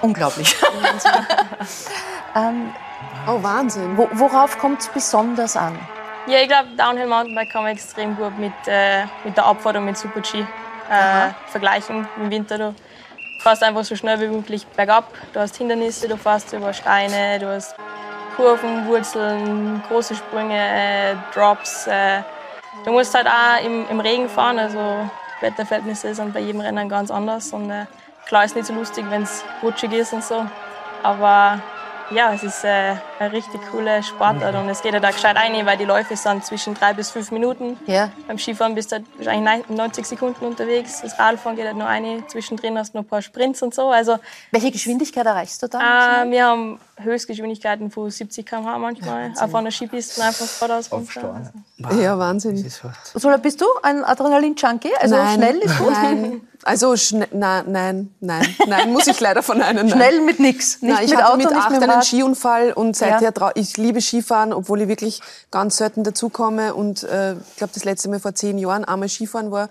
unglaublich. 0.00 0.56
ähm, 2.34 2.72
oh, 3.28 3.42
Wahnsinn. 3.42 3.98
worauf 3.98 4.56
kommt 4.56 4.80
es 4.80 4.88
besonders 4.88 5.54
an? 5.54 5.78
Ja, 6.30 6.38
ich 6.38 6.46
glaube, 6.46 6.68
Downhill 6.76 7.08
Mountainbike 7.08 7.50
kann 7.50 7.64
man 7.64 7.72
extrem 7.72 8.14
gut 8.14 8.38
mit, 8.38 8.52
äh, 8.68 9.02
mit 9.24 9.36
der 9.36 9.46
Abfahrt 9.46 9.80
mit 9.80 9.98
Super 9.98 10.20
G 10.20 10.38
äh, 10.38 10.44
vergleichen 11.48 12.06
im 12.18 12.30
Winter. 12.30 12.56
Du 12.56 12.74
fährst 13.40 13.64
einfach 13.64 13.82
so 13.82 13.96
schnell 13.96 14.20
wie 14.20 14.28
möglich 14.28 14.64
bergab. 14.64 15.12
Du 15.32 15.40
hast 15.40 15.56
Hindernisse, 15.56 16.06
du 16.06 16.16
fährst 16.16 16.52
über 16.52 16.72
Steine, 16.72 17.40
du 17.40 17.48
hast 17.48 17.74
Kurven, 18.36 18.86
Wurzeln, 18.86 19.82
große 19.88 20.14
Sprünge, 20.14 20.56
äh, 20.56 21.16
Drops. 21.34 21.88
Äh. 21.88 22.22
Du 22.84 22.92
musst 22.92 23.12
halt 23.12 23.26
auch 23.26 23.64
im, 23.64 23.88
im 23.88 23.98
Regen 23.98 24.28
fahren, 24.28 24.60
also 24.60 25.10
Wetterverhältnisse 25.40 26.14
sind 26.14 26.32
bei 26.32 26.38
jedem 26.38 26.60
Rennen 26.60 26.88
ganz 26.88 27.10
anders. 27.10 27.52
Und 27.52 27.72
äh, 27.72 27.86
klar 28.28 28.44
ist 28.44 28.54
nicht 28.54 28.66
so 28.66 28.74
lustig, 28.74 29.04
wenn 29.10 29.24
es 29.24 29.44
rutschig 29.64 29.92
ist 29.94 30.12
und 30.12 30.22
so. 30.22 30.46
Aber 31.02 31.58
ja, 32.10 32.32
es 32.34 32.42
ist 32.42 32.64
äh, 32.64 32.94
eine 33.18 33.32
richtig 33.32 33.60
coole 33.70 34.02
Sportart 34.02 34.54
und 34.54 34.68
es 34.68 34.82
geht 34.82 34.92
ja 34.92 35.00
da 35.00 35.10
gescheit 35.10 35.36
ein, 35.36 35.64
weil 35.66 35.76
die 35.76 35.84
Läufe 35.84 36.16
sind 36.16 36.44
zwischen 36.44 36.74
drei 36.74 36.92
bis 36.92 37.10
fünf 37.10 37.30
Minuten. 37.30 37.78
Ja. 37.86 38.10
Beim 38.26 38.38
Skifahren 38.38 38.74
bist 38.74 38.90
du 38.90 38.96
halt 38.96 39.06
wahrscheinlich 39.16 39.68
90 39.68 40.06
Sekunden 40.06 40.44
unterwegs. 40.44 41.00
Das 41.02 41.18
Radfahren 41.18 41.56
geht 41.56 41.66
halt 41.66 41.76
nur 41.76 41.86
eine. 41.86 42.26
Zwischendrin 42.26 42.76
hast 42.78 42.94
du 42.94 42.98
noch 42.98 43.04
ein 43.04 43.08
paar 43.08 43.22
Sprints 43.22 43.62
und 43.62 43.74
so. 43.74 43.90
Also, 43.90 44.18
Welche 44.50 44.70
Geschwindigkeit 44.70 45.26
erreichst 45.26 45.62
du 45.62 45.68
da? 45.68 46.24
Äh, 46.24 46.30
wir 46.30 46.44
haben 46.44 46.80
Höchstgeschwindigkeiten 46.98 47.90
von 47.90 48.10
70 48.10 48.44
km/h 48.44 48.78
manchmal. 48.78 49.32
Ja, 49.34 49.44
auf 49.44 49.54
einer 49.54 49.70
Skipiste 49.70 50.22
einfach 50.22 50.46
geradeaus 50.58 50.90
runter. 50.92 51.34
Also. 51.78 52.00
Ja, 52.00 52.18
Wahnsinn. 52.18 52.56
So, 53.14 53.30
bist 53.38 53.60
du 53.60 53.66
ein 53.82 54.04
Adrenalin-Junkie? 54.04 54.94
Also 55.00 55.16
Nein. 55.16 55.34
schnell 55.34 55.58
ist 55.58 55.78
gut? 55.78 55.92
Nein. 55.92 56.40
Also 56.62 56.94
na, 57.32 57.62
nein, 57.62 58.14
nein, 58.20 58.56
nein, 58.66 58.92
muss 58.92 59.06
ich 59.06 59.18
leider 59.18 59.42
verneinen. 59.42 59.86
Nein. 59.86 59.96
Schnell 59.96 60.20
mit 60.20 60.40
nix. 60.40 60.82
Nicht 60.82 60.94
Nein, 60.94 61.04
ich 61.04 61.10
mit 61.10 61.18
hatte 61.18 61.28
Auto, 61.32 61.36
mit 61.38 61.52
acht 61.54 61.82
einen. 61.82 62.02
Skiunfall 62.02 62.72
und 62.72 62.96
seither 62.96 63.32
Ja. 63.34 63.50
ich 63.54 63.76
liebe 63.78 64.00
Skifahren, 64.02 64.52
obwohl 64.52 64.82
ich 64.82 64.88
wirklich 64.88 65.20
ganz 65.50 65.78
selten 65.78 66.04
dazukomme 66.04 66.74
und 66.74 67.02
äh, 67.04 67.32
ich 67.32 67.56
glaube 67.56 67.72
das 67.72 67.84
letzte 67.84 68.10
Mal 68.10 68.20
vor 68.20 68.34
zehn 68.34 68.58
Jahren 68.58 68.84
einmal 68.84 69.08
Skifahren 69.08 69.50
war. 69.50 69.70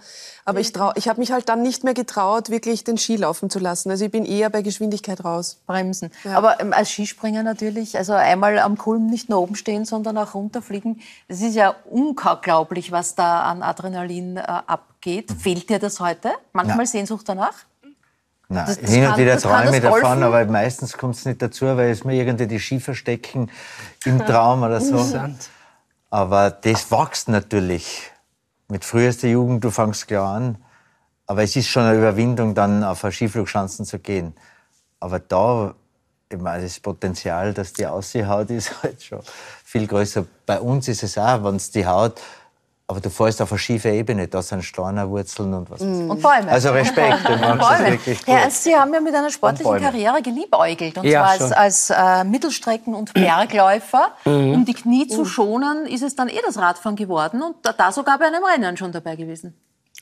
Aber 0.50 0.60
ich 0.60 0.74
trau, 0.74 0.92
ich 0.96 1.08
habe 1.08 1.20
mich 1.20 1.32
halt 1.32 1.48
dann 1.48 1.62
nicht 1.62 1.84
mehr 1.84 1.94
getraut, 1.94 2.50
wirklich 2.50 2.84
den 2.84 2.98
Ski 2.98 3.16
laufen 3.18 3.50
zu 3.50 3.60
lassen. 3.60 3.90
Also 3.92 4.06
ich 4.06 4.12
bin 4.12 4.26
eher 4.26 4.50
bei 4.50 4.62
Geschwindigkeit 4.62 5.24
raus. 5.24 5.62
Bremsen. 5.68 6.12
Aber 6.34 6.60
ähm, 6.60 6.74
als 6.74 6.90
Skispringer 6.92 7.44
natürlich, 7.44 7.98
also 7.98 8.14
einmal 8.14 8.58
am 8.60 8.78
Kulm 8.78 9.08
nicht 9.08 9.30
nur 9.30 9.40
oben 9.40 9.56
stehen, 9.56 9.86
sondern 9.86 10.18
auch 10.18 10.34
runterfliegen. 10.34 11.02
Es 11.28 11.42
ist 11.42 11.56
ja 11.56 11.76
unglaublich, 11.90 12.92
was 12.92 13.16
da 13.16 13.42
an 13.44 13.62
Adrenalin 13.64 14.38
äh, 14.38 14.42
abgeht. 14.42 15.32
Fehlt 15.40 15.70
dir 15.70 15.80
das 15.80 16.00
heute? 16.00 16.32
Manchmal 16.54 16.78
Nein. 16.78 16.88
Sehnsucht 16.88 17.30
danach? 17.30 17.54
Nein, 18.52 18.66
Das- 18.66 18.80
das 18.82 18.90
hin 18.90 19.04
und 19.04 19.10
kann- 19.12 19.20
wieder 19.20 19.38
träume 19.38 19.76
ich 19.76 19.82
davon, 19.84 20.02
Golfen? 20.02 20.24
aber 20.24 20.46
meistens 20.46 20.98
kommt 20.98 21.16
es 21.16 21.26
nicht 21.26 21.42
dazu, 21.42 21.66
weil 21.66 21.92
es 21.92 22.04
mir 22.04 22.16
irgendwie 22.16 22.48
die 22.48 22.60
Ski 22.60 22.80
verstecken 22.80 23.52
im 24.06 24.20
Traum 24.26 24.64
oder 24.64 24.82
so. 24.82 24.94
Interessant. 24.98 25.50
Aber 26.10 26.50
das 26.50 26.90
wächst 26.92 27.30
natürlich. 27.30 28.12
Mit 28.72 28.86
frühester 28.86 29.28
Jugend, 29.28 29.64
du 29.64 29.72
fängst 29.72 30.08
klar 30.08 30.36
an. 30.36 30.58
Aber 31.26 31.42
es 31.42 31.56
ist 31.56 31.68
schon 31.68 31.84
eine 31.84 31.98
Überwindung, 31.98 32.54
dann 32.54 32.84
auf 32.84 33.06
Skiflugschanzen 33.10 33.84
zu 33.84 33.98
gehen. 33.98 34.36
Aber 35.00 35.20
da, 35.20 35.74
ich 36.32 36.38
meine, 36.38 36.64
das 36.64 36.80
Potenzial, 36.80 37.54
dass 37.54 37.74
die 37.74 37.88
Aussiehaut 37.88 38.50
ist 38.52 38.84
halt 38.84 39.02
schon 39.02 39.22
viel 39.64 39.88
größer. 39.88 40.24
Bei 40.46 40.60
uns 40.60 40.88
ist 40.88 41.02
es 41.02 41.18
auch, 41.18 41.44
wenn 41.44 41.56
es 41.56 41.72
die 41.72 41.88
Haut, 41.88 42.22
aber 42.90 43.02
du 43.02 43.12
fährst 43.12 43.40
auf 43.40 43.52
eine 43.52 43.60
schiefe 43.60 43.90
Ebene, 43.90 44.28
da 44.28 44.42
sind 44.42 44.64
Steine, 44.64 45.08
Wurzeln 45.08 45.54
und 45.54 45.70
was. 45.70 45.80
weiß 45.80 45.88
ich. 45.88 46.10
Und 46.10 46.22
Bäume. 46.24 46.50
Also 46.50 46.72
Respekt, 46.72 47.20
du 47.24 47.38
machst 47.38 47.62
das 47.62 47.78
Bäume. 47.78 47.92
wirklich 47.92 48.18
gut. 48.18 48.28
Herr 48.28 48.42
Ernst, 48.42 48.64
Sie 48.64 48.76
haben 48.76 48.92
ja 48.92 49.00
mit 49.00 49.14
einer 49.14 49.30
sportlichen 49.30 49.72
Bäume. 49.72 49.86
Karriere 49.86 50.22
geliebäugelt. 50.24 50.98
Und 50.98 51.04
Ja, 51.06 51.36
zwar 51.38 51.58
als, 51.58 51.90
als 51.90 51.90
äh, 51.92 52.24
Mittelstrecken- 52.24 52.96
und 52.96 53.14
Bergläufer. 53.14 54.08
Mhm. 54.26 54.54
Um 54.54 54.66
die 54.66 54.74
Knie 54.74 55.08
zu 55.08 55.24
schonen, 55.24 55.86
ist 55.86 56.02
es 56.02 56.16
dann 56.16 56.30
eh 56.30 56.40
das 56.44 56.58
Radfahren 56.58 56.96
geworden 56.96 57.44
und 57.44 57.58
da, 57.62 57.74
da 57.74 57.92
sogar 57.92 58.18
bei 58.18 58.26
einem 58.26 58.44
Rennen 58.44 58.76
schon 58.76 58.92
dabei 58.92 59.16
gewesen. 59.16 59.54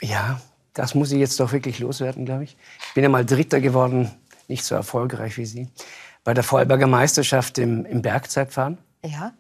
Ja, 0.02 0.40
das 0.74 0.96
muss 0.96 1.12
ich 1.12 1.20
jetzt 1.20 1.38
doch 1.42 1.52
wirklich 1.52 1.80
loswerden, 1.80 2.24
glaube 2.24 2.46
ich. 2.46 2.56
Ich 2.88 2.94
bin 2.94 3.04
ja 3.04 3.10
mal 3.10 3.26
Dritter 3.26 3.60
geworden, 3.60 4.12
nicht 4.48 4.64
so 4.64 4.76
erfolgreich 4.76 5.36
wie 5.38 5.46
Sie, 5.46 5.68
bei 6.24 6.34
der 6.34 6.44
Vorarlberger 6.46 6.88
Meisterschaft 6.88 7.58
im, 7.58 7.86
im 7.86 8.02
Bergzeitfahren. 8.02 8.78
Ja. 9.04 9.34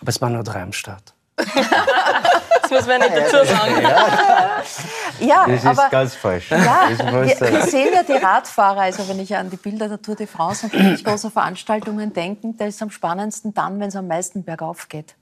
Aber 0.00 0.08
es 0.08 0.22
waren 0.22 0.32
nur 0.32 0.42
drei 0.42 0.62
am 0.62 0.72
Start. 0.72 1.12
Das 2.68 2.70
muss 2.70 2.86
man 2.86 3.00
nicht 3.00 3.16
dazu 3.16 3.44
sagen. 3.46 3.82
Ja, 5.20 5.46
Das 5.46 5.56
ist 5.60 5.66
aber 5.66 5.88
ganz 5.90 6.14
falsch. 6.14 6.50
Ja, 6.50 6.88
wir, 6.88 7.40
wir 7.40 7.62
sehen 7.62 7.88
ja 7.92 8.02
die 8.02 8.12
Radfahrer, 8.24 8.82
also 8.82 9.08
wenn 9.08 9.18
ich 9.20 9.34
an 9.36 9.50
die 9.50 9.56
Bilder 9.56 9.88
der 9.88 10.00
Tour 10.02 10.16
de 10.16 10.26
France 10.26 10.66
und 10.66 10.72
wirklich 10.72 11.04
große 11.04 11.30
Veranstaltungen 11.30 12.12
denke, 12.12 12.54
da 12.56 12.66
ist 12.66 12.76
es 12.76 12.82
am 12.82 12.90
spannendsten 12.90 13.54
dann, 13.54 13.80
wenn 13.80 13.88
es 13.88 13.96
am 13.96 14.06
meisten 14.06 14.44
bergauf 14.44 14.88
geht. 14.88 15.14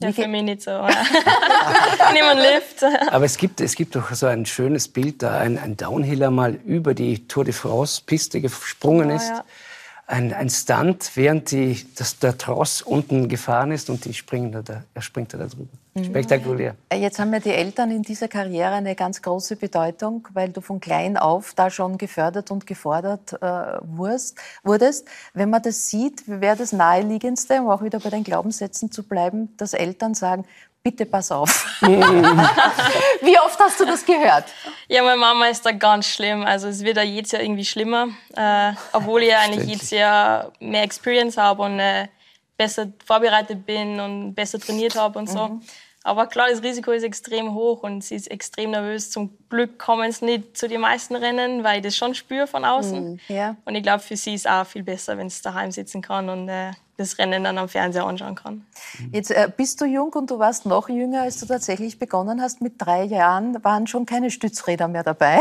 Ja, 0.00 0.12
für 0.12 0.28
mich 0.28 0.42
nicht 0.42 0.62
so. 0.62 0.70
Niemand 0.70 2.40
Lift. 2.40 2.84
Aber 3.10 3.24
es 3.24 3.36
gibt, 3.36 3.60
es 3.60 3.74
gibt 3.74 3.96
doch 3.96 4.12
so 4.14 4.26
ein 4.26 4.46
schönes 4.46 4.86
Bild, 4.88 5.22
da 5.22 5.38
ein, 5.38 5.58
ein 5.58 5.76
Downhiller 5.76 6.30
mal 6.30 6.54
über 6.54 6.94
die 6.94 7.26
Tour 7.26 7.44
de 7.44 7.52
France-Piste 7.52 8.40
gesprungen 8.40 9.10
Ja, 9.10 9.16
ist. 9.16 9.28
ja. 9.28 9.44
Ein, 10.06 10.32
ein 10.32 10.48
Stunt, 10.48 11.10
während 11.16 11.50
die, 11.50 11.84
das, 11.96 12.18
der 12.18 12.38
Tross 12.38 12.80
unten 12.80 13.28
gefahren 13.28 13.72
ist 13.72 13.90
und 13.90 14.04
die 14.04 14.14
springen 14.14 14.52
da, 14.52 14.62
da, 14.62 14.84
er 14.94 15.02
springt 15.02 15.34
da 15.34 15.38
drüber. 15.38 15.68
Spektakulär. 16.04 16.76
Äh, 16.88 16.98
Jetzt 16.98 17.18
haben 17.18 17.32
ja 17.32 17.40
die 17.40 17.50
Eltern 17.50 17.90
in 17.90 18.02
dieser 18.02 18.28
Karriere 18.28 18.72
eine 18.72 18.94
ganz 18.94 19.22
große 19.22 19.56
Bedeutung, 19.56 20.26
weil 20.32 20.50
du 20.50 20.60
von 20.60 20.80
klein 20.80 21.16
auf 21.16 21.54
da 21.54 21.70
schon 21.70 21.98
gefördert 21.98 22.50
und 22.50 22.66
gefordert 22.66 23.34
äh, 23.34 23.78
wurst, 23.82 24.38
wurdest. 24.62 25.08
Wenn 25.34 25.50
man 25.50 25.62
das 25.62 25.88
sieht, 25.88 26.22
wäre 26.26 26.56
das 26.56 26.72
naheliegendste, 26.72 27.60
um 27.60 27.68
auch 27.70 27.82
wieder 27.82 28.00
bei 28.00 28.10
den 28.10 28.24
Glaubenssätzen 28.24 28.90
zu 28.90 29.02
bleiben, 29.02 29.56
dass 29.56 29.74
Eltern 29.74 30.14
sagen, 30.14 30.44
bitte 30.82 31.06
pass 31.06 31.30
auf. 31.30 31.66
Wie 31.82 33.38
oft 33.38 33.58
hast 33.58 33.80
du 33.80 33.84
das 33.84 34.04
gehört? 34.04 34.44
Ja, 34.88 35.02
meine 35.02 35.18
Mama 35.18 35.46
ist 35.48 35.64
da 35.66 35.72
ganz 35.72 36.06
schlimm. 36.06 36.44
Also 36.44 36.68
es 36.68 36.82
wird 36.82 36.96
ja 36.96 37.02
jedes 37.02 37.32
Jahr 37.32 37.42
irgendwie 37.42 37.64
schlimmer, 37.64 38.08
äh, 38.36 38.72
obwohl 38.92 39.22
ich 39.22 39.34
eigentlich 39.34 39.66
jedes 39.68 39.90
Jahr 39.90 40.52
mehr 40.60 40.82
Experience 40.82 41.36
habe 41.36 41.62
und 41.62 41.78
äh, 41.78 42.08
besser 42.56 42.88
vorbereitet 43.04 43.64
bin 43.66 44.00
und 44.00 44.34
besser 44.34 44.58
trainiert 44.58 44.96
habe 44.96 45.18
und 45.18 45.28
so. 45.28 45.60
Aber 46.04 46.26
klar, 46.26 46.46
das 46.50 46.62
Risiko 46.62 46.92
ist 46.92 47.02
extrem 47.02 47.54
hoch 47.54 47.82
und 47.82 48.02
sie 48.02 48.14
ist 48.14 48.30
extrem 48.30 48.70
nervös. 48.70 49.10
Zum 49.10 49.36
Glück 49.50 49.78
kommen 49.78 50.08
es 50.08 50.22
nicht 50.22 50.56
zu 50.56 50.68
den 50.68 50.80
meisten 50.80 51.16
Rennen, 51.16 51.64
weil 51.64 51.78
ich 51.78 51.82
das 51.82 51.96
schon 51.96 52.14
spüre 52.14 52.46
von 52.46 52.64
außen. 52.64 53.20
Ja. 53.28 53.56
Und 53.64 53.74
ich 53.74 53.82
glaube, 53.82 54.00
für 54.00 54.16
sie 54.16 54.34
ist 54.34 54.48
auch 54.48 54.64
viel 54.64 54.84
besser, 54.84 55.18
wenn 55.18 55.28
sie 55.28 55.42
daheim 55.42 55.70
sitzen 55.72 56.00
kann 56.00 56.28
und 56.28 56.48
äh, 56.48 56.72
das 56.98 57.16
Rennen 57.18 57.44
dann 57.44 57.56
am 57.58 57.68
Fernseher 57.68 58.04
anschauen 58.04 58.34
kann. 58.34 58.66
Jetzt 59.12 59.30
äh, 59.30 59.48
bist 59.56 59.80
du 59.80 59.84
jung 59.84 60.12
und 60.14 60.30
du 60.32 60.40
warst 60.40 60.66
noch 60.66 60.88
jünger, 60.88 61.22
als 61.22 61.38
du 61.38 61.46
tatsächlich 61.46 61.98
begonnen 61.98 62.42
hast. 62.42 62.60
Mit 62.60 62.74
drei 62.78 63.04
Jahren 63.04 63.62
waren 63.62 63.86
schon 63.86 64.04
keine 64.04 64.32
Stützräder 64.32 64.88
mehr 64.88 65.04
dabei. 65.04 65.40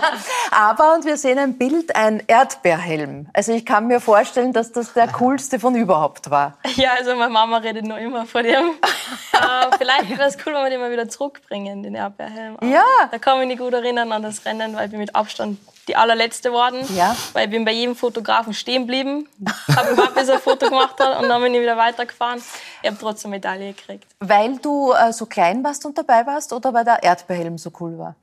Aber, 0.50 0.94
und 0.94 1.06
wir 1.06 1.16
sehen 1.16 1.38
ein 1.38 1.56
Bild, 1.56 1.96
ein 1.96 2.22
Erdbeerhelm. 2.26 3.28
Also 3.32 3.52
ich 3.52 3.64
kann 3.64 3.86
mir 3.86 4.00
vorstellen, 4.00 4.52
dass 4.52 4.70
das 4.70 4.92
der 4.92 5.08
coolste 5.08 5.58
von 5.58 5.74
überhaupt 5.74 6.28
war. 6.28 6.58
Ja, 6.76 6.90
also 6.98 7.16
meine 7.16 7.32
Mama 7.32 7.56
redet 7.56 7.86
nur 7.86 7.98
immer 7.98 8.26
von 8.26 8.44
dem. 8.44 8.72
äh, 9.38 9.76
vielleicht 9.78 10.10
wäre 10.10 10.28
es 10.28 10.36
cool, 10.46 10.54
wenn 10.54 10.62
wir 10.64 10.70
den 10.70 10.80
mal 10.80 10.90
wieder 10.90 11.08
zurückbringen, 11.08 11.82
den 11.82 11.94
Erdbeerhelm. 11.94 12.56
Aber 12.56 12.66
Ja. 12.66 12.84
Da 13.10 13.18
kann 13.18 13.40
ich 13.42 13.46
mich 13.48 13.58
gut 13.58 13.72
erinnern 13.72 14.12
an 14.12 14.22
das 14.22 14.44
Rennen, 14.44 14.74
weil 14.76 14.86
ich 14.86 14.90
bin 14.90 15.00
mit 15.00 15.14
Abstand 15.14 15.58
die 15.86 15.96
allerletzte 15.96 16.52
worden. 16.52 16.84
Ja. 16.94 17.16
Weil 17.32 17.46
ich 17.46 17.50
bin 17.50 17.64
bei 17.64 17.72
jedem 17.72 17.96
Fotografen 17.96 18.52
stehen 18.52 18.82
geblieben, 18.82 19.26
habe 19.74 19.90
überhaupt 19.92 20.14
bis 20.14 20.28
er 20.28 20.34
ein 20.34 20.40
Foto 20.40 20.68
gemacht 20.68 21.00
hat 21.00 21.22
und 21.22 21.28
dann 21.28 21.40
bin 21.42 21.54
ich 21.54 21.60
wieder 21.62 21.76
weitergefahren. 21.78 22.42
Ich 22.82 22.88
habe 22.90 22.98
trotzdem 23.00 23.30
Medaille 23.30 23.72
gekriegt. 23.72 24.06
Weil 24.20 24.58
du 24.58 24.92
äh, 24.92 25.12
so 25.12 25.24
klein 25.26 25.64
warst 25.64 25.86
und 25.86 25.96
dabei 25.96 26.26
warst 26.26 26.52
oder 26.52 26.74
weil 26.74 26.84
der 26.84 27.02
Erdbeerhelm 27.02 27.56
so 27.56 27.70
cool 27.80 27.98
war? 27.98 28.16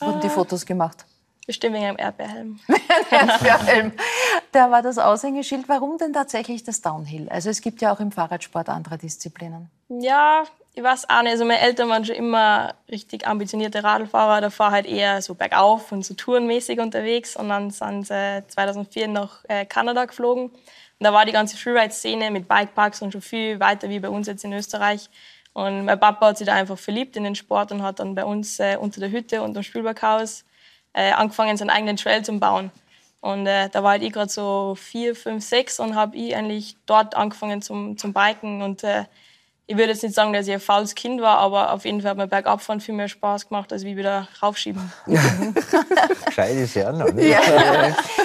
Wurden 0.00 0.18
Ah. 0.18 0.20
die 0.20 0.28
Fotos 0.28 0.66
gemacht? 0.66 1.04
Bestimmt 1.46 1.74
wegen 1.74 1.84
einem 1.84 1.98
Erdbeerhelm. 1.98 2.58
Erdbeerhelm. 3.10 3.92
Der 4.54 4.70
war 4.70 4.80
das 4.80 4.98
Aushängeschild. 4.98 5.68
Warum 5.68 5.98
denn 5.98 6.14
tatsächlich 6.14 6.64
das 6.64 6.80
Downhill? 6.80 7.28
Also 7.28 7.50
es 7.50 7.60
gibt 7.60 7.82
ja 7.82 7.92
auch 7.92 8.00
im 8.00 8.12
Fahrradsport 8.12 8.70
andere 8.70 8.96
Disziplinen. 8.96 9.70
Ja, 9.88 10.44
ich 10.72 10.82
weiß 10.82 11.10
auch 11.10 11.22
nicht. 11.22 11.32
Also 11.32 11.44
meine 11.44 11.60
Eltern 11.60 11.90
waren 11.90 12.04
schon 12.04 12.16
immer 12.16 12.74
richtig 12.90 13.26
ambitionierte 13.26 13.84
Radlfahrer. 13.84 14.40
Da 14.40 14.58
war 14.58 14.70
halt 14.70 14.86
eher 14.86 15.20
so 15.20 15.34
bergauf 15.34 15.92
und 15.92 16.04
so 16.04 16.14
tourenmäßig 16.14 16.80
unterwegs. 16.80 17.36
Und 17.36 17.50
dann 17.50 17.70
sind 17.70 18.06
sie 18.06 18.42
2004 18.48 19.08
nach 19.08 19.44
äh, 19.48 19.66
Kanada 19.66 20.06
geflogen. 20.06 20.44
Und 20.44 20.52
da 21.00 21.12
war 21.12 21.26
die 21.26 21.32
ganze 21.32 21.58
Freeride-Szene 21.58 22.30
mit 22.30 22.48
Bikeparks 22.48 23.02
und 23.02 23.12
schon 23.12 23.20
viel 23.20 23.60
weiter 23.60 23.90
wie 23.90 24.00
bei 24.00 24.08
uns 24.08 24.28
jetzt 24.28 24.44
in 24.44 24.52
Österreich. 24.54 25.10
Und 25.52 25.84
mein 25.84 26.00
Papa 26.00 26.28
hat 26.28 26.38
sich 26.38 26.46
da 26.46 26.54
einfach 26.54 26.78
verliebt 26.78 27.16
in 27.16 27.24
den 27.24 27.34
Sport 27.34 27.70
und 27.70 27.82
hat 27.82 28.00
dann 28.00 28.14
bei 28.14 28.24
uns 28.24 28.58
äh, 28.60 28.76
unter 28.80 29.00
der 29.00 29.10
Hütte 29.10 29.42
und 29.42 29.56
am 29.56 29.62
Spielberghaus 29.62 30.44
äh, 30.94 31.12
angefangen, 31.12 31.56
seinen 31.56 31.70
eigenen 31.70 31.96
Trail 31.96 32.24
zu 32.24 32.38
bauen. 32.38 32.70
Und 33.20 33.46
äh, 33.46 33.68
da 33.70 33.82
war 33.82 33.92
halt 33.92 34.02
ich 34.02 34.12
gerade 34.12 34.30
so 34.30 34.74
vier, 34.78 35.14
fünf, 35.14 35.44
sechs 35.44 35.80
und 35.80 35.94
habe 35.94 36.16
ich 36.16 36.36
eigentlich 36.36 36.76
dort 36.86 37.14
angefangen 37.16 37.62
zum, 37.62 37.96
zum 37.96 38.12
Biken. 38.12 38.62
Und 38.62 38.84
äh, 38.84 39.04
ich 39.66 39.76
würde 39.76 39.92
jetzt 39.92 40.02
nicht 40.02 40.14
sagen, 40.14 40.34
dass 40.34 40.46
ich 40.46 40.52
ein 40.52 40.60
faules 40.60 40.94
Kind 40.94 41.22
war, 41.22 41.38
aber 41.38 41.72
auf 41.72 41.86
jeden 41.86 42.02
Fall 42.02 42.10
hat 42.10 42.18
mir 42.18 42.26
Bergabfahren 42.26 42.80
viel 42.80 42.94
mehr 42.94 43.08
Spaß 43.08 43.48
gemacht, 43.48 43.72
als 43.72 43.84
wie 43.84 43.96
wieder 43.96 44.28
raufschieben. 44.42 44.92
Gescheit 46.26 46.56
ist 46.56 46.74
ja 46.74 46.92
noch. 46.92 47.06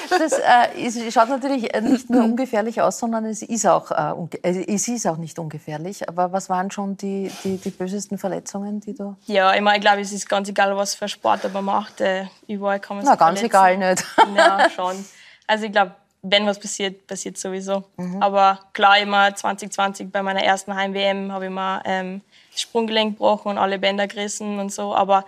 Das 0.09 0.33
äh, 0.33 0.81
ist, 0.81 1.13
schaut 1.13 1.29
natürlich 1.29 1.73
äh, 1.73 1.81
nicht 1.81 2.09
nur 2.09 2.23
ungefährlich 2.23 2.81
aus, 2.81 2.99
sondern 2.99 3.25
es 3.25 3.41
ist 3.41 3.65
auch, 3.67 3.91
äh, 3.91 4.37
äh, 4.43 4.73
es 4.73 4.87
ist 4.87 5.05
auch 5.07 5.17
nicht 5.17 5.37
ungefährlich. 5.39 6.07
Aber 6.09 6.31
was 6.31 6.49
waren 6.49 6.71
schon 6.71 6.97
die, 6.97 7.31
die, 7.43 7.57
die 7.57 7.69
bösesten 7.69 8.17
Verletzungen, 8.17 8.79
die 8.79 8.93
du... 8.93 9.15
Ja, 9.25 9.53
ich, 9.53 9.61
meine, 9.61 9.77
ich 9.77 9.81
glaube, 9.81 10.01
es 10.01 10.11
ist 10.11 10.27
ganz 10.27 10.49
egal, 10.49 10.75
was 10.75 10.95
für 10.95 11.07
Sport 11.07 11.51
man 11.53 11.65
macht. 11.65 12.01
Äh, 12.01 12.25
überall 12.47 12.79
kann 12.79 12.97
man 12.97 13.05
Na, 13.05 13.11
sich 13.11 13.19
ganz 13.19 13.39
verletzen. 13.39 13.45
egal 13.45 13.77
nicht. 13.77 14.05
Ja, 14.35 14.69
schon. 14.69 15.05
Also 15.47 15.65
ich 15.65 15.71
glaube, 15.71 15.93
wenn 16.21 16.45
was 16.45 16.59
passiert, 16.59 17.07
passiert 17.07 17.37
sowieso. 17.37 17.83
Aber 18.19 18.59
klar, 18.73 18.99
immer 18.99 19.33
2020 19.33 20.11
bei 20.11 20.21
meiner 20.21 20.43
ersten 20.43 20.75
Heim-WM 20.75 21.31
habe 21.31 21.45
ich 21.45 21.51
mal 21.51 21.81
ähm, 21.85 22.21
das 22.51 22.61
Sprunggelenk 22.61 23.13
gebrochen 23.13 23.49
und 23.49 23.57
alle 23.57 23.79
Bänder 23.79 24.07
gerissen 24.07 24.59
und 24.59 24.71
so. 24.71 24.93
Aber 24.93 25.25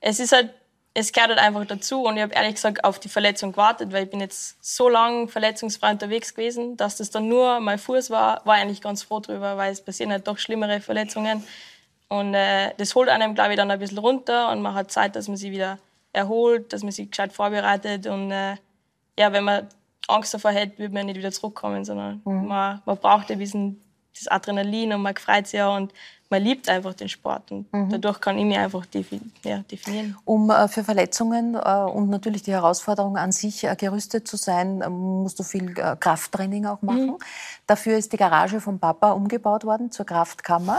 es 0.00 0.18
ist 0.18 0.32
halt, 0.32 0.50
es 0.94 1.12
gehört 1.12 1.30
halt 1.30 1.38
einfach 1.38 1.64
dazu. 1.66 2.02
Und 2.02 2.16
ich 2.16 2.22
habe 2.22 2.34
ehrlich 2.34 2.54
gesagt 2.54 2.84
auf 2.84 2.98
die 2.98 3.08
Verletzung 3.08 3.52
gewartet, 3.52 3.92
weil 3.92 4.04
ich 4.04 4.10
bin 4.10 4.20
jetzt 4.20 4.56
so 4.60 4.88
lange 4.88 5.28
verletzungsfrei 5.28 5.92
unterwegs 5.92 6.34
gewesen, 6.34 6.76
dass 6.76 6.96
das 6.96 7.10
dann 7.10 7.28
nur 7.28 7.60
mein 7.60 7.78
Fuß 7.78 8.10
war, 8.10 8.44
war 8.44 8.56
ich 8.56 8.62
eigentlich 8.62 8.82
ganz 8.82 9.02
froh 9.02 9.20
drüber, 9.20 9.56
weil 9.56 9.72
es 9.72 9.82
passieren 9.82 10.12
halt 10.12 10.26
doch 10.26 10.38
schlimmere 10.38 10.80
Verletzungen. 10.80 11.44
Und 12.08 12.34
äh, 12.34 12.74
das 12.76 12.94
holt 12.94 13.08
einem, 13.08 13.34
glaube 13.34 13.50
ich, 13.50 13.56
dann 13.56 13.70
ein 13.70 13.78
bisschen 13.78 13.98
runter 13.98 14.50
und 14.50 14.62
man 14.62 14.74
hat 14.74 14.90
Zeit, 14.90 15.14
dass 15.14 15.28
man 15.28 15.36
sich 15.36 15.52
wieder 15.52 15.78
erholt, 16.12 16.72
dass 16.72 16.82
man 16.82 16.90
sich 16.90 17.08
gescheit 17.08 17.32
vorbereitet. 17.32 18.08
Und 18.08 18.32
äh, 18.32 18.56
ja, 19.16 19.32
wenn 19.32 19.44
man 19.44 19.68
Angst 20.08 20.34
davor 20.34 20.50
hätte, 20.50 20.78
würde 20.78 20.92
man 20.92 21.06
nicht 21.06 21.18
wieder 21.18 21.30
zurückkommen, 21.30 21.84
sondern 21.84 22.20
man, 22.24 22.82
man 22.84 22.96
braucht 22.98 23.30
ein 23.30 23.38
bisschen 23.38 23.80
das 24.12 24.26
Adrenalin 24.26 24.92
und 24.92 25.02
man 25.02 25.16
freut 25.16 25.46
sich 25.46 25.58
ja 25.58 25.68
und 25.68 25.92
man 26.30 26.42
liebt 26.42 26.68
einfach 26.68 26.94
den 26.94 27.08
Sport 27.08 27.50
und 27.50 27.66
dadurch 27.72 28.20
kann 28.20 28.38
ich 28.38 28.44
mich 28.44 28.56
einfach 28.56 28.86
defi 28.86 29.20
ja, 29.44 29.58
definieren. 29.58 30.16
Um 30.24 30.48
äh, 30.50 30.68
für 30.68 30.84
Verletzungen 30.84 31.56
äh, 31.56 31.58
und 31.58 32.08
natürlich 32.08 32.42
die 32.42 32.52
Herausforderung 32.52 33.16
an 33.16 33.32
sich 33.32 33.64
äh, 33.64 33.74
gerüstet 33.76 34.28
zu 34.28 34.36
sein, 34.36 34.78
musst 34.88 35.40
du 35.40 35.42
viel 35.42 35.74
Krafttraining 35.74 36.66
auch 36.66 36.82
machen. 36.82 37.16
Dafür 37.66 37.98
ist 37.98 38.12
die 38.12 38.16
Garage 38.16 38.60
vom 38.60 38.78
Papa 38.78 39.10
umgebaut 39.10 39.64
worden 39.64 39.90
zur 39.90 40.06
Kraftkammer. 40.06 40.78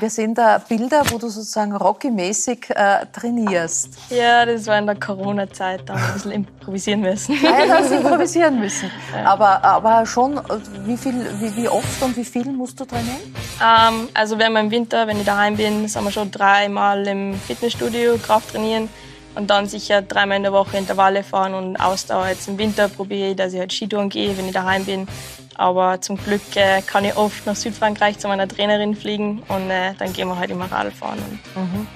Wir 0.00 0.10
sehen 0.10 0.34
da 0.34 0.58
Bilder, 0.58 1.04
wo 1.10 1.18
du 1.18 1.28
sozusagen 1.28 1.74
Rocky-mäßig 1.74 2.66
trainierst. 3.12 3.96
Ja, 4.10 4.44
das 4.46 4.66
war 4.66 4.78
in 4.78 4.86
der 4.86 4.96
Corona-Zeit, 4.96 5.88
da 5.88 5.94
haben 5.94 6.00
wir 6.00 6.08
ein 6.08 6.14
bisschen 6.14 6.32
improvisieren 6.32 7.00
müssen. 7.00 7.36
Ja, 7.42 7.66
da 7.66 7.78
hast 7.78 7.90
du 7.90 7.96
improvisieren 7.96 8.58
müssen. 8.58 8.90
Aber, 9.24 9.62
aber 9.64 10.06
schon, 10.06 10.40
wie, 10.84 10.96
viel, 10.96 11.14
wie, 11.40 11.56
wie 11.56 11.68
oft 11.68 12.02
und 12.02 12.16
wie 12.16 12.24
viel 12.24 12.50
musst 12.50 12.78
du 12.80 12.84
trainieren? 12.84 13.34
Ähm, 13.62 14.08
also 14.14 14.38
wenn 14.38 14.52
wir 14.52 14.60
im 14.60 14.70
Winter, 14.70 14.87
wenn 14.92 15.18
ich 15.18 15.24
daheim 15.24 15.56
bin, 15.56 15.88
sind 15.88 16.04
wir 16.04 16.12
schon 16.12 16.30
dreimal 16.30 17.06
im 17.06 17.34
Fitnessstudio 17.34 18.18
Kraft 18.18 18.50
trainieren 18.50 18.88
und 19.34 19.48
dann 19.48 19.66
sicher 19.66 20.02
dreimal 20.02 20.36
in 20.36 20.42
der 20.42 20.52
Woche 20.52 20.76
Intervalle 20.76 21.22
fahren 21.22 21.54
und 21.54 21.76
Ausdauer. 21.76 22.28
Jetzt 22.28 22.48
im 22.48 22.58
Winter 22.58 22.88
probiere 22.88 23.30
ich, 23.30 23.36
dass 23.36 23.52
ich 23.52 23.60
halt 23.60 23.72
Skitouren 23.72 24.08
gehe, 24.08 24.36
wenn 24.36 24.46
ich 24.46 24.52
daheim 24.52 24.84
bin. 24.84 25.06
Aber 25.54 26.00
zum 26.00 26.16
Glück 26.16 26.56
äh, 26.56 26.82
kann 26.82 27.04
ich 27.04 27.16
oft 27.16 27.46
nach 27.46 27.56
Südfrankreich 27.56 28.18
zu 28.18 28.28
meiner 28.28 28.46
Trainerin 28.48 28.94
fliegen 28.94 29.42
und 29.48 29.70
äh, 29.70 29.94
dann 29.98 30.12
gehen 30.12 30.28
wir 30.28 30.38
halt 30.38 30.50
immer 30.50 30.70
Radl 30.70 30.90
fahren. 30.90 31.18
Und, 31.18 31.86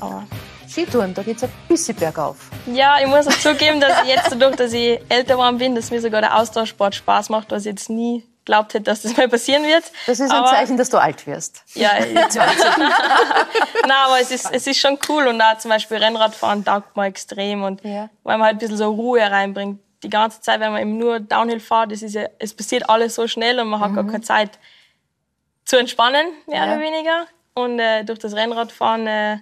aber 0.00 0.24
Skitouren, 0.68 1.14
da 1.14 1.22
geht 1.22 1.36
es 1.36 1.44
ein 1.44 1.50
bisschen 1.68 1.96
bergauf. 1.96 2.50
ja, 2.72 2.96
ich 3.00 3.06
muss 3.06 3.26
auch 3.28 3.38
zugeben, 3.38 3.80
dass 3.80 4.02
ich 4.02 4.08
jetzt 4.08 4.32
dadurch, 4.32 4.56
dass 4.56 4.72
ich 4.72 5.00
älter 5.08 5.34
geworden 5.34 5.58
bin, 5.58 5.74
dass 5.74 5.90
mir 5.90 6.00
sogar 6.00 6.20
der 6.20 6.36
Austauschsport 6.36 6.94
Spaß 6.94 7.30
macht, 7.30 7.50
was 7.52 7.62
ich 7.62 7.70
jetzt 7.70 7.90
nie 7.90 8.24
glaubt 8.46 8.72
hätte, 8.72 8.84
dass 8.84 9.02
das 9.02 9.14
mal 9.16 9.28
passieren 9.28 9.64
wird. 9.64 9.84
Das 10.06 10.18
ist 10.20 10.30
ein 10.30 10.38
Aber- 10.38 10.48
Zeichen, 10.48 10.78
dass 10.78 10.88
du 10.88 10.96
alt 10.98 11.26
wirst. 11.26 11.62
Ja, 11.74 11.90
jetzt 12.02 12.38
weiß 12.38 12.52
ich. 12.54 12.76
Nein, 13.82 13.92
aber 14.06 14.20
es 14.20 14.30
ist, 14.30 14.48
es 14.50 14.66
ist 14.66 14.78
schon 14.80 14.98
cool 15.08 15.26
und 15.26 15.40
auch 15.42 15.58
zum 15.58 15.70
Beispiel 15.70 15.98
Rennradfahren 15.98 16.64
taugt 16.64 16.96
mir 16.96 17.04
extrem 17.06 17.62
und 17.64 17.84
Ja. 17.84 18.08
weil 18.22 18.38
man 18.38 18.46
halt 18.46 18.54
ein 18.56 18.58
bisschen 18.58 18.78
so 18.78 18.88
Ruhe 18.90 19.20
reinbringt. 19.20 19.80
Die 20.02 20.08
ganze 20.10 20.40
Zeit, 20.40 20.60
wenn 20.60 20.72
man 20.72 20.80
eben 20.80 20.96
nur 20.98 21.20
Downhill 21.20 21.60
fährt, 21.60 21.90
das 21.92 22.02
ist 22.02 22.14
ja, 22.14 22.26
es 22.38 22.54
passiert 22.54 22.88
alles 22.88 23.14
so 23.14 23.26
schnell 23.28 23.58
und 23.60 23.68
man 23.68 23.80
hat 23.80 23.94
gar 23.94 24.04
keine 24.04 24.20
Zeit 24.22 24.58
zu 25.64 25.76
entspannen, 25.76 26.26
mehr 26.46 26.64
Ja. 26.64 26.72
oder 26.72 26.80
weniger. 26.80 27.26
Und 27.54 27.78
äh, 27.80 28.04
durch 28.04 28.18
das 28.18 28.34
Rennradfahren, 28.34 29.06
äh, 29.06 29.38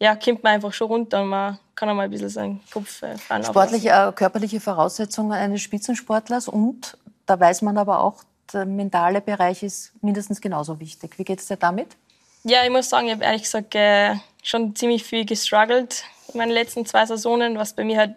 ja, 0.00 0.16
kommt 0.16 0.42
man 0.42 0.54
einfach 0.54 0.72
schon 0.72 0.88
runter 0.88 1.22
und 1.22 1.28
man 1.28 1.58
kann 1.74 1.88
einmal 1.88 2.06
ein 2.06 2.10
bisschen 2.10 2.30
seinen 2.30 2.60
Kopf 2.72 3.02
äh. 3.02 3.16
Sportliche, 3.44 3.90
äh, 3.90 4.12
körperliche 4.12 4.60
Voraussetzungen 4.60 5.32
eines 5.32 5.60
Spitzensportlers 5.62 6.48
und 6.48 6.96
da 7.26 7.38
weiß 7.38 7.62
man 7.62 7.76
aber 7.76 8.00
auch, 8.00 8.24
der 8.52 8.64
mentale 8.64 9.20
Bereich 9.20 9.62
ist 9.62 9.92
mindestens 10.02 10.40
genauso 10.40 10.78
wichtig. 10.80 11.18
Wie 11.18 11.24
geht 11.24 11.40
es 11.40 11.48
dir 11.48 11.56
damit? 11.56 11.96
Ja, 12.44 12.64
ich 12.64 12.70
muss 12.70 12.88
sagen, 12.88 13.08
ich 13.08 13.12
habe 13.12 13.24
ehrlich 13.24 13.42
gesagt 13.42 13.74
äh, 13.74 14.14
schon 14.42 14.74
ziemlich 14.76 15.02
viel 15.02 15.24
gestruggelt 15.24 16.04
in 16.32 16.38
meinen 16.38 16.52
letzten 16.52 16.86
zwei 16.86 17.04
Saisonen. 17.04 17.58
Was 17.58 17.74
bei 17.74 17.84
mir 17.84 17.98
halt 17.98 18.16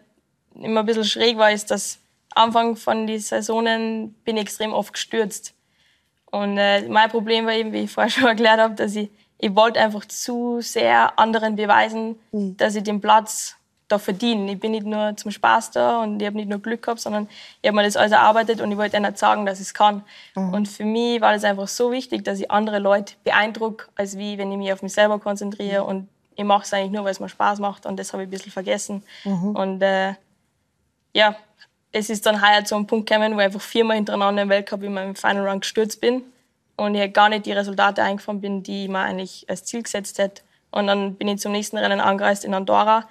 immer 0.54 0.82
ein 0.82 0.86
bisschen 0.86 1.04
schräg 1.06 1.38
war, 1.38 1.52
ist, 1.52 1.72
dass 1.72 1.98
Anfang 2.36 2.76
von 2.76 3.08
den 3.08 3.20
Saisonen 3.20 4.14
bin 4.24 4.38
ich 4.38 4.44
extrem 4.44 4.74
oft 4.74 4.94
gestürzt. 4.94 5.56
Und 6.32 6.58
äh, 6.60 6.88
mein 6.88 7.10
Problem 7.10 7.46
war 7.48 7.54
eben, 7.54 7.74
wie 7.74 7.84
ich 7.84 7.92
vorher 7.94 8.12
schon 8.12 8.28
erklärt 8.28 8.60
habe, 8.60 8.76
dass 8.76 8.96
ich, 8.96 9.10
ich 9.40 9.56
wollte 9.56 9.80
einfach 9.80 10.06
zu 10.06 10.62
sehr 10.62 11.18
anderen 11.18 11.56
beweisen, 11.56 12.20
dass 12.32 12.76
ich 12.76 12.84
den 12.84 13.02
Platz 13.02 13.56
da 13.90 13.98
verdiene. 13.98 14.54
Ich 14.54 14.60
bin 14.60 14.72
nicht 14.72 14.86
nur 14.86 15.18
zum 15.18 15.32
Spaß 15.32 15.72
da 15.72 16.02
und 16.02 16.22
ich 16.22 16.26
habe 16.26 16.38
nicht 16.38 16.48
nur 16.48 16.60
Glück 16.60 16.84
gehabt, 16.84 17.02
sondern 17.02 17.28
ich 17.62 17.68
habe 17.68 17.76
mir 17.76 17.84
das 17.84 17.98
alles 17.98 18.14
erarbeitet 18.14 18.62
und 18.62 18.72
ich 18.72 18.78
wollte 18.78 18.96
ihnen 18.96 19.16
sagen, 19.16 19.46
dass 19.46 19.60
ich 19.60 19.68
es 19.68 19.74
kann. 19.74 20.04
Und 20.36 20.68
für 20.68 20.86
mich 20.86 21.20
war 21.20 21.34
das 21.34 21.44
einfach 21.44 21.68
so 21.68 21.92
wichtig, 21.92 22.24
dass 22.24 22.40
ich 22.40 22.50
andere 22.50 22.80
Leute 22.80 23.16
beeindrucke, 23.24 23.88
als 23.96 24.18
wie 24.18 24.38
wenn 24.38 24.52
ich 24.52 24.58
mich 24.58 24.72
auf 24.72 24.82
mich 24.82 24.94
selber 24.94 25.20
konzentriere 25.20 25.84
und 25.84 26.08
ich 26.36 26.46
mache 26.46 26.64
es 26.64 26.74
eigentlich 26.74 26.92
nur, 26.92 27.04
weil 27.04 27.12
es 27.12 27.20
mir 27.20 27.28
Spaß 27.28 27.60
macht 27.60 27.86
und 27.86 28.00
das 28.00 28.14
habe 28.14 28.24
ich 28.24 28.28
ein 28.28 28.32
bisschen 28.32 28.52
vergessen. 28.52 29.04
Und 29.56 29.82
äh, 29.82 30.14
ja, 31.14 31.36
es 31.92 32.10
ist 32.10 32.26
dann 32.26 32.42
heuer 32.42 32.64
zu 32.64 32.76
einem 32.76 32.88
Punkt 32.88 33.10
gekommen, 33.10 33.36
wo 33.36 33.40
ich 33.40 33.46
einfach 33.46 33.62
viermal 33.62 33.98
hintereinander 33.98 34.44
im 34.44 34.50
Weltcup 34.50 34.84
in 34.84 34.94
meinem 34.94 35.16
Final 35.16 35.50
Run 35.50 35.60
gestürzt 35.60 36.00
bin 36.00 36.24
und 36.78 36.96
ich 36.96 37.12
gar 37.14 37.30
nicht 37.30 37.46
die 37.46 37.52
Resultate 37.52 38.04
eingefahren 38.04 38.40
bin, 38.40 38.64
die 38.64 38.84
ich 38.84 38.90
mir 38.90 39.00
eigentlich 39.00 39.46
als 39.50 39.66
Ziel 39.66 39.84
gesetzt 39.84 40.20
hätte. 40.20 40.44
Und 40.72 40.88
dann 40.88 41.16
bin 41.16 41.28
ich 41.28 41.42
zum 41.42 41.52
nächsten 41.52 41.78
Rennen 41.78 42.00
angereist 42.00 42.46
in 42.46 42.54
Andorra 42.54 43.10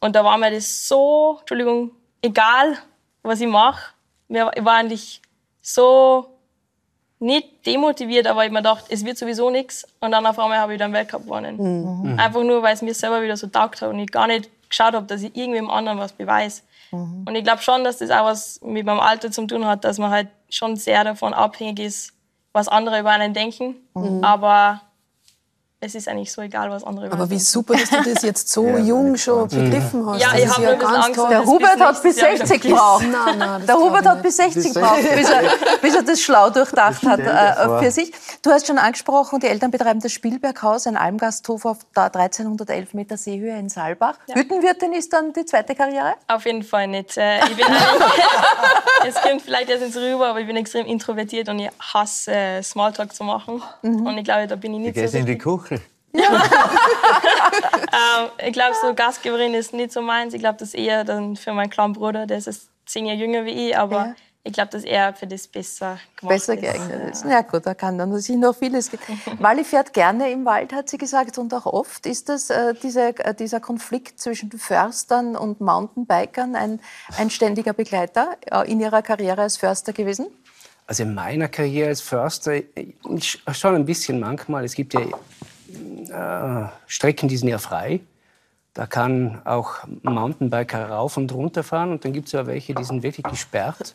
und 0.00 0.16
da 0.16 0.24
war 0.24 0.36
mir 0.38 0.50
das 0.50 0.88
so, 0.88 1.36
Entschuldigung, 1.40 1.92
egal, 2.22 2.76
was 3.22 3.40
ich 3.40 3.46
mache. 3.48 3.92
Mir- 4.28 4.50
Ich 4.54 4.64
war 4.64 4.74
eigentlich 4.76 5.20
so 5.60 6.26
nicht 7.18 7.66
demotiviert, 7.66 8.26
aber 8.26 8.44
ich 8.46 8.50
mir 8.50 8.58
gedacht, 8.58 8.86
es 8.88 9.04
wird 9.04 9.18
sowieso 9.18 9.50
nichts. 9.50 9.86
Und 10.00 10.12
dann 10.12 10.24
auf 10.24 10.38
einmal 10.38 10.58
habe 10.58 10.72
ich 10.72 10.78
dann 10.78 10.92
Weltcup 10.92 11.24
gewonnen. 11.24 11.56
Einfach 12.18 12.42
nur, 12.42 12.62
weil 12.62 12.72
es 12.74 12.80
mir 12.82 12.94
selber 12.94 13.20
wieder 13.22 13.36
so 13.36 13.46
taugt 13.48 13.82
hat 13.82 13.90
und 13.90 13.98
ich 13.98 14.10
gar 14.10 14.26
nicht 14.26 14.48
geschaut 14.70 14.94
habe, 14.94 15.04
dass 15.06 15.22
ich 15.22 15.36
irgendwem 15.36 15.68
anderen 15.68 15.98
was 15.98 16.12
beweise. 16.12 16.62
Und 17.26 17.34
ich 17.36 17.44
glaube 17.44 17.60
schon, 17.62 17.84
dass 17.84 17.98
das 17.98 18.10
auch 18.10 18.24
was 18.24 18.60
mit 18.62 18.86
meinem 18.86 19.00
Alter 19.00 19.30
zu 19.30 19.46
tun 19.46 19.66
hat, 19.66 19.84
dass 19.84 19.98
man 19.98 20.10
halt 20.10 20.28
schon 20.48 20.76
sehr 20.76 21.04
davon 21.04 21.34
abhängig 21.34 21.78
ist, 21.80 22.12
was 22.52 22.68
andere 22.68 22.98
über 23.00 23.10
einen 23.10 23.34
denken. 23.34 23.76
Aber 24.24 24.80
es 25.82 25.94
ist 25.94 26.08
eigentlich 26.08 26.30
so 26.30 26.42
egal, 26.42 26.70
was 26.70 26.84
andere 26.84 27.10
Aber 27.10 27.30
wie 27.30 27.38
super, 27.38 27.74
dass 27.74 27.88
du 27.88 28.02
das 28.12 28.22
jetzt 28.22 28.50
so 28.50 28.68
jung 28.76 29.16
schon 29.16 29.48
begriffen 29.48 30.04
hast. 30.04 30.20
Ja, 30.20 30.28
das 30.32 30.38
ich 30.38 30.44
ist 30.44 30.52
hab 30.52 30.58
nur 30.58 30.68
ein 30.72 30.78
bisschen 30.78 30.94
Angst, 30.94 31.14
toll. 31.14 31.28
Der 31.30 31.46
Hubert 31.46 31.80
hat 31.80 32.02
bis 32.02 32.16
nächstes 32.16 32.20
Jahr 32.20 32.34
wieder 32.34 32.46
60 32.46 32.48
vergessen. 32.48 32.68
gebraucht. 32.68 33.04
Nein, 33.10 33.38
nein, 33.38 33.66
Der 33.66 33.76
Hubert 33.76 34.02
ich 34.02 34.08
hat 34.08 34.22
bis 34.22 34.36
60 34.36 34.54
Bis 34.62 34.74
gebraucht, 34.74 35.14
bis 35.14 35.30
er, 35.30 35.42
bis 35.80 35.94
er 35.94 36.02
das 36.02 36.20
schlau 36.20 36.50
durchdacht 36.50 37.02
hat 37.06 37.20
äh, 37.20 37.82
für 37.82 37.90
sich. 37.90 38.12
Du 38.42 38.50
hast 38.50 38.66
schon 38.66 38.76
angesprochen, 38.76 39.40
die 39.40 39.46
Eltern 39.46 39.70
betreiben 39.70 40.00
das 40.00 40.12
Spielberghaus, 40.12 40.86
ein 40.86 40.96
Almgasthof 40.98 41.64
auf 41.64 41.78
da 41.94 42.06
1311 42.06 42.92
Meter 42.92 43.16
Seehöhe 43.16 43.58
in 43.58 43.70
Saalbach. 43.70 44.18
Hüttenwirtin 44.30 44.92
ist 44.92 45.10
dann 45.14 45.32
die 45.32 45.46
zweite 45.46 45.74
Karriere? 45.74 46.12
Auf 46.28 46.44
jeden 46.44 46.62
Fall 46.62 46.88
nicht. 46.88 47.16
Äh, 47.16 47.38
Ich 47.46 47.56
bin 47.56 47.64
es 49.06 49.14
kommt 49.14 49.42
vielleicht 49.42 49.70
erst 49.70 49.82
ins 49.84 49.96
rüber, 49.96 50.28
aber 50.28 50.40
ich 50.40 50.46
bin 50.46 50.56
extrem 50.56 50.84
introvertiert 50.86 51.48
und 51.48 51.58
ich 51.58 51.70
hasse 51.78 52.32
äh, 52.32 52.62
Smalltalk 52.62 53.14
zu 53.14 53.24
machen. 53.24 53.62
Und 53.82 54.18
ich 54.18 54.24
glaube, 54.24 54.46
da 54.46 54.56
bin 54.56 54.74
ich 54.74 54.80
nicht 54.80 54.94
so 54.96 55.00
gehst 55.00 55.14
in 55.14 55.26
die. 55.26 55.38
Küche. 55.38 55.69
Ähm, 57.92 58.28
ich 58.46 58.52
glaube, 58.52 58.74
so 58.80 58.94
Gastgeberin 58.94 59.54
ist 59.54 59.72
nicht 59.72 59.92
so 59.92 60.00
meins. 60.02 60.34
Ich 60.34 60.40
glaube, 60.40 60.58
das 60.58 60.68
ist 60.68 60.74
eher 60.74 61.04
dann 61.04 61.36
für 61.36 61.52
meinen 61.52 61.70
kleinen 61.70 61.92
Bruder, 61.92 62.26
der 62.26 62.38
ist 62.38 62.68
zehn 62.86 63.06
Jahre 63.06 63.18
jünger 63.18 63.44
wie 63.44 63.68
ich, 63.70 63.76
aber 63.76 63.96
Ja. 63.96 64.14
ich 64.44 64.52
glaube, 64.52 64.70
dass 64.70 64.84
er 64.84 65.14
für 65.14 65.26
das 65.26 65.46
besser 65.46 65.98
gemacht 66.18 66.34
Besser 66.36 66.54
ist. 66.54 66.60
geeignet 66.62 67.10
ist. 67.12 67.24
Ja 67.24 67.42
gut, 67.42 67.66
da 67.66 67.74
kann 67.74 67.98
dann 67.98 68.16
sich 68.18 68.36
noch 68.36 68.56
vieles. 68.56 68.90
Wally 69.38 69.64
fährt 69.64 69.92
gerne 69.92 70.30
im 70.30 70.44
Wald, 70.44 70.72
hat 70.72 70.88
sie 70.88 70.98
gesagt, 70.98 71.38
und 71.38 71.52
auch 71.54 71.66
oft. 71.66 72.06
Ist 72.06 72.28
das 72.28 72.50
äh, 72.50 72.74
diese, 72.82 73.16
äh, 73.18 73.34
dieser 73.34 73.60
Konflikt 73.60 74.20
zwischen 74.20 74.50
Förstern 74.52 75.36
und 75.36 75.60
Mountainbikern 75.60 76.56
ein, 76.56 76.80
ein 77.18 77.30
ständiger 77.30 77.72
Begleiter 77.72 78.36
äh, 78.50 78.70
in 78.70 78.80
ihrer 78.80 79.02
Karriere 79.02 79.42
als 79.42 79.56
Förster 79.56 79.92
gewesen? 79.92 80.26
Also 80.86 81.04
in 81.04 81.14
meiner 81.14 81.46
Karriere 81.48 81.90
als 81.90 82.00
Förster 82.00 82.62
schon 83.52 83.76
ein 83.76 83.84
bisschen 83.84 84.18
manchmal. 84.18 84.64
Es 84.64 84.74
gibt 84.74 84.92
ja 84.94 85.02
äh, 86.10 86.68
Strecken, 86.86 87.28
die 87.28 87.36
sind 87.36 87.48
ja 87.48 87.58
frei. 87.58 88.00
Da 88.74 88.86
kann 88.86 89.42
auch 89.44 89.78
Mountainbiker 90.02 90.90
rauf 90.90 91.16
und 91.16 91.32
runter 91.32 91.62
fahren. 91.62 91.90
Und 91.92 92.04
dann 92.04 92.12
gibt 92.12 92.26
es 92.26 92.32
ja 92.32 92.46
welche, 92.46 92.74
die 92.74 92.84
sind 92.84 93.02
wirklich 93.02 93.26
gesperrt 93.26 93.94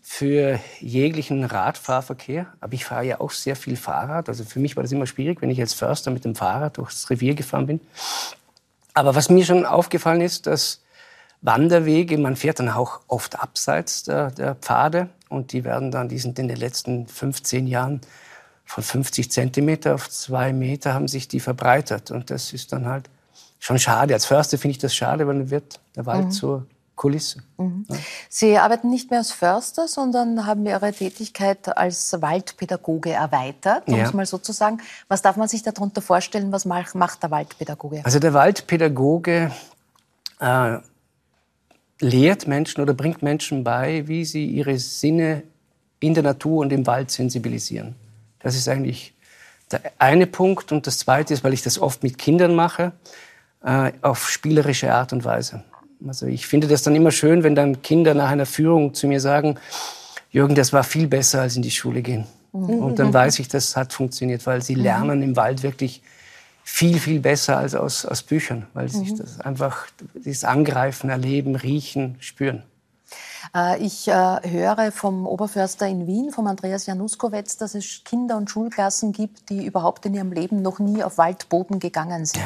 für 0.00 0.58
jeglichen 0.80 1.44
Radfahrverkehr. 1.44 2.46
Aber 2.60 2.72
ich 2.72 2.84
fahre 2.84 3.04
ja 3.04 3.20
auch 3.20 3.30
sehr 3.30 3.56
viel 3.56 3.76
Fahrrad. 3.76 4.28
Also 4.28 4.44
für 4.44 4.60
mich 4.60 4.76
war 4.76 4.82
das 4.82 4.92
immer 4.92 5.06
schwierig, 5.06 5.42
wenn 5.42 5.50
ich 5.50 5.60
als 5.60 5.74
Förster 5.74 6.10
mit 6.10 6.24
dem 6.24 6.34
Fahrrad 6.34 6.78
durchs 6.78 7.10
Revier 7.10 7.34
gefahren 7.34 7.66
bin. 7.66 7.80
Aber 8.94 9.14
was 9.14 9.28
mir 9.28 9.44
schon 9.44 9.66
aufgefallen 9.66 10.22
ist, 10.22 10.46
dass 10.46 10.80
Wanderwege, 11.42 12.18
man 12.18 12.36
fährt 12.36 12.58
dann 12.58 12.68
auch 12.68 13.00
oft 13.06 13.38
abseits 13.38 14.02
der, 14.02 14.30
der 14.30 14.54
Pfade 14.56 15.08
und 15.28 15.52
die 15.52 15.64
werden 15.64 15.90
dann, 15.90 16.08
die 16.08 16.18
sind 16.18 16.38
in 16.38 16.48
den 16.48 16.56
letzten 16.56 17.06
15 17.06 17.66
Jahren 17.66 18.00
von 18.68 18.84
50 18.84 19.30
Zentimeter 19.30 19.94
auf 19.94 20.10
zwei 20.10 20.52
Meter 20.52 20.92
haben 20.92 21.08
sich 21.08 21.26
die 21.26 21.40
verbreitert 21.40 22.10
und 22.10 22.30
das 22.30 22.52
ist 22.52 22.72
dann 22.72 22.86
halt 22.86 23.08
schon 23.58 23.78
schade. 23.78 24.12
Als 24.12 24.26
Förster 24.26 24.58
finde 24.58 24.72
ich 24.72 24.78
das 24.78 24.94
schade, 24.94 25.26
weil 25.26 25.38
dann 25.38 25.50
wird 25.50 25.80
der 25.96 26.04
Wald 26.04 26.32
zur 26.34 26.66
Kulisse. 26.94 27.42
Sie 28.28 28.58
arbeiten 28.58 28.90
nicht 28.90 29.08
mehr 29.10 29.20
als 29.20 29.30
Förster, 29.32 29.88
sondern 29.88 30.44
haben 30.46 30.66
Ihre 30.66 30.92
Tätigkeit 30.92 31.76
als 31.78 32.20
Waldpädagoge 32.20 33.10
erweitert, 33.10 33.88
um 33.88 33.94
Ja. 33.96 34.04
es 34.04 34.12
mal 34.12 34.26
so 34.26 34.36
zu 34.36 34.52
sagen. 34.52 34.78
Was 35.08 35.22
darf 35.22 35.36
man 35.36 35.48
sich 35.48 35.62
darunter 35.62 36.02
vorstellen? 36.02 36.52
Was 36.52 36.64
mach- 36.66 36.94
macht 36.94 37.22
der 37.22 37.30
Waldpädagoge? 37.30 38.04
Also 38.04 38.18
der 38.18 38.34
Waldpädagoge 38.34 39.50
äh, 40.40 40.78
lehrt 42.00 42.46
Menschen 42.46 42.80
oder 42.82 42.92
bringt 42.94 43.22
Menschen 43.22 43.64
bei, 43.64 44.06
wie 44.06 44.24
sie 44.24 44.44
ihre 44.46 44.78
Sinne 44.78 45.42
in 46.00 46.14
der 46.14 46.22
Natur 46.22 46.60
und 46.60 46.72
im 46.72 46.86
Wald 46.86 47.10
sensibilisieren. 47.10 47.94
Das 48.40 48.54
ist 48.54 48.68
eigentlich 48.68 49.14
der 49.70 49.80
eine 49.98 50.26
Punkt. 50.26 50.72
Und 50.72 50.86
das 50.86 50.98
zweite 50.98 51.34
ist, 51.34 51.44
weil 51.44 51.52
ich 51.52 51.62
das 51.62 51.78
oft 51.78 52.02
mit 52.02 52.18
Kindern 52.18 52.54
mache, 52.54 52.92
äh, 53.64 53.92
auf 54.02 54.30
spielerische 54.30 54.92
Art 54.92 55.12
und 55.12 55.24
Weise. 55.24 55.64
Also 56.06 56.26
ich 56.26 56.46
finde 56.46 56.68
das 56.68 56.82
dann 56.82 56.94
immer 56.94 57.10
schön, 57.10 57.42
wenn 57.42 57.54
dann 57.54 57.82
Kinder 57.82 58.14
nach 58.14 58.30
einer 58.30 58.46
Führung 58.46 58.94
zu 58.94 59.08
mir 59.08 59.20
sagen, 59.20 59.58
Jürgen, 60.30 60.54
das 60.54 60.72
war 60.72 60.84
viel 60.84 61.08
besser 61.08 61.40
als 61.40 61.56
in 61.56 61.62
die 61.62 61.70
Schule 61.70 62.02
gehen. 62.02 62.26
Und 62.52 62.98
dann 62.98 63.12
weiß 63.12 63.38
ich, 63.40 63.48
das 63.48 63.76
hat 63.76 63.92
funktioniert, 63.92 64.46
weil 64.46 64.62
sie 64.62 64.74
lernen 64.74 65.22
im 65.22 65.36
Wald 65.36 65.62
wirklich 65.62 66.02
viel, 66.64 66.98
viel 66.98 67.20
besser 67.20 67.58
als 67.58 67.74
aus, 67.74 68.04
aus 68.04 68.22
Büchern, 68.22 68.66
weil 68.74 68.88
sich 68.88 69.14
das 69.14 69.40
einfach, 69.40 69.86
dieses 70.14 70.44
Angreifen, 70.44 71.10
Erleben, 71.10 71.56
Riechen, 71.56 72.16
Spüren. 72.20 72.62
Äh, 73.54 73.78
Ich 73.84 74.08
äh, 74.08 74.12
höre 74.12 74.92
vom 74.92 75.26
Oberförster 75.26 75.86
in 75.86 76.06
Wien, 76.06 76.30
vom 76.30 76.46
Andreas 76.46 76.86
Januskowitz, 76.86 77.56
dass 77.56 77.74
es 77.74 78.02
Kinder 78.04 78.36
und 78.36 78.50
Schulklassen 78.50 79.12
gibt, 79.12 79.50
die 79.50 79.64
überhaupt 79.64 80.06
in 80.06 80.14
ihrem 80.14 80.32
Leben 80.32 80.62
noch 80.62 80.78
nie 80.78 81.02
auf 81.02 81.18
Waldboden 81.18 81.78
gegangen 81.80 82.26
sind. 82.26 82.44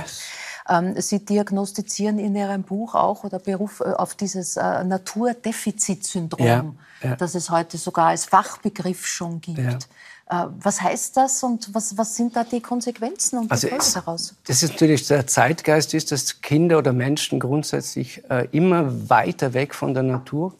Ähm, 0.68 1.00
Sie 1.00 1.24
diagnostizieren 1.24 2.18
in 2.18 2.36
Ihrem 2.36 2.62
Buch 2.62 2.94
auch 2.94 3.24
oder 3.24 3.38
Beruf 3.40 3.80
äh, 3.80 3.92
auf 3.94 4.14
dieses 4.14 4.56
Naturdefizitsyndrom, 4.56 6.46
Ja, 6.46 6.64
ja. 7.02 7.16
das 7.16 7.34
es 7.34 7.50
heute 7.50 7.78
sogar 7.78 8.08
als 8.08 8.26
Fachbegriff 8.26 9.06
schon 9.06 9.40
gibt. 9.40 9.58
Äh, 9.58 9.78
Was 10.26 10.80
heißt 10.80 11.16
das 11.16 11.42
und 11.42 11.74
was, 11.74 11.98
was 11.98 12.16
sind 12.16 12.34
da 12.36 12.44
die 12.44 12.60
Konsequenzen 12.60 13.38
und 13.38 13.44
die 13.46 13.50
Also 13.50 13.68
Folgen 13.68 13.82
es- 13.82 13.92
daraus? 13.92 14.34
Das 14.46 14.62
ist 14.62 14.72
natürlich 14.72 15.06
der 15.06 15.26
Zeitgeist 15.26 15.92
ist, 15.94 16.10
dass 16.10 16.40
Kinder 16.40 16.78
oder 16.78 16.92
Menschen 16.92 17.38
grundsätzlich 17.38 18.22
äh, 18.30 18.48
immer 18.52 19.10
weiter 19.10 19.52
weg 19.52 19.74
von 19.74 19.92
der 19.94 20.04
Natur 20.04 20.54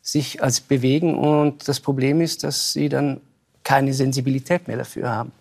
sich 0.00 0.42
als 0.42 0.60
bewegen 0.60 1.16
und 1.18 1.68
das 1.68 1.78
Problem 1.80 2.20
ist, 2.20 2.42
dass 2.42 2.72
sie 2.72 2.88
dann 2.88 3.20
keine 3.64 3.92
Sensibilität 3.94 4.66
mehr 4.66 4.78
dafür 4.78 5.10
haben. 5.10 5.32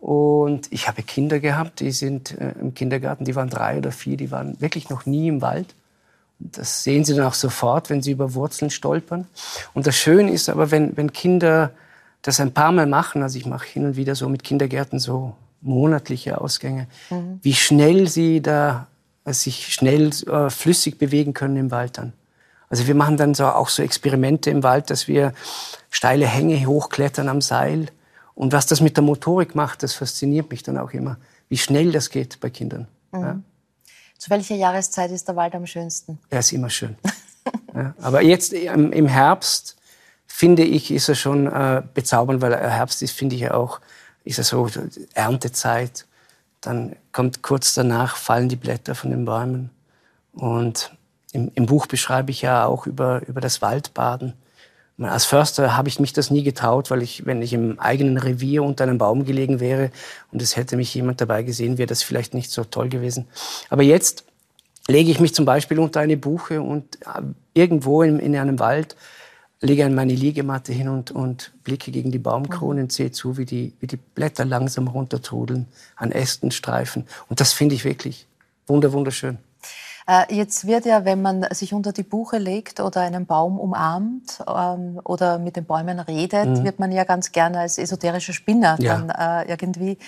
Und 0.00 0.70
ich 0.70 0.86
habe 0.86 1.02
Kinder 1.02 1.40
gehabt, 1.40 1.80
die 1.80 1.90
sind 1.90 2.38
äh, 2.38 2.52
im 2.60 2.74
Kindergarten, 2.74 3.24
die 3.24 3.34
waren 3.34 3.48
drei 3.48 3.78
oder 3.78 3.90
vier, 3.90 4.16
die 4.16 4.30
waren 4.30 4.60
wirklich 4.60 4.90
noch 4.90 5.06
nie 5.06 5.28
im 5.28 5.40
Wald. 5.40 5.74
Das 6.38 6.84
sehen 6.84 7.04
sie 7.04 7.14
dann 7.16 7.26
auch 7.26 7.34
sofort, 7.34 7.90
wenn 7.90 8.02
sie 8.02 8.12
über 8.12 8.34
Wurzeln 8.34 8.70
stolpern. 8.70 9.26
Und 9.74 9.86
das 9.88 9.96
Schöne 9.96 10.30
ist 10.30 10.48
aber, 10.48 10.70
wenn, 10.70 10.96
wenn 10.96 11.12
Kinder 11.12 11.72
das 12.22 12.40
ein 12.40 12.52
paar 12.52 12.72
Mal 12.72 12.86
machen, 12.86 13.22
also 13.22 13.38
ich 13.38 13.46
mache 13.46 13.66
hin 13.66 13.84
und 13.84 13.96
wieder 13.96 14.14
so 14.14 14.28
mit 14.28 14.44
Kindergärten 14.44 14.98
so 14.98 15.34
monatliche 15.60 16.40
Ausgänge, 16.40 16.86
wie 17.42 17.54
schnell 17.54 18.08
sie 18.08 18.40
da 18.40 18.86
äh, 19.28 19.32
sich 19.32 19.72
schnell 19.72 20.10
äh, 20.26 20.50
flüssig 20.50 20.98
bewegen 20.98 21.34
können 21.34 21.56
im 21.56 21.70
Wald 21.70 21.98
dann. 21.98 22.12
Also 22.70 22.86
wir 22.86 22.94
machen 22.94 23.16
dann 23.16 23.34
so, 23.34 23.46
auch 23.46 23.68
so 23.68 23.82
Experimente 23.82 24.50
im 24.50 24.62
Wald, 24.62 24.90
dass 24.90 25.08
wir 25.08 25.32
steile 25.90 26.26
Hänge 26.26 26.66
hochklettern 26.66 27.28
am 27.28 27.40
Seil. 27.40 27.86
Und 28.34 28.52
was 28.52 28.66
das 28.66 28.80
mit 28.80 28.96
der 28.96 29.04
Motorik 29.04 29.54
macht, 29.54 29.82
das 29.82 29.94
fasziniert 29.94 30.50
mich 30.50 30.62
dann 30.62 30.76
auch 30.76 30.92
immer, 30.92 31.16
wie 31.48 31.56
schnell 31.56 31.92
das 31.92 32.10
geht 32.10 32.40
bei 32.40 32.50
Kindern. 32.50 32.86
Ja. 33.12 33.40
Zu 34.18 34.30
welcher 34.30 34.54
Jahreszeit 34.54 35.10
ist 35.10 35.28
der 35.28 35.36
Wald 35.36 35.54
am 35.54 35.66
schönsten? 35.66 36.18
Er 36.28 36.40
ist 36.40 36.52
immer 36.52 36.68
schön. 36.68 36.96
ja. 37.74 37.94
Aber 38.02 38.22
jetzt 38.22 38.52
im 38.52 39.06
Herbst, 39.06 39.77
finde 40.38 40.62
ich, 40.62 40.92
ist 40.92 41.08
er 41.08 41.16
schon 41.16 41.48
äh, 41.48 41.82
bezaubernd, 41.94 42.40
weil 42.40 42.52
er 42.52 42.70
Herbst 42.70 43.02
ist, 43.02 43.10
finde 43.10 43.34
ich 43.34 43.50
auch, 43.50 43.80
ist 44.22 44.38
er 44.38 44.44
so 44.44 44.70
Erntezeit. 45.12 46.06
Dann 46.60 46.94
kommt 47.10 47.42
kurz 47.42 47.74
danach, 47.74 48.14
fallen 48.14 48.48
die 48.48 48.54
Blätter 48.54 48.94
von 48.94 49.10
den 49.10 49.24
Bäumen. 49.24 49.70
Und 50.32 50.92
im, 51.32 51.50
im 51.56 51.66
Buch 51.66 51.88
beschreibe 51.88 52.30
ich 52.30 52.40
ja 52.40 52.66
auch 52.66 52.86
über, 52.86 53.26
über 53.26 53.40
das 53.40 53.62
Waldbaden. 53.62 54.34
Als 55.00 55.24
Förster 55.24 55.76
habe 55.76 55.88
ich 55.88 55.98
mich 55.98 56.12
das 56.12 56.30
nie 56.30 56.44
getraut, 56.44 56.92
weil 56.92 57.02
ich, 57.02 57.26
wenn 57.26 57.42
ich 57.42 57.52
im 57.52 57.80
eigenen 57.80 58.16
Revier 58.16 58.62
unter 58.62 58.84
einem 58.84 58.98
Baum 58.98 59.24
gelegen 59.24 59.58
wäre 59.58 59.90
und 60.30 60.40
es 60.40 60.54
hätte 60.54 60.76
mich 60.76 60.94
jemand 60.94 61.20
dabei 61.20 61.42
gesehen, 61.42 61.78
wäre 61.78 61.88
das 61.88 62.04
vielleicht 62.04 62.34
nicht 62.34 62.52
so 62.52 62.62
toll 62.62 62.88
gewesen. 62.88 63.26
Aber 63.70 63.82
jetzt 63.82 64.22
lege 64.86 65.10
ich 65.10 65.18
mich 65.18 65.34
zum 65.34 65.46
Beispiel 65.46 65.80
unter 65.80 65.98
eine 65.98 66.16
Buche 66.16 66.62
und 66.62 66.94
äh, 67.02 67.22
irgendwo 67.54 68.02
in, 68.02 68.20
in 68.20 68.36
einem 68.36 68.60
Wald 68.60 68.94
lege 69.60 69.84
an 69.84 69.94
meine 69.94 70.14
Liegematte 70.14 70.72
hin 70.72 70.88
und, 70.88 71.10
und 71.10 71.52
blicke 71.64 71.90
gegen 71.90 72.10
die 72.12 72.18
Baumkronen 72.18 72.84
und 72.84 72.92
sehe 72.92 73.10
zu, 73.10 73.36
wie 73.36 73.44
die, 73.44 73.74
wie 73.80 73.86
die 73.86 73.96
Blätter 73.96 74.44
langsam 74.44 74.88
runtertrudeln, 74.88 75.66
an 75.96 76.12
Ästen 76.12 76.50
streifen. 76.50 77.06
Und 77.28 77.40
das 77.40 77.52
finde 77.52 77.74
ich 77.74 77.84
wirklich 77.84 78.26
wunder, 78.66 78.92
wunderschön. 78.92 79.38
Äh, 80.06 80.32
Jetzt 80.34 80.66
wird 80.66 80.86
ja, 80.86 81.04
wenn 81.04 81.20
man 81.22 81.44
sich 81.50 81.74
unter 81.74 81.92
die 81.92 82.02
Buche 82.04 82.38
legt 82.38 82.80
oder 82.80 83.00
einen 83.02 83.26
Baum 83.26 83.58
umarmt 83.58 84.42
ähm, 84.48 85.00
oder 85.04 85.38
mit 85.38 85.56
den 85.56 85.64
Bäumen 85.64 85.98
redet, 86.00 86.64
wird 86.64 86.78
man 86.78 86.92
ja 86.92 87.04
ganz 87.04 87.32
gerne 87.32 87.58
als 87.60 87.78
esoterischer 87.78 88.32
Spinner 88.32 88.76
Mhm. 88.78 88.84
Ja. 88.84 88.96
dann 89.06 89.10
äh, 89.46 89.50
irgendwie 89.50 89.98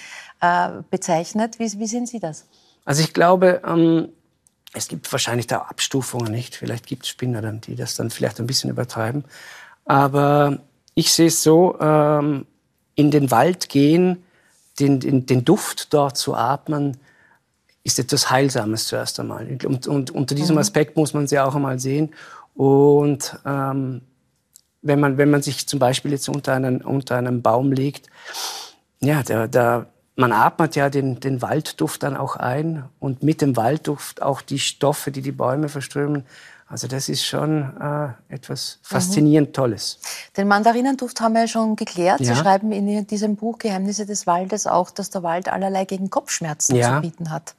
äh, 0.40 0.68
bezeichnet. 0.90 1.58
Wie, 1.58 1.70
wie 1.78 1.86
sehen 1.86 2.06
Sie 2.06 2.20
das? 2.20 2.46
Also 2.84 3.02
ich 3.02 3.12
glaube, 3.12 3.60
ähm, 3.66 4.08
es 4.72 4.88
gibt 4.88 5.10
wahrscheinlich 5.10 5.46
da 5.46 5.58
Abstufungen 5.58 6.30
nicht. 6.30 6.54
Vielleicht 6.54 6.86
gibt 6.86 7.04
es 7.04 7.08
Spinner 7.08 7.42
dann, 7.42 7.60
die 7.60 7.74
das 7.74 7.96
dann 7.96 8.10
vielleicht 8.10 8.38
ein 8.40 8.46
bisschen 8.46 8.70
übertreiben. 8.70 9.24
Aber 9.84 10.58
ich 10.94 11.12
sehe 11.12 11.26
es 11.26 11.42
so, 11.42 11.78
ähm, 11.80 12.46
in 12.94 13.10
den 13.10 13.30
Wald 13.30 13.68
gehen, 13.68 14.22
den, 14.78 15.00
den, 15.00 15.26
den 15.26 15.44
Duft 15.44 15.92
dort 15.92 16.16
zu 16.16 16.34
atmen, 16.34 16.96
ist 17.82 17.98
etwas 17.98 18.30
Heilsames 18.30 18.86
zuerst 18.86 19.18
einmal. 19.18 19.58
Und, 19.64 19.86
und 19.86 20.10
unter 20.10 20.34
diesem 20.34 20.58
Aspekt 20.58 20.96
muss 20.96 21.14
man 21.14 21.26
sie 21.26 21.38
auch 21.38 21.54
einmal 21.54 21.78
sehen. 21.78 22.14
Und 22.54 23.38
ähm, 23.46 24.02
wenn, 24.82 25.00
man, 25.00 25.18
wenn 25.18 25.30
man 25.30 25.42
sich 25.42 25.66
zum 25.66 25.78
Beispiel 25.78 26.12
jetzt 26.12 26.28
unter 26.28 26.52
einen, 26.52 26.82
unter 26.82 27.16
einem 27.16 27.42
Baum 27.42 27.72
legt, 27.72 28.08
ja, 29.00 29.22
da, 29.22 29.46
da, 29.46 29.86
man 30.20 30.32
atmet 30.32 30.76
ja 30.76 30.90
den, 30.90 31.18
den 31.20 31.42
Waldduft 31.42 32.02
dann 32.02 32.16
auch 32.16 32.36
ein 32.36 32.84
und 33.00 33.22
mit 33.22 33.40
dem 33.42 33.56
Waldduft 33.56 34.22
auch 34.22 34.42
die 34.42 34.58
Stoffe, 34.58 35.10
die 35.10 35.22
die 35.22 35.32
Bäume 35.32 35.68
verströmen. 35.68 36.24
Also 36.68 36.86
das 36.86 37.08
ist 37.08 37.24
schon 37.26 37.62
äh, 37.80 38.32
etwas 38.32 38.78
faszinierend 38.82 39.56
Tolles. 39.56 39.98
Den 40.36 40.46
Mandarinenduft 40.46 41.20
haben 41.20 41.34
wir 41.34 41.40
ja 41.40 41.48
schon 41.48 41.74
geklärt. 41.74 42.18
Sie 42.20 42.26
Ja. 42.26 42.36
schreiben 42.36 42.70
in 42.70 43.06
diesem 43.08 43.34
Buch 43.34 43.58
Geheimnisse 43.58 44.06
des 44.06 44.24
Waldes 44.28 44.68
auch, 44.68 44.90
dass 44.92 45.10
der 45.10 45.24
Wald 45.24 45.48
allerlei 45.48 45.84
gegen 45.84 46.10
Kopfschmerzen 46.10 46.76
Ja. 46.76 46.94
zu 46.96 47.00
bieten 47.00 47.30
hat. 47.32 47.56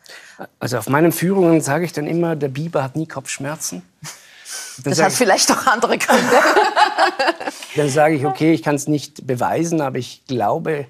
Also 0.59 0.77
auf 0.77 0.87
meinen 0.87 1.11
Führungen 1.11 1.59
sage 1.59 1.83
ich 1.83 1.91
dann 1.91 2.07
immer, 2.07 2.37
der 2.37 2.47
Biber 2.47 2.83
hat 2.83 2.95
nie 2.95 3.05
Kopfschmerzen. 3.07 3.81
Dann 4.83 4.91
Das 4.93 5.01
hat 5.01 5.11
ich- 5.11 5.17
vielleicht 5.17 5.51
auch 5.51 5.67
andere 5.67 5.97
Gründe. 5.97 6.37
Dann 7.75 7.89
sage 7.89 8.15
ich, 8.15 8.25
okay, 8.25 8.53
ich 8.53 8.63
kann 8.63 8.75
es 8.75 8.87
nicht 8.87 9.27
beweisen, 9.27 9.81
aber 9.81 9.97
ich 9.97 10.23
glaube 10.25 10.85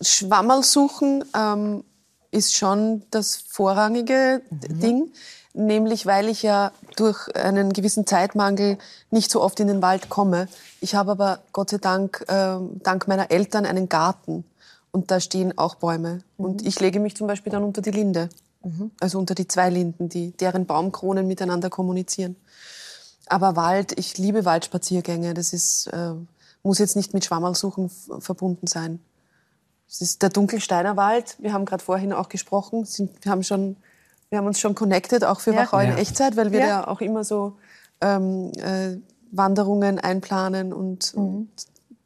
Schwammerl 0.00 0.62
suchen 0.62 1.24
ähm, 1.34 1.82
ist 2.30 2.54
schon 2.54 3.02
das 3.10 3.34
vorrangige 3.36 4.42
Ding, 4.50 5.10
nämlich 5.54 6.06
weil 6.06 6.28
ich 6.28 6.42
ja 6.42 6.72
durch 6.96 7.34
einen 7.36 7.72
gewissen 7.72 8.06
Zeitmangel 8.06 8.78
nicht 9.10 9.30
so 9.30 9.42
oft 9.42 9.60
in 9.60 9.68
den 9.68 9.82
Wald 9.82 10.08
komme. 10.08 10.48
Ich 10.80 10.94
habe 10.94 11.12
aber 11.12 11.40
Gott 11.52 11.70
sei 11.70 11.78
Dank 11.78 12.24
ähm, 12.28 12.80
dank 12.82 13.08
meiner 13.08 13.30
Eltern 13.30 13.66
einen 13.66 13.88
Garten 13.88 14.44
und 14.90 15.10
da 15.10 15.20
stehen 15.20 15.56
auch 15.58 15.76
Bäume 15.76 16.20
und 16.36 16.66
ich 16.66 16.80
lege 16.80 17.00
mich 17.00 17.16
zum 17.16 17.26
Beispiel 17.26 17.52
dann 17.52 17.64
unter 17.64 17.82
die 17.82 17.90
Linde, 17.90 18.28
also 19.00 19.18
unter 19.18 19.34
die 19.34 19.48
zwei 19.48 19.70
Linden, 19.70 20.08
die 20.08 20.32
deren 20.32 20.66
Baumkronen 20.66 21.26
miteinander 21.26 21.68
kommunizieren. 21.70 22.36
Aber 23.26 23.56
Wald, 23.56 23.98
ich 23.98 24.18
liebe 24.18 24.44
Waldspaziergänge. 24.44 25.32
Das 25.32 25.52
ist, 25.52 25.86
äh, 25.86 26.12
muss 26.62 26.78
jetzt 26.78 26.96
nicht 26.96 27.14
mit 27.14 27.24
Schwammerlsuchen 27.24 27.86
f- 27.86 28.10
verbunden 28.18 28.66
sein. 28.66 29.00
Es 29.88 30.00
ist 30.00 30.22
der 30.22 30.28
Dunkelsteiner 30.30 30.96
Wald. 30.96 31.36
Wir 31.38 31.52
haben 31.52 31.64
gerade 31.64 31.82
vorhin 31.82 32.12
auch 32.12 32.28
gesprochen. 32.28 32.84
Sind, 32.84 33.24
wir, 33.24 33.32
haben 33.32 33.42
schon, 33.42 33.76
wir 34.32 34.38
haben 34.38 34.46
uns 34.46 34.58
schon 34.58 34.74
connected, 34.74 35.24
auch 35.24 35.40
für 35.40 35.52
Ja. 35.52 35.58
Wachau 35.60 35.78
in 35.80 35.90
Ja. 35.90 35.96
Echtzeit, 35.98 36.36
weil 36.38 36.52
wir 36.52 36.60
Ja. 36.60 36.66
ja 36.66 36.88
auch 36.88 37.02
immer 37.02 37.22
so 37.22 37.58
ähm, 38.00 38.50
äh, 38.56 38.96
Wanderungen 39.30 39.98
einplanen 39.98 40.72
und, 40.72 41.14
Mhm. 41.14 41.22
und, 41.22 41.48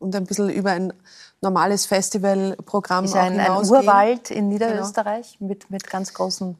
und 0.01 0.17
ein 0.17 0.25
bisschen 0.27 0.51
über 0.51 0.73
ein 0.73 0.93
normales 1.41 1.87
Festivalprogramm 1.87 3.05
Ist 3.05 3.13
auch 3.15 3.19
ein, 3.21 3.35
ein 3.39 3.41
hinausgehen. 3.47 3.81
Urwald 3.83 4.31
in 4.33 4.49
Niederösterreich 4.49 5.37
mit, 5.41 5.71
mit 5.71 5.89
ganz 5.89 6.13
großen 6.15 6.57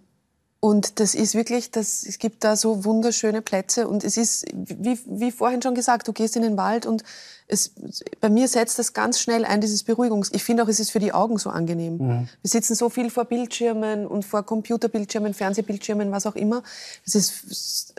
Und 0.59 1.01
das 1.01 1.15
ist 1.15 1.35
wirklich, 1.35 1.71
das, 1.71 2.03
es 2.03 2.19
gibt 2.19 2.43
da 2.43 2.57
so 2.57 2.85
wunderschöne 2.85 3.43
Plätze 3.43 3.87
und 3.87 4.03
es 4.03 4.17
ist, 4.17 4.47
wie, 4.55 4.99
wie 5.07 5.31
vorhin 5.31 5.61
schon 5.63 5.75
gesagt, 5.75 6.09
du 6.09 6.13
gehst 6.13 6.35
in 6.35 6.43
den 6.43 6.57
Wald 6.57 6.87
und 6.87 7.05
es, 7.47 7.73
bei 8.21 8.31
mir 8.31 8.49
setzt 8.49 8.79
das 8.79 8.93
ganz 8.93 9.21
schnell 9.21 9.45
ein, 9.45 9.61
dieses 9.61 9.85
Beruhigungs. 9.85 10.31
Ich 10.33 10.43
finde 10.43 10.63
auch, 10.63 10.69
es 10.69 10.81
ist 10.81 10.91
für 10.91 10.99
die 10.99 11.13
Augen 11.13 11.39
so 11.39 11.51
angenehm. 11.51 11.99
Mhm. 11.99 12.29
Wir 12.41 12.51
sitzen 12.51 12.75
so 12.75 12.89
viel 12.89 13.11
vor 13.11 13.27
Bildschirmen 13.27 14.07
und 14.07 14.25
vor 14.25 14.45
Computerbildschirmen, 14.45 15.35
Fernsehbildschirmen, 15.35 16.11
was 16.11 16.27
auch 16.27 16.35
immer. 16.35 16.63
Es 17.05 17.15
ist 17.15 17.95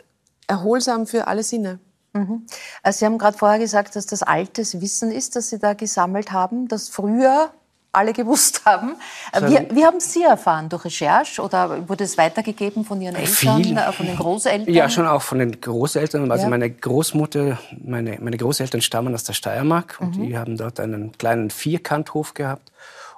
erholsam 0.48 1.06
für 1.06 1.28
alle 1.28 1.44
Sinne. 1.44 1.78
Mhm. 2.12 2.44
Also 2.82 2.98
Sie 2.98 3.04
haben 3.06 3.18
gerade 3.18 3.38
vorher 3.38 3.58
gesagt, 3.58 3.96
dass 3.96 4.06
das 4.06 4.22
altes 4.22 4.80
Wissen 4.80 5.12
ist, 5.12 5.36
das 5.36 5.48
Sie 5.48 5.58
da 5.58 5.74
gesammelt 5.74 6.32
haben, 6.32 6.68
das 6.68 6.88
früher 6.88 7.52
alle 7.92 8.12
gewusst 8.12 8.64
haben. 8.64 8.96
Äh, 9.32 9.42
Wie, 9.42 9.76
wie 9.76 9.84
haben 9.84 9.98
Sie 10.00 10.22
erfahren? 10.22 10.68
Durch 10.68 10.84
Recherche 10.84 11.40
oder 11.42 11.88
wurde 11.88 12.04
es 12.04 12.18
weitergegeben 12.18 12.84
von 12.84 13.00
Ihren 13.00 13.16
Eltern, 13.16 13.62
Viel. 13.62 13.76
äh, 13.76 13.92
von 13.92 14.06
den 14.06 14.16
Großeltern? 14.16 14.72
Ja, 14.72 14.88
schon 14.90 15.06
auch 15.06 15.22
von 15.22 15.38
den 15.38 15.60
Großeltern. 15.60 16.30
Also 16.30 16.44
Ja. 16.44 16.50
meine 16.50 16.70
Großmutter, 16.70 17.58
meine, 17.82 18.18
meine 18.20 18.36
Großeltern 18.36 18.82
stammen 18.82 19.14
aus 19.14 19.24
der 19.24 19.32
Steiermark 19.32 19.96
und 20.00 20.16
Mhm. 20.18 20.22
die 20.26 20.38
haben 20.38 20.56
dort 20.56 20.80
einen 20.80 21.12
kleinen 21.16 21.50
Vierkanthof 21.50 22.34
gehabt. 22.34 22.70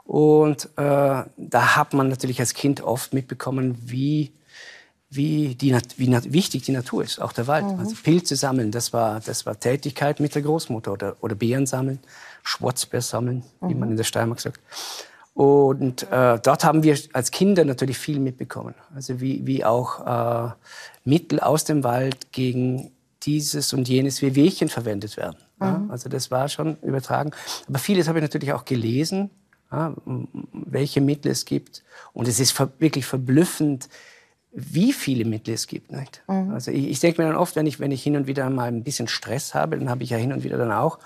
Und 0.04 0.66
äh, 0.76 1.22
da 1.36 1.76
hat 1.76 1.92
man 1.94 2.08
natürlich 2.08 2.40
als 2.40 2.54
Kind 2.54 2.80
oft 2.82 3.12
mitbekommen, 3.12 3.76
wie, 3.84 4.32
wie, 5.08 5.54
die, 5.56 5.76
wie 5.96 6.32
wichtig 6.32 6.62
die 6.62 6.72
Natur 6.72 7.04
ist, 7.04 7.20
auch 7.20 7.32
der 7.32 7.46
Wald. 7.46 7.66
Mhm. 7.66 7.78
Also 7.80 7.94
Pilze 8.02 8.36
sammeln, 8.36 8.70
das 8.72 8.92
war, 8.92 9.20
das 9.20 9.46
war 9.46 9.58
Tätigkeit 9.58 10.18
mit 10.20 10.34
der 10.34 10.42
Großmutter 10.42 10.92
oder, 10.92 11.16
oder 11.20 11.34
Beeren 11.34 11.66
sammeln, 11.66 12.00
Schwarzbeer 12.42 13.02
sammeln, 13.02 13.42
wie 13.60 13.74
Mhm. 13.74 13.80
man 13.80 13.90
in 13.90 13.96
der 13.96 14.04
Steiermark 14.04 14.40
sagt. 14.40 14.60
Und 15.34 16.02
äh, 16.10 16.38
dort 16.42 16.64
haben 16.64 16.82
wir 16.82 16.98
als 17.12 17.30
Kinder 17.30 17.64
natürlich 17.64 17.98
viel 17.98 18.18
mitbekommen. 18.18 18.74
Also 18.94 19.20
wie, 19.20 19.46
wie 19.46 19.64
auch 19.64 20.06
äh, 20.06 20.52
Mittel 21.04 21.40
aus 21.40 21.64
dem 21.64 21.84
Wald 21.84 22.32
gegen 22.32 22.90
dieses 23.22 23.72
und 23.72 23.88
jenes 23.88 24.22
Wehwehchen 24.22 24.68
verwendet 24.68 25.16
werden. 25.16 25.36
Ja? 25.60 25.78
Mhm. 25.78 25.90
Also 25.90 26.08
das 26.08 26.30
war 26.30 26.48
schon 26.48 26.76
übertragen. 26.82 27.30
Aber 27.68 27.78
vieles 27.78 28.08
habe 28.08 28.18
ich 28.18 28.22
natürlich 28.22 28.52
auch 28.52 28.64
gelesen, 28.64 29.30
ja, 29.70 29.94
welche 30.52 31.00
Mittel 31.00 31.30
es 31.30 31.44
gibt. 31.44 31.84
Und 32.12 32.26
es 32.26 32.40
ist 32.40 32.50
ver 32.50 32.72
wirklich 32.80 33.06
verblüffend, 33.06 33.88
wie 34.52 34.92
viele 34.92 35.24
Mittel 35.24 35.54
es 35.54 35.66
gibt. 35.66 35.92
Nicht? 35.92 36.22
Mhm. 36.26 36.50
Also 36.52 36.70
ich, 36.70 36.88
ich 36.88 37.00
denke 37.00 37.22
mir 37.22 37.28
dann 37.28 37.36
oft, 37.36 37.56
wenn 37.56 37.66
ich, 37.66 37.78
wenn 37.80 37.92
ich 37.92 38.02
hin 38.02 38.16
und 38.16 38.26
wieder 38.26 38.48
mal 38.50 38.68
ein 38.68 38.82
bisschen 38.82 39.08
Stress 39.08 39.54
habe, 39.54 39.78
dann 39.78 39.88
habe 39.88 40.02
ich 40.02 40.10
ja 40.10 40.16
hin 40.16 40.32
und 40.32 40.42
wieder 40.42 40.58
dann 40.58 40.72
auch, 40.72 40.98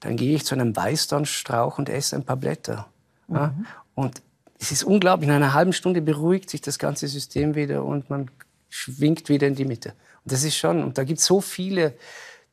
dann 0.00 0.16
gehe 0.16 0.34
ich 0.34 0.44
zu 0.44 0.54
einem 0.54 0.74
Weißdornstrauch 0.74 1.78
und 1.78 1.88
esse 1.88 2.16
ein 2.16 2.24
paar 2.24 2.36
Blätter. 2.36 2.88
Ja? 3.28 3.54
Und 3.94 4.22
es 4.58 4.72
ist 4.72 4.84
unglaublich, 4.84 5.28
in 5.28 5.34
einer 5.34 5.54
halben 5.54 5.72
Stunde 5.72 6.00
beruhigt 6.00 6.50
sich 6.50 6.60
das 6.60 6.78
ganze 6.78 7.08
System 7.08 7.54
wieder 7.54 7.84
und 7.84 8.10
man 8.10 8.30
schwingt 8.68 9.28
wieder 9.28 9.46
in 9.46 9.54
die 9.54 9.64
Mitte. 9.64 9.90
Und 10.24 10.32
das 10.32 10.44
ist 10.44 10.56
schon, 10.56 10.82
und 10.82 10.98
da 10.98 11.04
gibt 11.04 11.20
es 11.20 11.26
so 11.26 11.40
viele 11.40 11.94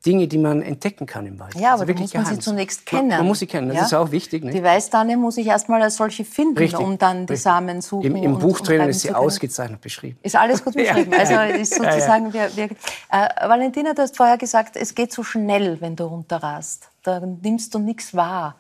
Dinge, 0.05 0.27
die 0.27 0.37
man 0.37 0.61
entdecken 0.61 1.05
kann 1.05 1.25
im 1.25 1.39
Wald. 1.39 1.55
Ja, 1.55 1.73
aber 1.73 1.81
Also 1.81 1.93
da 1.93 1.99
muss 1.99 2.13
man 2.13 2.25
sie 2.25 2.39
zunächst 2.39 2.91
Man- 2.91 3.01
kennen. 3.01 3.17
Man, 3.17 3.25
muss 3.27 3.39
sie 3.39 3.47
kennen, 3.47 3.67
das 3.69 3.77
Ja? 3.77 3.83
ist 3.85 3.93
auch 3.93 4.11
wichtig. 4.11 4.43
Nicht? 4.43 4.55
Die 4.57 4.63
Weißtanne 4.63 5.17
muss 5.17 5.37
ich 5.37 5.47
erstmal 5.47 5.81
als 5.81 5.95
solche 5.95 6.23
finden, 6.25 6.57
Richtig, 6.57 6.79
um 6.79 6.97
dann 6.97 7.25
die 7.25 7.33
richtig. 7.33 7.41
Samen 7.41 7.81
suchen. 7.81 8.05
Im, 8.05 8.15
Im 8.15 8.39
Buch 8.39 8.59
drinnen 8.61 8.89
ist 8.89 9.01
sie 9.01 9.13
ausgezeichnet 9.13 9.81
beschrieben. 9.81 10.19
Ist 10.21 10.35
alles 10.35 10.63
gut 10.63 10.73
beschrieben. 10.75 11.11
Ja. 11.11 11.17
Also 11.19 11.33
ist 11.59 11.77
Ja, 11.77 11.83
ja. 11.83 11.91
sozusagen, 11.93 12.33
wir, 12.33 12.55
wir, 12.55 12.65
äh, 12.65 13.47
Valentina, 13.47 13.93
du 13.93 14.01
hast 14.03 14.15
vorher 14.15 14.37
gesagt, 14.37 14.75
es 14.75 14.93
geht 14.93 15.11
so 15.11 15.23
schnell, 15.23 15.79
wenn 15.81 15.95
du 15.95 16.03
runterrast. 16.05 16.89
Da 17.03 17.19
nimmst 17.19 17.73
du 17.73 17.79
nichts 17.79 18.13
wahr. 18.15 18.55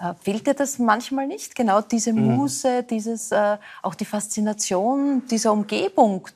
Äh, 0.00 0.14
fehlt 0.22 0.46
dir 0.46 0.54
das 0.54 0.78
manchmal 0.78 1.26
nicht? 1.26 1.54
Genau 1.56 1.80
diese 1.80 2.12
Mhm. 2.12 2.36
Muße, 2.36 2.84
dieses, 2.84 3.32
äh, 3.32 3.56
auch 3.82 3.94
die 3.96 4.04
Faszination 4.04 5.22
dieser 5.30 5.52
Umgebung, 5.52 6.28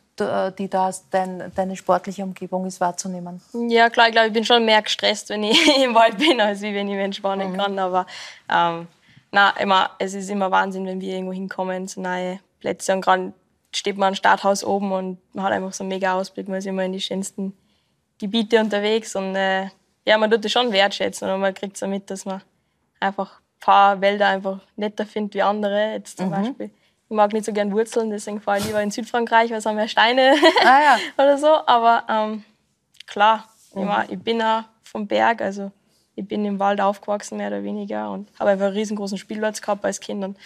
die 0.53 0.68
da 0.68 0.91
dein, 1.11 1.53
deine 1.55 1.77
sportliche 1.77 2.23
Umgebung 2.23 2.66
ist, 2.66 2.81
wahrzunehmen? 2.81 3.41
Ja, 3.68 3.91
klar, 3.91 4.07
ich 4.07 4.12
glaube, 4.12 4.29
ich 4.29 4.33
bin 4.33 4.45
schon 4.45 4.64
mehr 4.64 4.83
gestresst, 4.83 5.31
wenn 5.31 5.45
ich 5.45 5.77
im 5.85 5.95
Wald 5.95 6.18
bin, 6.18 6.41
als 6.41 6.62
wenn 6.62 6.89
ich 6.89 6.95
mich 6.95 7.05
entspannen 7.05 7.57
kann. 7.57 7.79
Aber 7.79 8.07
ähm, 8.51 8.89
na, 9.31 9.51
immer, 9.59 9.91
es 9.99 10.14
ist 10.14 10.31
immer 10.31 10.51
Wahnsinn, 10.51 10.87
wenn 10.87 11.01
wir 11.01 11.14
irgendwo 11.14 11.33
hinkommen, 11.33 11.89
zu 11.89 12.01
neue 12.01 12.39
Plätze. 12.61 12.93
Und 12.93 13.01
gerade 13.01 13.33
steht 13.75 13.97
man 13.97 14.09
am 14.09 14.14
Starthaus 14.14 14.64
oben 14.64 14.93
und 14.93 15.18
man 15.35 15.45
hat 15.45 15.53
einfach 15.53 15.73
so 15.73 15.85
einen 15.85 15.89
mega 15.89 16.14
Ausblick. 16.14 16.49
Man 16.49 16.59
ist 16.59 16.66
immer 16.66 16.85
in 16.85 16.93
die 16.93 17.01
schönsten 17.01 17.57
Gebiete 18.18 18.61
unterwegs. 18.61 19.16
Und 19.16 19.35
äh, 19.35 19.68
ja, 20.05 20.18
man 20.18 20.31
tut 20.31 20.45
das 20.45 20.53
schon 20.53 20.73
wertschätzen. 20.73 21.31
Und 21.31 21.41
man 21.41 21.55
kriegt 21.55 21.77
so 21.77 21.87
mit, 21.87 22.11
dass 22.11 22.25
man 22.25 22.43
einfach 23.01 23.41
ein 23.41 23.61
paar 23.61 24.01
Wälder 24.01 24.29
einfach 24.29 24.61
netter 24.77 25.07
findet 25.07 25.35
wie 25.35 25.43
andere. 25.43 25.93
Jetzt 25.93 26.18
zum 26.18 26.31
Beispiel. 26.31 26.70
Ich 27.12 27.16
mag 27.16 27.34
nicht 27.34 27.44
so 27.44 27.52
gern 27.52 27.72
Wurzeln, 27.72 28.08
deswegen 28.08 28.40
fahre 28.40 28.56
ich 28.56 28.64
lieber 28.64 28.82
in 28.82 28.90
Südfrankreich, 28.90 29.50
weil 29.50 29.58
es 29.58 29.66
haben 29.66 29.76
mehr 29.76 29.86
Steine 29.86 30.32
Ah, 30.64 30.80
ja. 30.80 30.96
oder 31.18 31.36
so. 31.36 31.46
Aber 31.66 32.04
ähm, 32.08 32.42
klar, 33.06 33.50
ich, 33.76 33.84
mein, 33.84 34.10
ich 34.10 34.18
bin 34.18 34.38
ja 34.38 34.64
vom 34.82 35.06
Berg, 35.06 35.42
also 35.42 35.70
ich 36.14 36.26
bin 36.26 36.42
im 36.46 36.58
Wald 36.58 36.80
aufgewachsen, 36.80 37.36
mehr 37.36 37.48
oder 37.48 37.64
weniger, 37.64 38.10
und 38.10 38.30
habe 38.40 38.52
einfach 38.52 38.64
einen 38.64 38.76
riesengroßen 38.76 39.18
Spielplatz 39.18 39.60
gehabt 39.60 39.84
als 39.84 40.00
Kind. 40.00 40.24
Und 40.24 40.38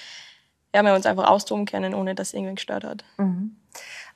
ja, 0.74 0.82
wir 0.82 0.88
haben 0.90 0.96
uns 0.96 1.06
einfach 1.06 1.28
austoben 1.28 1.66
können, 1.66 1.94
ohne 1.94 2.16
dass 2.16 2.28
es 2.28 2.34
irgendwen 2.34 2.56
gestört 2.56 2.82
hat. 2.82 3.04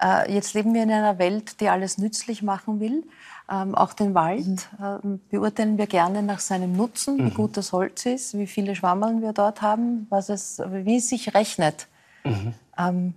Äh, 0.03 0.34
jetzt 0.34 0.53
leben 0.55 0.74
wir 0.74 0.82
in 0.82 0.90
einer 0.90 1.20
Welt, 1.20 1.61
die 1.61 1.68
alles 1.68 1.98
nützlich 1.98 2.42
machen 2.42 2.80
will. 2.80 3.05
Ähm, 3.48 3.76
auch 3.76 3.92
den 3.92 4.12
Wald 4.14 4.68
ähm, 4.82 5.20
beurteilen 5.30 5.78
wir 5.78 5.86
gerne 5.86 6.24
nach 6.24 6.40
seinem 6.40 6.72
Nutzen, 6.72 7.24
wie 7.24 7.30
gut 7.30 7.57
das 7.57 7.70
Holz 7.70 8.07
ist, 8.07 8.36
wie 8.36 8.48
viele 8.48 8.74
Schwammeln 8.74 9.22
wir 9.22 9.32
dort 9.32 9.62
haben, 9.62 10.09
was 10.11 10.30
es, 10.30 10.61
wie 10.66 10.96
es 10.96 11.09
sich 11.09 11.32
rechnet. 11.32 11.86
Ähm, 12.25 13.14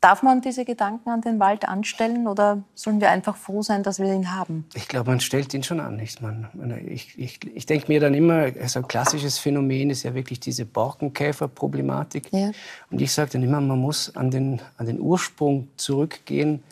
darf 0.00 0.22
man 0.22 0.40
diese 0.40 0.64
Gedanken 0.64 1.10
an 1.10 1.20
den 1.20 1.40
Wald 1.40 1.68
anstellen 1.68 2.28
oder 2.28 2.62
sollen 2.74 3.00
wir 3.00 3.10
einfach 3.10 3.36
froh 3.36 3.62
sein, 3.62 3.82
dass 3.82 3.98
wir 3.98 4.12
ihn 4.12 4.32
haben? 4.34 4.64
Ich 4.74 4.88
glaube, 4.88 5.10
man 5.10 5.20
stellt 5.20 5.52
ihn 5.54 5.62
schon 5.62 5.80
an. 5.80 5.96
Nicht? 5.96 6.22
Man, 6.22 6.48
ich 6.86 7.18
ich, 7.18 7.40
ich 7.54 7.66
denke 7.66 7.88
mir 7.88 8.00
dann 8.00 8.14
immer, 8.14 8.46
so 8.66 8.80
ein 8.80 8.88
klassisches 8.88 9.38
Phänomen 9.38 9.90
ist 9.90 10.04
ja 10.04 10.14
wirklich 10.14 10.40
diese 10.40 10.64
Borkenkäfer-Problematik. 10.64 12.32
Ja. 12.32 12.52
Und 12.90 13.00
ich 13.00 13.12
sage 13.12 13.30
dann 13.32 13.42
immer, 13.42 13.60
man 13.60 13.78
muss 13.78 14.14
an 14.14 14.30
den, 14.30 14.60
an 14.76 14.86
den 14.86 15.00
Ursprung 15.00 15.68
zurückgehen. 15.76 16.62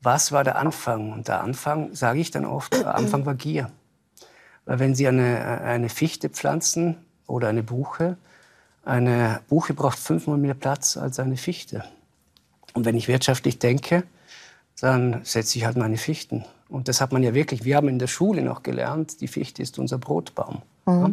Was 0.00 0.30
war 0.30 0.44
der 0.44 0.56
Anfang? 0.56 1.12
Und 1.12 1.26
der 1.26 1.40
Anfang, 1.42 1.94
sage 1.94 2.20
ich 2.20 2.30
dann 2.30 2.44
oft, 2.44 2.72
der 2.72 2.94
Anfang 2.94 3.26
war 3.26 3.34
Gier. 3.34 3.70
Weil 4.64 4.78
wenn 4.78 4.94
Sie 4.94 5.08
eine, 5.08 5.60
eine 5.62 5.88
Fichte 5.88 6.28
pflanzen 6.28 6.96
oder 7.26 7.48
eine 7.48 7.64
Buche, 7.64 8.16
eine 8.88 9.40
Buche 9.48 9.74
braucht 9.74 9.98
fünfmal 9.98 10.38
mehr 10.38 10.54
Platz 10.54 10.96
als 10.96 11.18
eine 11.18 11.36
Fichte. 11.36 11.84
Und 12.72 12.86
wenn 12.86 12.96
ich 12.96 13.06
wirtschaftlich 13.06 13.58
denke, 13.58 14.04
dann 14.80 15.20
setze 15.24 15.58
ich 15.58 15.66
halt 15.66 15.76
meine 15.76 15.98
Fichten. 15.98 16.44
Und 16.68 16.88
das 16.88 17.00
hat 17.00 17.12
man 17.12 17.22
ja 17.22 17.34
wirklich, 17.34 17.64
wir 17.64 17.76
haben 17.76 17.88
in 17.88 17.98
der 17.98 18.06
Schule 18.06 18.42
noch 18.42 18.62
gelernt, 18.62 19.20
die 19.20 19.28
Fichte 19.28 19.62
ist 19.62 19.78
unser 19.78 19.98
Brotbaum. 19.98 20.62
Ja? 20.86 21.10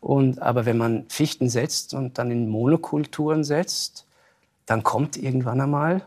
Und, 0.00 0.40
aber 0.40 0.64
wenn 0.64 0.78
man 0.78 1.06
Fichten 1.08 1.48
setzt 1.48 1.92
und 1.92 2.18
dann 2.18 2.30
in 2.30 2.48
Monokulturen 2.48 3.42
setzt, 3.42 4.06
dann 4.66 4.84
kommt 4.84 5.16
irgendwann 5.16 5.60
einmal 5.60 6.02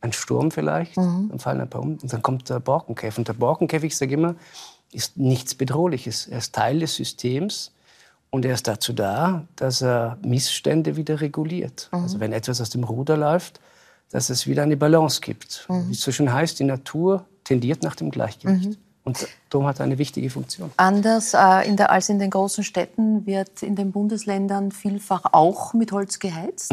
ein 0.00 0.12
Sturm 0.12 0.50
vielleicht, 0.50 0.96
dann 0.96 1.38
fallen 1.38 1.60
ein 1.60 1.70
paar 1.70 1.82
um 1.82 1.98
und 2.02 2.12
dann 2.12 2.22
kommt 2.22 2.50
der 2.50 2.58
Borkenkäfer. 2.58 3.18
Und 3.18 3.28
der 3.28 3.34
Borkenkäfer, 3.34 3.84
ich 3.84 3.96
sage 3.96 4.14
immer, 4.14 4.34
ist 4.90 5.16
nichts 5.16 5.54
Bedrohliches. 5.54 6.26
Er 6.26 6.38
ist 6.38 6.52
Teil 6.52 6.80
des 6.80 6.96
Systems 6.96 7.70
und 8.32 8.46
er 8.46 8.54
ist 8.54 8.66
dazu 8.66 8.94
da, 8.94 9.44
dass 9.56 9.82
er 9.82 10.16
Missstände 10.24 10.96
wieder 10.96 11.20
reguliert. 11.20 11.88
Also 11.92 12.18
wenn 12.18 12.32
etwas 12.32 12.60
aus 12.60 12.70
dem 12.70 12.82
Ruder 12.82 13.16
läuft, 13.16 13.60
dass 14.10 14.30
es 14.30 14.46
wieder 14.46 14.62
eine 14.62 14.76
Balance 14.76 15.20
gibt. 15.20 15.66
Wie 15.68 15.92
es 15.92 16.00
so 16.00 16.10
schön 16.12 16.32
heißt, 16.32 16.58
die 16.58 16.64
Natur 16.64 17.26
tendiert 17.44 17.82
nach 17.82 17.94
dem 17.94 18.10
Gleichgewicht. 18.10 18.78
Und 19.04 19.26
darum 19.50 19.66
hat 19.66 19.80
er 19.80 19.84
eine 19.84 19.98
wichtige 19.98 20.30
Funktion. 20.30 20.70
Anders 20.76 21.34
äh, 21.34 21.68
in 21.68 21.76
der, 21.76 21.90
als 21.90 22.08
in 22.08 22.20
den 22.20 22.30
großen 22.30 22.62
Städten 22.62 23.26
wird 23.26 23.62
in 23.62 23.74
den 23.74 23.90
Bundesländern 23.90 24.70
vielfach 24.70 25.24
auch 25.32 25.74
mit 25.74 25.90
Holz 25.90 26.20
geheizt. 26.20 26.72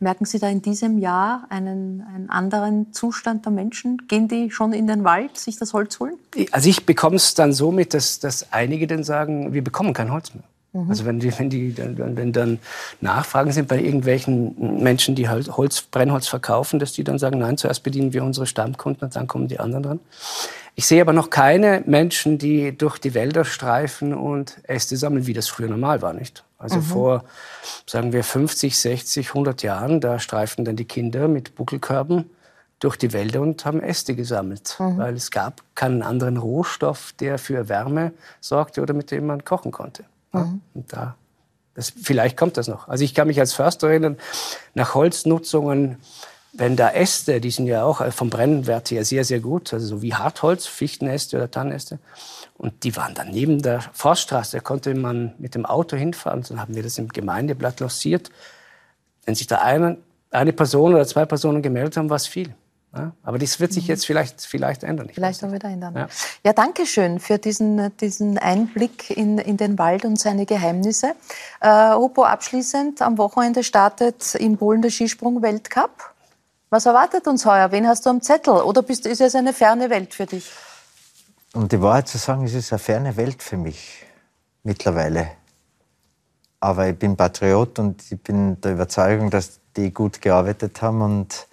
Merken 0.00 0.24
Sie 0.24 0.40
da 0.40 0.48
in 0.48 0.60
diesem 0.60 0.98
Jahr 0.98 1.46
einen, 1.50 2.02
einen 2.02 2.30
anderen 2.30 2.92
Zustand 2.92 3.44
der 3.44 3.52
Menschen? 3.52 4.08
Gehen 4.08 4.26
die 4.26 4.50
schon 4.50 4.72
in 4.72 4.88
den 4.88 5.04
Wald 5.04 5.38
sich 5.38 5.56
das 5.56 5.72
Holz 5.72 6.00
holen? 6.00 6.16
Also 6.50 6.68
ich 6.68 6.84
bekomme 6.84 7.16
es 7.16 7.34
dann 7.34 7.52
so 7.52 7.70
mit, 7.70 7.94
dass, 7.94 8.18
dass 8.18 8.52
einige 8.52 8.88
dann 8.88 9.04
sagen, 9.04 9.52
wir 9.52 9.62
bekommen 9.62 9.92
kein 9.92 10.10
Holz 10.10 10.34
mehr. 10.34 10.44
Also 10.88 11.06
wenn, 11.06 11.18
die, 11.18 11.36
wenn, 11.38 11.48
die, 11.50 11.74
dann- 11.74 12.16
wenn 12.16 12.32
dann 12.32 12.58
Nachfragen 13.00 13.52
sind 13.52 13.68
bei 13.68 13.80
irgendwelchen 13.80 14.82
Menschen, 14.82 15.14
die 15.14 15.28
halt 15.28 15.56
Holz, 15.56 15.82
Brennholz 15.82 16.28
verkaufen, 16.28 16.78
dass 16.78 16.92
die 16.92 17.04
dann 17.04 17.18
sagen, 17.18 17.38
nein, 17.38 17.56
zuerst 17.56 17.82
bedienen 17.82 18.12
wir 18.12 18.22
unsere 18.22 18.46
Stammkunden 18.46 19.04
und 19.04 19.16
dann 19.16 19.26
kommen 19.26 19.48
die 19.48 19.58
anderen 19.60 19.82
dran. 19.82 20.00
Ich 20.74 20.86
sehe 20.86 21.00
aber 21.00 21.12
noch 21.12 21.30
keine 21.30 21.82
Menschen, 21.86 22.38
die 22.38 22.76
durch 22.76 22.98
die 22.98 23.14
Wälder 23.14 23.44
streifen 23.44 24.14
und 24.14 24.58
Äste 24.64 24.96
sammeln, 24.96 25.26
wie 25.26 25.32
das 25.32 25.48
früher 25.48 25.68
normal 25.68 26.02
war, 26.02 26.12
nicht? 26.12 26.44
Also 26.58 26.80
vor, 26.82 27.24
sagen 27.86 28.12
wir, 28.12 28.22
50, 28.22 28.76
60, 28.78 29.28
100 29.28 29.62
Jahren, 29.62 30.00
da 30.00 30.18
streiften 30.18 30.64
dann 30.64 30.76
die 30.76 30.84
Kinder 30.84 31.26
mit 31.28 31.54
Buckelkörben 31.56 32.28
durch 32.78 32.96
die 32.96 33.12
Wälder 33.12 33.40
und 33.40 33.64
haben 33.64 33.80
Äste 33.82 34.14
gesammelt, 34.14 34.76
weil 34.98 35.14
es 35.14 35.30
gab 35.32 35.62
keinen 35.74 36.02
anderen 36.02 36.36
Rohstoff, 36.36 37.12
der 37.18 37.38
für 37.38 37.68
Wärme 37.68 38.12
sorgte 38.40 38.82
oder 38.82 38.94
mit 38.94 39.10
dem 39.10 39.26
man 39.26 39.44
kochen 39.44 39.72
konnte. 39.72 40.04
Ja? 40.32 40.52
Und 40.74 40.92
da, 40.92 41.16
das, 41.74 41.90
vielleicht 41.90 42.36
kommt 42.36 42.56
das 42.56 42.68
noch. 42.68 42.88
Also 42.88 43.04
ich 43.04 43.14
kann 43.14 43.28
mich 43.28 43.40
als 43.40 43.52
Förster 43.52 43.88
erinnern, 43.88 44.16
nach 44.74 44.94
Holznutzungen 44.94 45.98
wenn 46.52 46.76
da 46.76 46.90
Äste, 46.90 47.40
die 47.40 47.50
sind 47.50 47.66
ja 47.66 47.84
auch 47.84 48.00
äh, 48.00 48.10
vom 48.10 48.30
Brennwert 48.30 48.90
her 48.90 49.04
sehr, 49.04 49.24
sehr 49.24 49.40
gut, 49.40 49.72
also 49.72 49.86
so 49.86 50.02
wie 50.02 50.14
Hartholz, 50.14 50.66
Fichtenäste 50.66 51.36
oder 51.36 51.50
Tannenäste. 51.50 51.98
Und 52.56 52.84
die 52.84 52.96
waren 52.96 53.14
dann 53.14 53.30
neben 53.30 53.62
der 53.62 53.80
Forststraße, 53.92 54.56
da 54.56 54.60
konnte 54.60 54.94
man 54.94 55.34
mit 55.38 55.54
dem 55.54 55.66
Auto 55.66 55.96
hinfahren. 55.96 56.44
Dann 56.48 56.60
haben 56.60 56.74
wir 56.74 56.82
das 56.82 56.98
im 56.98 57.08
Gemeindeblatt 57.08 57.80
lanciert. 57.80 58.30
Wenn 59.24 59.34
sich 59.34 59.46
da 59.46 59.58
eine, 59.58 59.98
eine 60.30 60.52
Person 60.52 60.94
oder 60.94 61.06
zwei 61.06 61.26
Personen 61.26 61.62
gemeldet 61.62 61.96
haben, 61.96 62.10
war 62.10 62.16
es 62.16 62.26
viel. 62.26 62.54
Ja, 62.96 63.12
aber 63.22 63.38
das 63.38 63.60
wird 63.60 63.72
sich 63.72 63.86
jetzt 63.86 64.06
vielleicht, 64.06 64.40
vielleicht 64.40 64.82
ändern. 64.82 65.08
Ich 65.08 65.14
Vielleicht 65.14 65.44
auch 65.44 65.52
wieder 65.52 65.68
ändern. 65.68 65.94
Ja. 65.94 66.08
Ja, 66.42 66.52
danke 66.54 66.86
schön 66.86 67.20
für 67.20 67.38
diesen, 67.38 67.94
diesen 67.98 68.38
Einblick 68.38 69.10
in, 69.10 69.38
in 69.38 69.58
den 69.58 69.78
Wald 69.78 70.04
und 70.06 70.18
seine 70.18 70.46
Geheimnisse. 70.46 71.14
Äh, 71.60 71.92
Hupo, 71.94 72.24
abschließend, 72.24 73.02
am 73.02 73.18
Wochenende 73.18 73.62
startet 73.62 74.34
in 74.36 74.56
Polen 74.56 74.80
der 74.80 74.90
Skisprung-Weltcup. 74.90 76.14
Was 76.70 76.86
erwartet 76.86 77.26
uns 77.26 77.44
heuer? 77.44 77.72
Wen 77.72 77.86
hast 77.86 78.06
du 78.06 78.10
am 78.10 78.22
Zettel? 78.22 78.54
Oder 78.54 78.82
bist, 78.82 79.06
ist 79.06 79.20
es 79.20 79.34
eine 79.34 79.52
ferne 79.52 79.90
Welt 79.90 80.14
für 80.14 80.26
dich? 80.26 80.50
Um 81.54 81.68
die 81.68 81.80
Wahrheit 81.80 82.08
zu 82.08 82.18
sagen, 82.18 82.44
es 82.44 82.54
ist 82.54 82.72
eine 82.72 82.78
ferne 82.78 83.16
Welt 83.16 83.42
für 83.42 83.56
mich 83.56 84.04
mittlerweile. 84.62 85.30
Aber 86.60 86.88
ich 86.88 86.98
bin 86.98 87.16
Patriot 87.16 87.78
und 87.78 88.02
ich 88.10 88.20
bin 88.20 88.60
der 88.60 88.72
Überzeugung, 88.72 89.30
dass 89.30 89.60
die 89.76 89.92
gut 89.92 90.20
gearbeitet 90.20 90.80
haben 90.82 91.02
und 91.02 91.47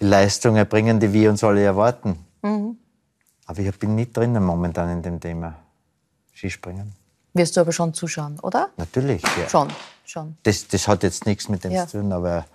die 0.00 0.04
Leistung 0.04 0.56
erbringen, 0.56 1.00
die 1.00 1.12
wir 1.12 1.30
uns 1.30 1.42
alle 1.44 1.62
erwarten. 1.62 2.24
Mhm. 2.42 2.76
Aber 3.46 3.58
ich 3.60 3.78
bin 3.78 3.94
nicht 3.94 4.16
drinnen 4.16 4.42
momentan 4.44 4.90
in 4.90 5.02
dem 5.02 5.20
Thema 5.20 5.54
Skispringen. 6.34 6.92
Wirst 7.34 7.56
du 7.56 7.60
aber 7.60 7.72
schon 7.72 7.94
zuschauen, 7.94 8.38
oder? 8.40 8.70
Natürlich, 8.76 9.22
ja. 9.22 9.48
Schon, 9.48 9.68
schon. 10.04 10.36
Das, 10.42 10.66
das 10.68 10.86
hat 10.88 11.02
jetzt 11.02 11.26
nichts 11.26 11.48
mit 11.48 11.64
dem 11.64 11.72
Ja. 11.72 11.86
zu 11.86 11.98
tun, 11.98 12.12
aber 12.12 12.46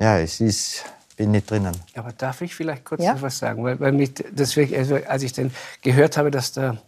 ja, 0.00 0.18
es 0.18 0.40
ist, 0.40 0.84
bin 1.16 1.30
nicht 1.30 1.50
drinnen. 1.50 1.76
Aber 1.94 2.12
darf 2.12 2.40
ich 2.40 2.54
vielleicht 2.54 2.84
kurz 2.84 3.02
Ja. 3.02 3.14
noch 3.14 3.22
was 3.22 3.38
sagen? 3.38 3.62
Weil, 3.64 3.78
weil 3.80 3.92
mich 3.92 4.12
das 4.14 4.56
wirklich, 4.56 4.78
also 4.78 4.96
als 5.06 5.22
ich 5.22 5.32
dann 5.32 5.52
gehört 5.82 6.16
habe, 6.16 6.30
dass 6.30 6.52
der, 6.52 6.78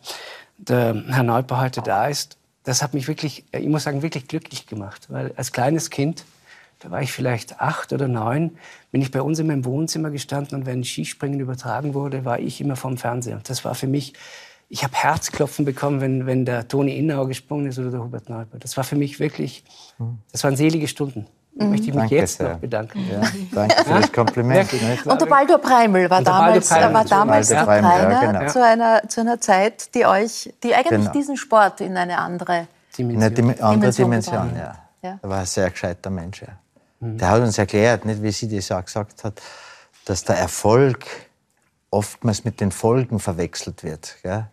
der 0.59 0.95
Herr 1.09 1.22
Neubauer 1.22 1.61
heute 1.61 1.82
da 1.82 2.07
ist, 2.09 2.37
das 2.64 2.82
hat 2.82 2.95
mich 2.95 3.07
wirklich, 3.09 3.45
ich 3.53 3.68
muss 3.68 3.85
sagen, 3.85 4.03
wirklich 4.03 4.26
glücklich 4.26 4.66
gemacht. 4.66 5.07
Weil 5.11 5.32
als 5.37 5.53
kleines 5.53 5.91
Kind, 5.91 6.24
da 6.85 6.91
war 6.91 7.01
ich 7.01 7.12
vielleicht 7.12 7.61
acht 7.61 7.93
oder 7.95 8.09
neun, 8.09 8.59
bin 8.93 9.01
ich 9.01 9.11
bei 9.11 9.22
uns 9.22 9.39
in 9.39 9.47
meinem 9.47 9.64
Wohnzimmer 9.64 10.11
gestanden 10.11 10.59
und 10.59 10.66
wenn 10.66 10.85
Skispringen 10.85 11.41
übertragen 11.41 11.95
wurde, 11.95 12.26
war 12.26 12.39
ich 12.39 12.61
immer 12.61 12.76
vorm 12.76 12.99
Fernseher. 12.99 13.41
Das 13.43 13.64
war 13.64 13.74
für 13.74 13.87
mich, 13.87 14.12
ich 14.68 14.85
habe 14.85 14.95
Herzklopfen 14.95 15.64
bekommen, 15.64 16.03
wenn, 16.03 16.26
wenn 16.26 16.45
der 16.45 16.68
Toni 16.68 16.99
Innauer 16.99 17.26
gesprungen 17.26 17.66
ist 17.66 17.78
oder 17.78 17.91
der 17.91 18.01
Hubert 18.05 18.28
Neubauer. 18.28 18.61
Das 18.61 18.76
war 18.76 18.85
für 18.85 18.97
mich 18.97 19.18
wirklich, 19.18 19.64
das 20.30 20.45
waren 20.45 20.57
selige 20.57 20.87
Stunden. 20.87 21.26
Da 21.57 21.66
möchte 21.66 21.87
ich 21.87 21.95
mich 21.95 22.03
Danke 22.03 22.16
jetzt 22.16 22.37
sehr. 22.39 22.51
noch 22.51 22.59
bedanken. 22.59 22.99
Ja, 23.11 23.20
danke 23.53 23.85
für 23.85 23.95
das 23.95 24.12
Kompliment. 24.12 24.72
Und 25.07 25.20
der 25.20 25.26
Baldur 25.26 25.59
Preimel 25.59 26.11
war 26.11 26.18
Und 26.18 26.26
damals, 26.26 26.68
Preimel, 26.68 26.95
war 26.95 27.05
damals 27.05 27.49
der 27.49 27.64
Preimel, 27.64 27.91
ja, 27.91 28.18
Trainer 28.18 28.39
genau. 28.41 28.53
zu, 28.53 28.64
einer, 28.64 29.09
zu 29.09 29.20
einer 29.20 29.41
Zeit, 29.41 29.95
die 29.95 30.05
euch, 30.05 30.53
die 30.62 30.74
eigentlich 30.74 30.99
Genau. 31.01 31.12
diesen 31.12 31.37
Sport 31.37 31.80
in 31.80 31.97
eine 31.97 32.18
andere 32.18 32.66
Eine 32.99 33.30
Dim 33.30 33.55
andere 33.61 33.93
Dimension 33.93 33.93
Dimension, 33.93 34.57
ja. 34.57 34.74
Ja. 35.03 35.18
Er 35.22 35.28
war 35.28 35.41
ein 35.41 35.47
sehr 35.47 35.70
gescheiter 35.70 36.11
Mensch, 36.11 36.43
ja. 36.43 36.49
Der 37.05 37.28
hat 37.28 37.42
uns 37.42 37.59
erklärt, 37.59 38.05
nicht 38.05 38.22
wie 38.22 38.32
sie 38.32 38.48
das 38.48 38.70
auch 38.70 38.84
gesagt 38.84 39.24
hat, 39.24 39.40
dass 40.05 40.24
der 40.24 40.36
Erfolg 40.36 41.07
oftmals 41.90 42.44
mit 42.44 42.61
den 42.61 42.72
Folgen 42.72 43.20
verwechselt 43.20 43.84
wird. 43.84 44.16
Gell? 44.22 44.46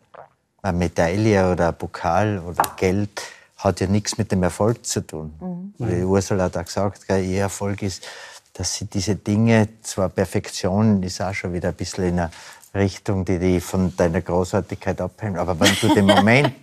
Eine 0.61 0.77
Medaille 0.77 1.51
oder 1.51 1.69
ein 1.69 1.77
Pokal 1.77 2.39
oder 2.39 2.63
Geld 2.77 3.21
hat 3.57 3.79
ja 3.79 3.87
nichts 3.87 4.17
mit 4.17 4.31
dem 4.31 4.43
Erfolg 4.43 4.85
zu 4.85 5.05
tun. 5.05 5.73
Die 5.77 6.03
Ursula 6.03 6.45
hat 6.45 6.57
auch 6.57 6.65
gesagt, 6.65 7.07
gell, 7.07 7.23
ihr 7.23 7.41
Erfolg 7.41 7.81
ist, 7.81 8.05
dass 8.53 8.75
sie 8.75 8.85
diese 8.85 9.15
Dinge, 9.15 9.69
zwar 9.81 10.09
Perfektion 10.09 11.01
ist 11.03 11.21
auch 11.21 11.33
schon 11.33 11.53
wieder 11.53 11.69
ein 11.69 11.75
bisschen 11.75 12.05
in 12.05 12.19
einer 12.19 12.31
Richtung, 12.73 13.25
die 13.25 13.39
die 13.39 13.59
von 13.59 13.95
deiner 13.95 14.21
Großartigkeit 14.21 14.99
abhängt, 15.01 15.37
aber 15.37 15.59
wenn 15.59 15.75
du 15.79 15.93
den 15.93 16.05
Moment, 16.15 16.55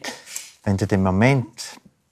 wenn 0.64 0.76
du 0.76 0.86
den 0.86 1.03
Moment 1.03 1.49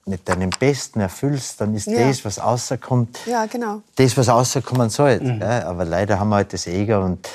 mit 0.06 0.28
deinem 0.28 0.50
Besten 0.50 1.00
erfüllst, 1.00 1.60
dann 1.60 1.74
ist 1.74 1.88
Ja. 1.88 2.06
das, 2.06 2.24
was 2.24 2.38
rauskommt, 2.42 3.18
Ja, 3.26 3.46
genau. 3.46 3.82
das, 3.96 4.16
was 4.16 4.28
rauskommen 4.28 4.88
soll. 4.88 5.18
Gell? 5.18 5.42
Aber 5.42 5.84
leider 5.84 6.20
haben 6.20 6.28
wir 6.28 6.36
halt 6.36 6.52
das 6.52 6.66
Ego 6.68 7.04
und 7.04 7.28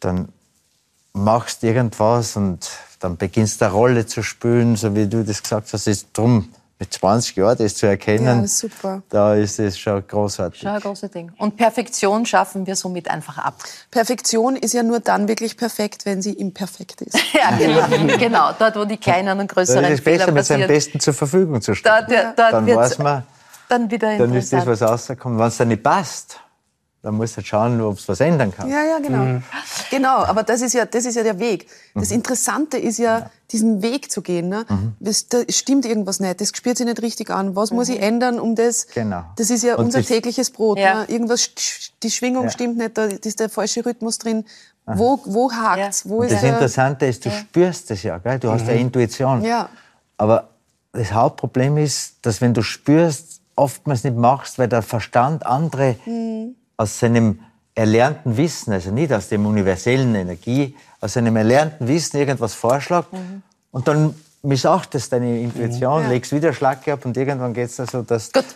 dann 0.00 0.28
machst 1.14 1.62
du 1.62 1.68
irgendwas 1.68 2.36
und 2.36 2.68
dann 3.00 3.16
beginnst 3.16 3.60
du 3.60 3.64
eine 3.64 3.74
Rolle 3.74 4.06
zu 4.06 4.22
spielen, 4.22 4.76
so 4.76 4.94
wie 4.94 5.06
du 5.06 5.24
das 5.24 5.42
gesagt 5.42 5.72
hast. 5.72 5.86
Ist 5.86 6.08
drum 6.12 6.52
mit 6.80 6.94
20 6.94 7.36
Jahren 7.36 7.58
das 7.58 7.74
zu 7.76 7.86
erkennen, 7.86 8.24
Ja, 8.24 8.34
das 8.36 8.52
ist 8.52 8.58
super. 8.58 9.02
da 9.10 9.34
ist 9.34 9.60
es 9.60 9.78
schon 9.78 10.02
großartig. 10.06 10.62
Schon 10.62 10.70
ein 10.70 10.80
großes 10.80 11.10
Ding. 11.10 11.30
Und 11.36 11.58
Perfektion 11.58 12.24
schaffen 12.24 12.66
wir 12.66 12.74
somit 12.74 13.10
einfach 13.10 13.36
ab. 13.36 13.62
Perfektion 13.90 14.56
ist 14.56 14.72
ja 14.72 14.82
nur 14.82 14.98
dann 14.98 15.28
wirklich 15.28 15.58
perfekt, 15.58 16.06
wenn 16.06 16.22
sie 16.22 16.32
imperfekt 16.32 17.02
ist. 17.02 17.18
Ja, 17.32 17.56
genau. 17.56 18.16
genau. 18.18 18.50
Dort, 18.58 18.76
wo 18.76 18.84
die 18.84 18.96
kleinen 18.96 19.38
und 19.38 19.48
größeren 19.48 19.84
ist 19.84 19.90
es 19.90 20.00
Fehler 20.00 20.18
besser, 20.18 20.32
mit 20.32 20.44
seinem 20.44 20.60
passieren, 20.62 20.74
Besten 20.76 21.00
zur 21.00 21.14
Verfügung 21.14 21.60
zu 21.62 21.74
stehen. 21.74 21.92
dort, 21.96 22.10
ja. 22.10 22.32
dort 22.36 22.52
dann 22.52 22.66
weiß 22.66 22.98
man, 22.98 23.22
dann 23.68 23.90
wieder 23.90 24.18
dann 24.18 24.34
ist 24.34 24.52
das, 24.52 24.66
was 24.66 24.82
rauskommt. 24.82 25.38
Wenn 25.38 25.46
es 25.46 25.56
dann 25.58 25.68
nicht 25.68 25.82
passt, 25.82 26.40
dann 27.02 27.14
musst 27.14 27.34
du 27.34 27.36
halt 27.38 27.46
schauen, 27.46 27.80
ob 27.80 27.98
es 27.98 28.08
was 28.08 28.20
ändern 28.20 28.52
kann. 28.54 28.68
Ja, 28.68 28.84
ja, 28.84 28.98
genau. 28.98 29.40
Genau, 29.90 30.16
aber 30.18 30.42
das 30.42 30.60
ist 30.60 30.74
ja, 30.74 30.84
das 30.84 31.06
ist 31.06 31.14
ja 31.14 31.22
der 31.22 31.38
Weg. 31.38 31.66
Das 31.94 32.10
Interessante 32.10 32.76
ist 32.76 32.98
ja, 32.98 33.30
diesen 33.50 33.82
Weg 33.82 34.12
zu 34.12 34.20
gehen. 34.22 34.48
Ne? 34.48 34.66
Das, 35.00 35.26
da 35.28 35.38
stimmt 35.48 35.86
irgendwas 35.86 36.20
nicht, 36.20 36.40
das 36.40 36.52
spürt 36.54 36.76
sich 36.76 36.86
nicht 36.86 37.00
richtig 37.02 37.30
an. 37.30 37.56
Was 37.56 37.70
muss 37.70 37.88
ich 37.88 38.00
ändern, 38.00 38.38
um 38.38 38.54
das... 38.54 38.86
Genau. 38.94 39.24
Das 39.36 39.50
ist 39.50 39.64
ja 39.64 39.76
Und 39.76 39.86
unser 39.86 40.02
tägliches 40.02 40.50
Brot. 40.50 40.78
Ja. 40.78 41.00
Ne? 41.00 41.04
Irgendwas, 41.08 41.50
die 42.02 42.10
Schwingung 42.10 42.44
Ja. 42.44 42.50
stimmt 42.50 42.76
nicht, 42.76 42.96
da 42.98 43.04
ist 43.04 43.40
der 43.40 43.48
falsche 43.48 43.84
Rhythmus 43.84 44.18
drin. 44.18 44.44
Wo, 44.86 45.20
wo 45.24 45.50
hakt's? 45.52 46.08
Wo 46.08 46.22
ist 46.22 46.32
das 46.32 46.40
der... 46.42 46.52
Interessante 46.54 47.06
ist, 47.06 47.24
du 47.24 47.30
spürst 47.30 47.90
es 47.92 48.02
ja, 48.02 48.18
gell? 48.18 48.38
du 48.38 48.50
hast 48.50 48.68
eine 48.68 48.78
Intuition. 48.78 49.42
Ja. 49.42 49.68
Aber 50.16 50.48
das 50.92 51.12
Hauptproblem 51.12 51.78
ist, 51.78 52.16
dass 52.22 52.40
wenn 52.40 52.52
du 52.52 52.62
spürst, 52.62 53.40
oftmals 53.56 54.04
nicht 54.04 54.16
machst, 54.16 54.58
weil 54.58 54.68
der 54.68 54.82
Verstand 54.82 55.46
andere 55.46 55.96
Mhm. 56.06 56.56
Aus 56.80 56.98
seinem 56.98 57.38
erlernten 57.74 58.38
Wissen, 58.38 58.72
also 58.72 58.90
nicht 58.90 59.12
aus 59.12 59.28
dem 59.28 59.44
universellen 59.44 60.14
Energie, 60.14 60.74
aus 61.02 61.12
seinem 61.12 61.36
erlernten 61.36 61.86
Wissen 61.86 62.16
irgendwas 62.16 62.54
vorschlägt 62.54 63.12
Mhm. 63.12 63.42
und 63.70 63.86
dann 63.86 64.14
missachtest 64.42 65.12
deine 65.12 65.40
Intuition, 65.40 66.08
legst 66.08 66.32
wieder 66.32 66.54
Schlacke 66.54 66.94
ab 66.94 67.04
und 67.04 67.14
irgendwann 67.18 67.52
geht 67.52 67.68
es 67.68 67.76
dann 67.76 67.86
so, 67.86 68.00
dass 68.00 68.32
Gut. 68.32 68.46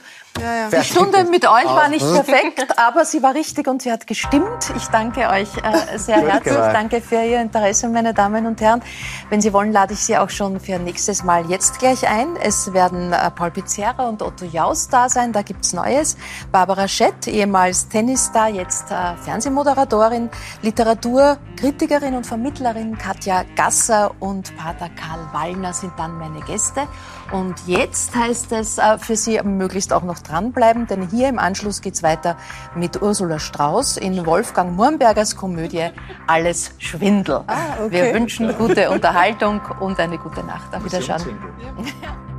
Ja, 0.41 0.55
ja. 0.55 0.69
Die 0.69 0.85
Stunde 0.85 1.25
mit 1.25 1.47
euch 1.47 1.65
war 1.65 1.89
nicht 1.89 2.05
perfekt, 2.05 2.67
aber 2.77 3.05
sie 3.05 3.23
war 3.23 3.35
richtig 3.35 3.69
und 3.69 3.83
sie 3.83 3.93
hat 3.93 4.07
gestimmt. 4.07 4.73
Ich 4.77 4.87
danke 4.89 5.29
euch 5.29 5.49
äh, 5.59 5.97
sehr 5.97 6.17
herzlich. 6.17 6.55
Danke 6.55 7.01
für 7.01 7.23
Ihr 7.23 7.41
Interesse, 7.41 7.89
meine 7.89 8.13
Damen 8.13 8.47
und 8.47 8.61
Herren. 8.61 8.83
Wenn 9.31 9.41
Sie 9.41 9.53
wollen, 9.53 9.73
lade 9.73 9.93
ich 9.93 10.01
Sie 10.01 10.17
auch 10.19 10.31
schon 10.31 10.59
für 10.59 10.79
nächstes 10.79 11.23
Mal 11.23 11.49
jetzt 11.49 11.79
gleich 11.79 12.09
ein. 12.09 12.37
Es 12.43 12.73
werden 12.73 13.13
äh, 13.13 13.31
Paul 13.31 13.53
Pizzerra 13.53 14.09
und 14.09 14.23
Otto 14.23 14.45
Jaus 14.45 14.89
da 14.89 15.09
sein. 15.09 15.33
Da 15.33 15.43
gibt's 15.43 15.73
Neues. 15.73 16.17
Barbara 16.51 16.89
Schett, 16.89 17.29
ehemals 17.29 17.89
Tennisstar, 17.89 18.49
jetzt 18.49 18.91
äh, 18.91 19.17
Fernsehmoderatorin, 19.25 20.31
Literaturkritikerin 20.63 22.17
und 22.17 22.27
Vermittlerin 22.27 22.99
Katja 22.99 23.45
Gasser 23.55 24.11
und 24.19 24.57
Pater 24.57 24.91
Karl 24.91 25.29
Wallner 25.33 25.73
sind 25.73 25.93
dann 25.97 26.19
meine 26.19 26.41
Gäste. 26.41 26.89
Und 27.35 27.67
jetzt 27.67 28.15
heißt 28.15 28.53
es 28.53 28.79
äh, 28.79 28.97
für 28.97 29.17
Sie 29.17 29.41
möglichst 29.43 29.93
auch 29.93 30.05
noch 30.05 30.21
dranbleiben, 30.21 30.87
denn 30.87 31.09
hier 31.09 31.29
im 31.29 31.41
Anschluss 31.41 31.81
geht's 31.81 32.05
weiter 32.05 32.37
mit 32.77 33.03
Ursula 33.03 33.41
Strauß 33.41 33.97
in 33.97 34.25
Wolfgang 34.25 34.77
Murmbergers 34.77 35.35
Komödie 35.35 35.89
Alles 36.29 36.71
Schwindel. 36.79 37.41
Ah, 37.49 37.85
okay. 37.85 37.91
Wir 37.91 38.15
wünschen 38.15 38.57
gute 38.57 38.89
Unterhaltung 38.89 39.61
und 39.81 39.99
eine 39.99 40.17
gute 40.17 40.45
Nacht. 40.45 40.73
Auf 40.77 40.85
Wiedersehen. 40.85 41.19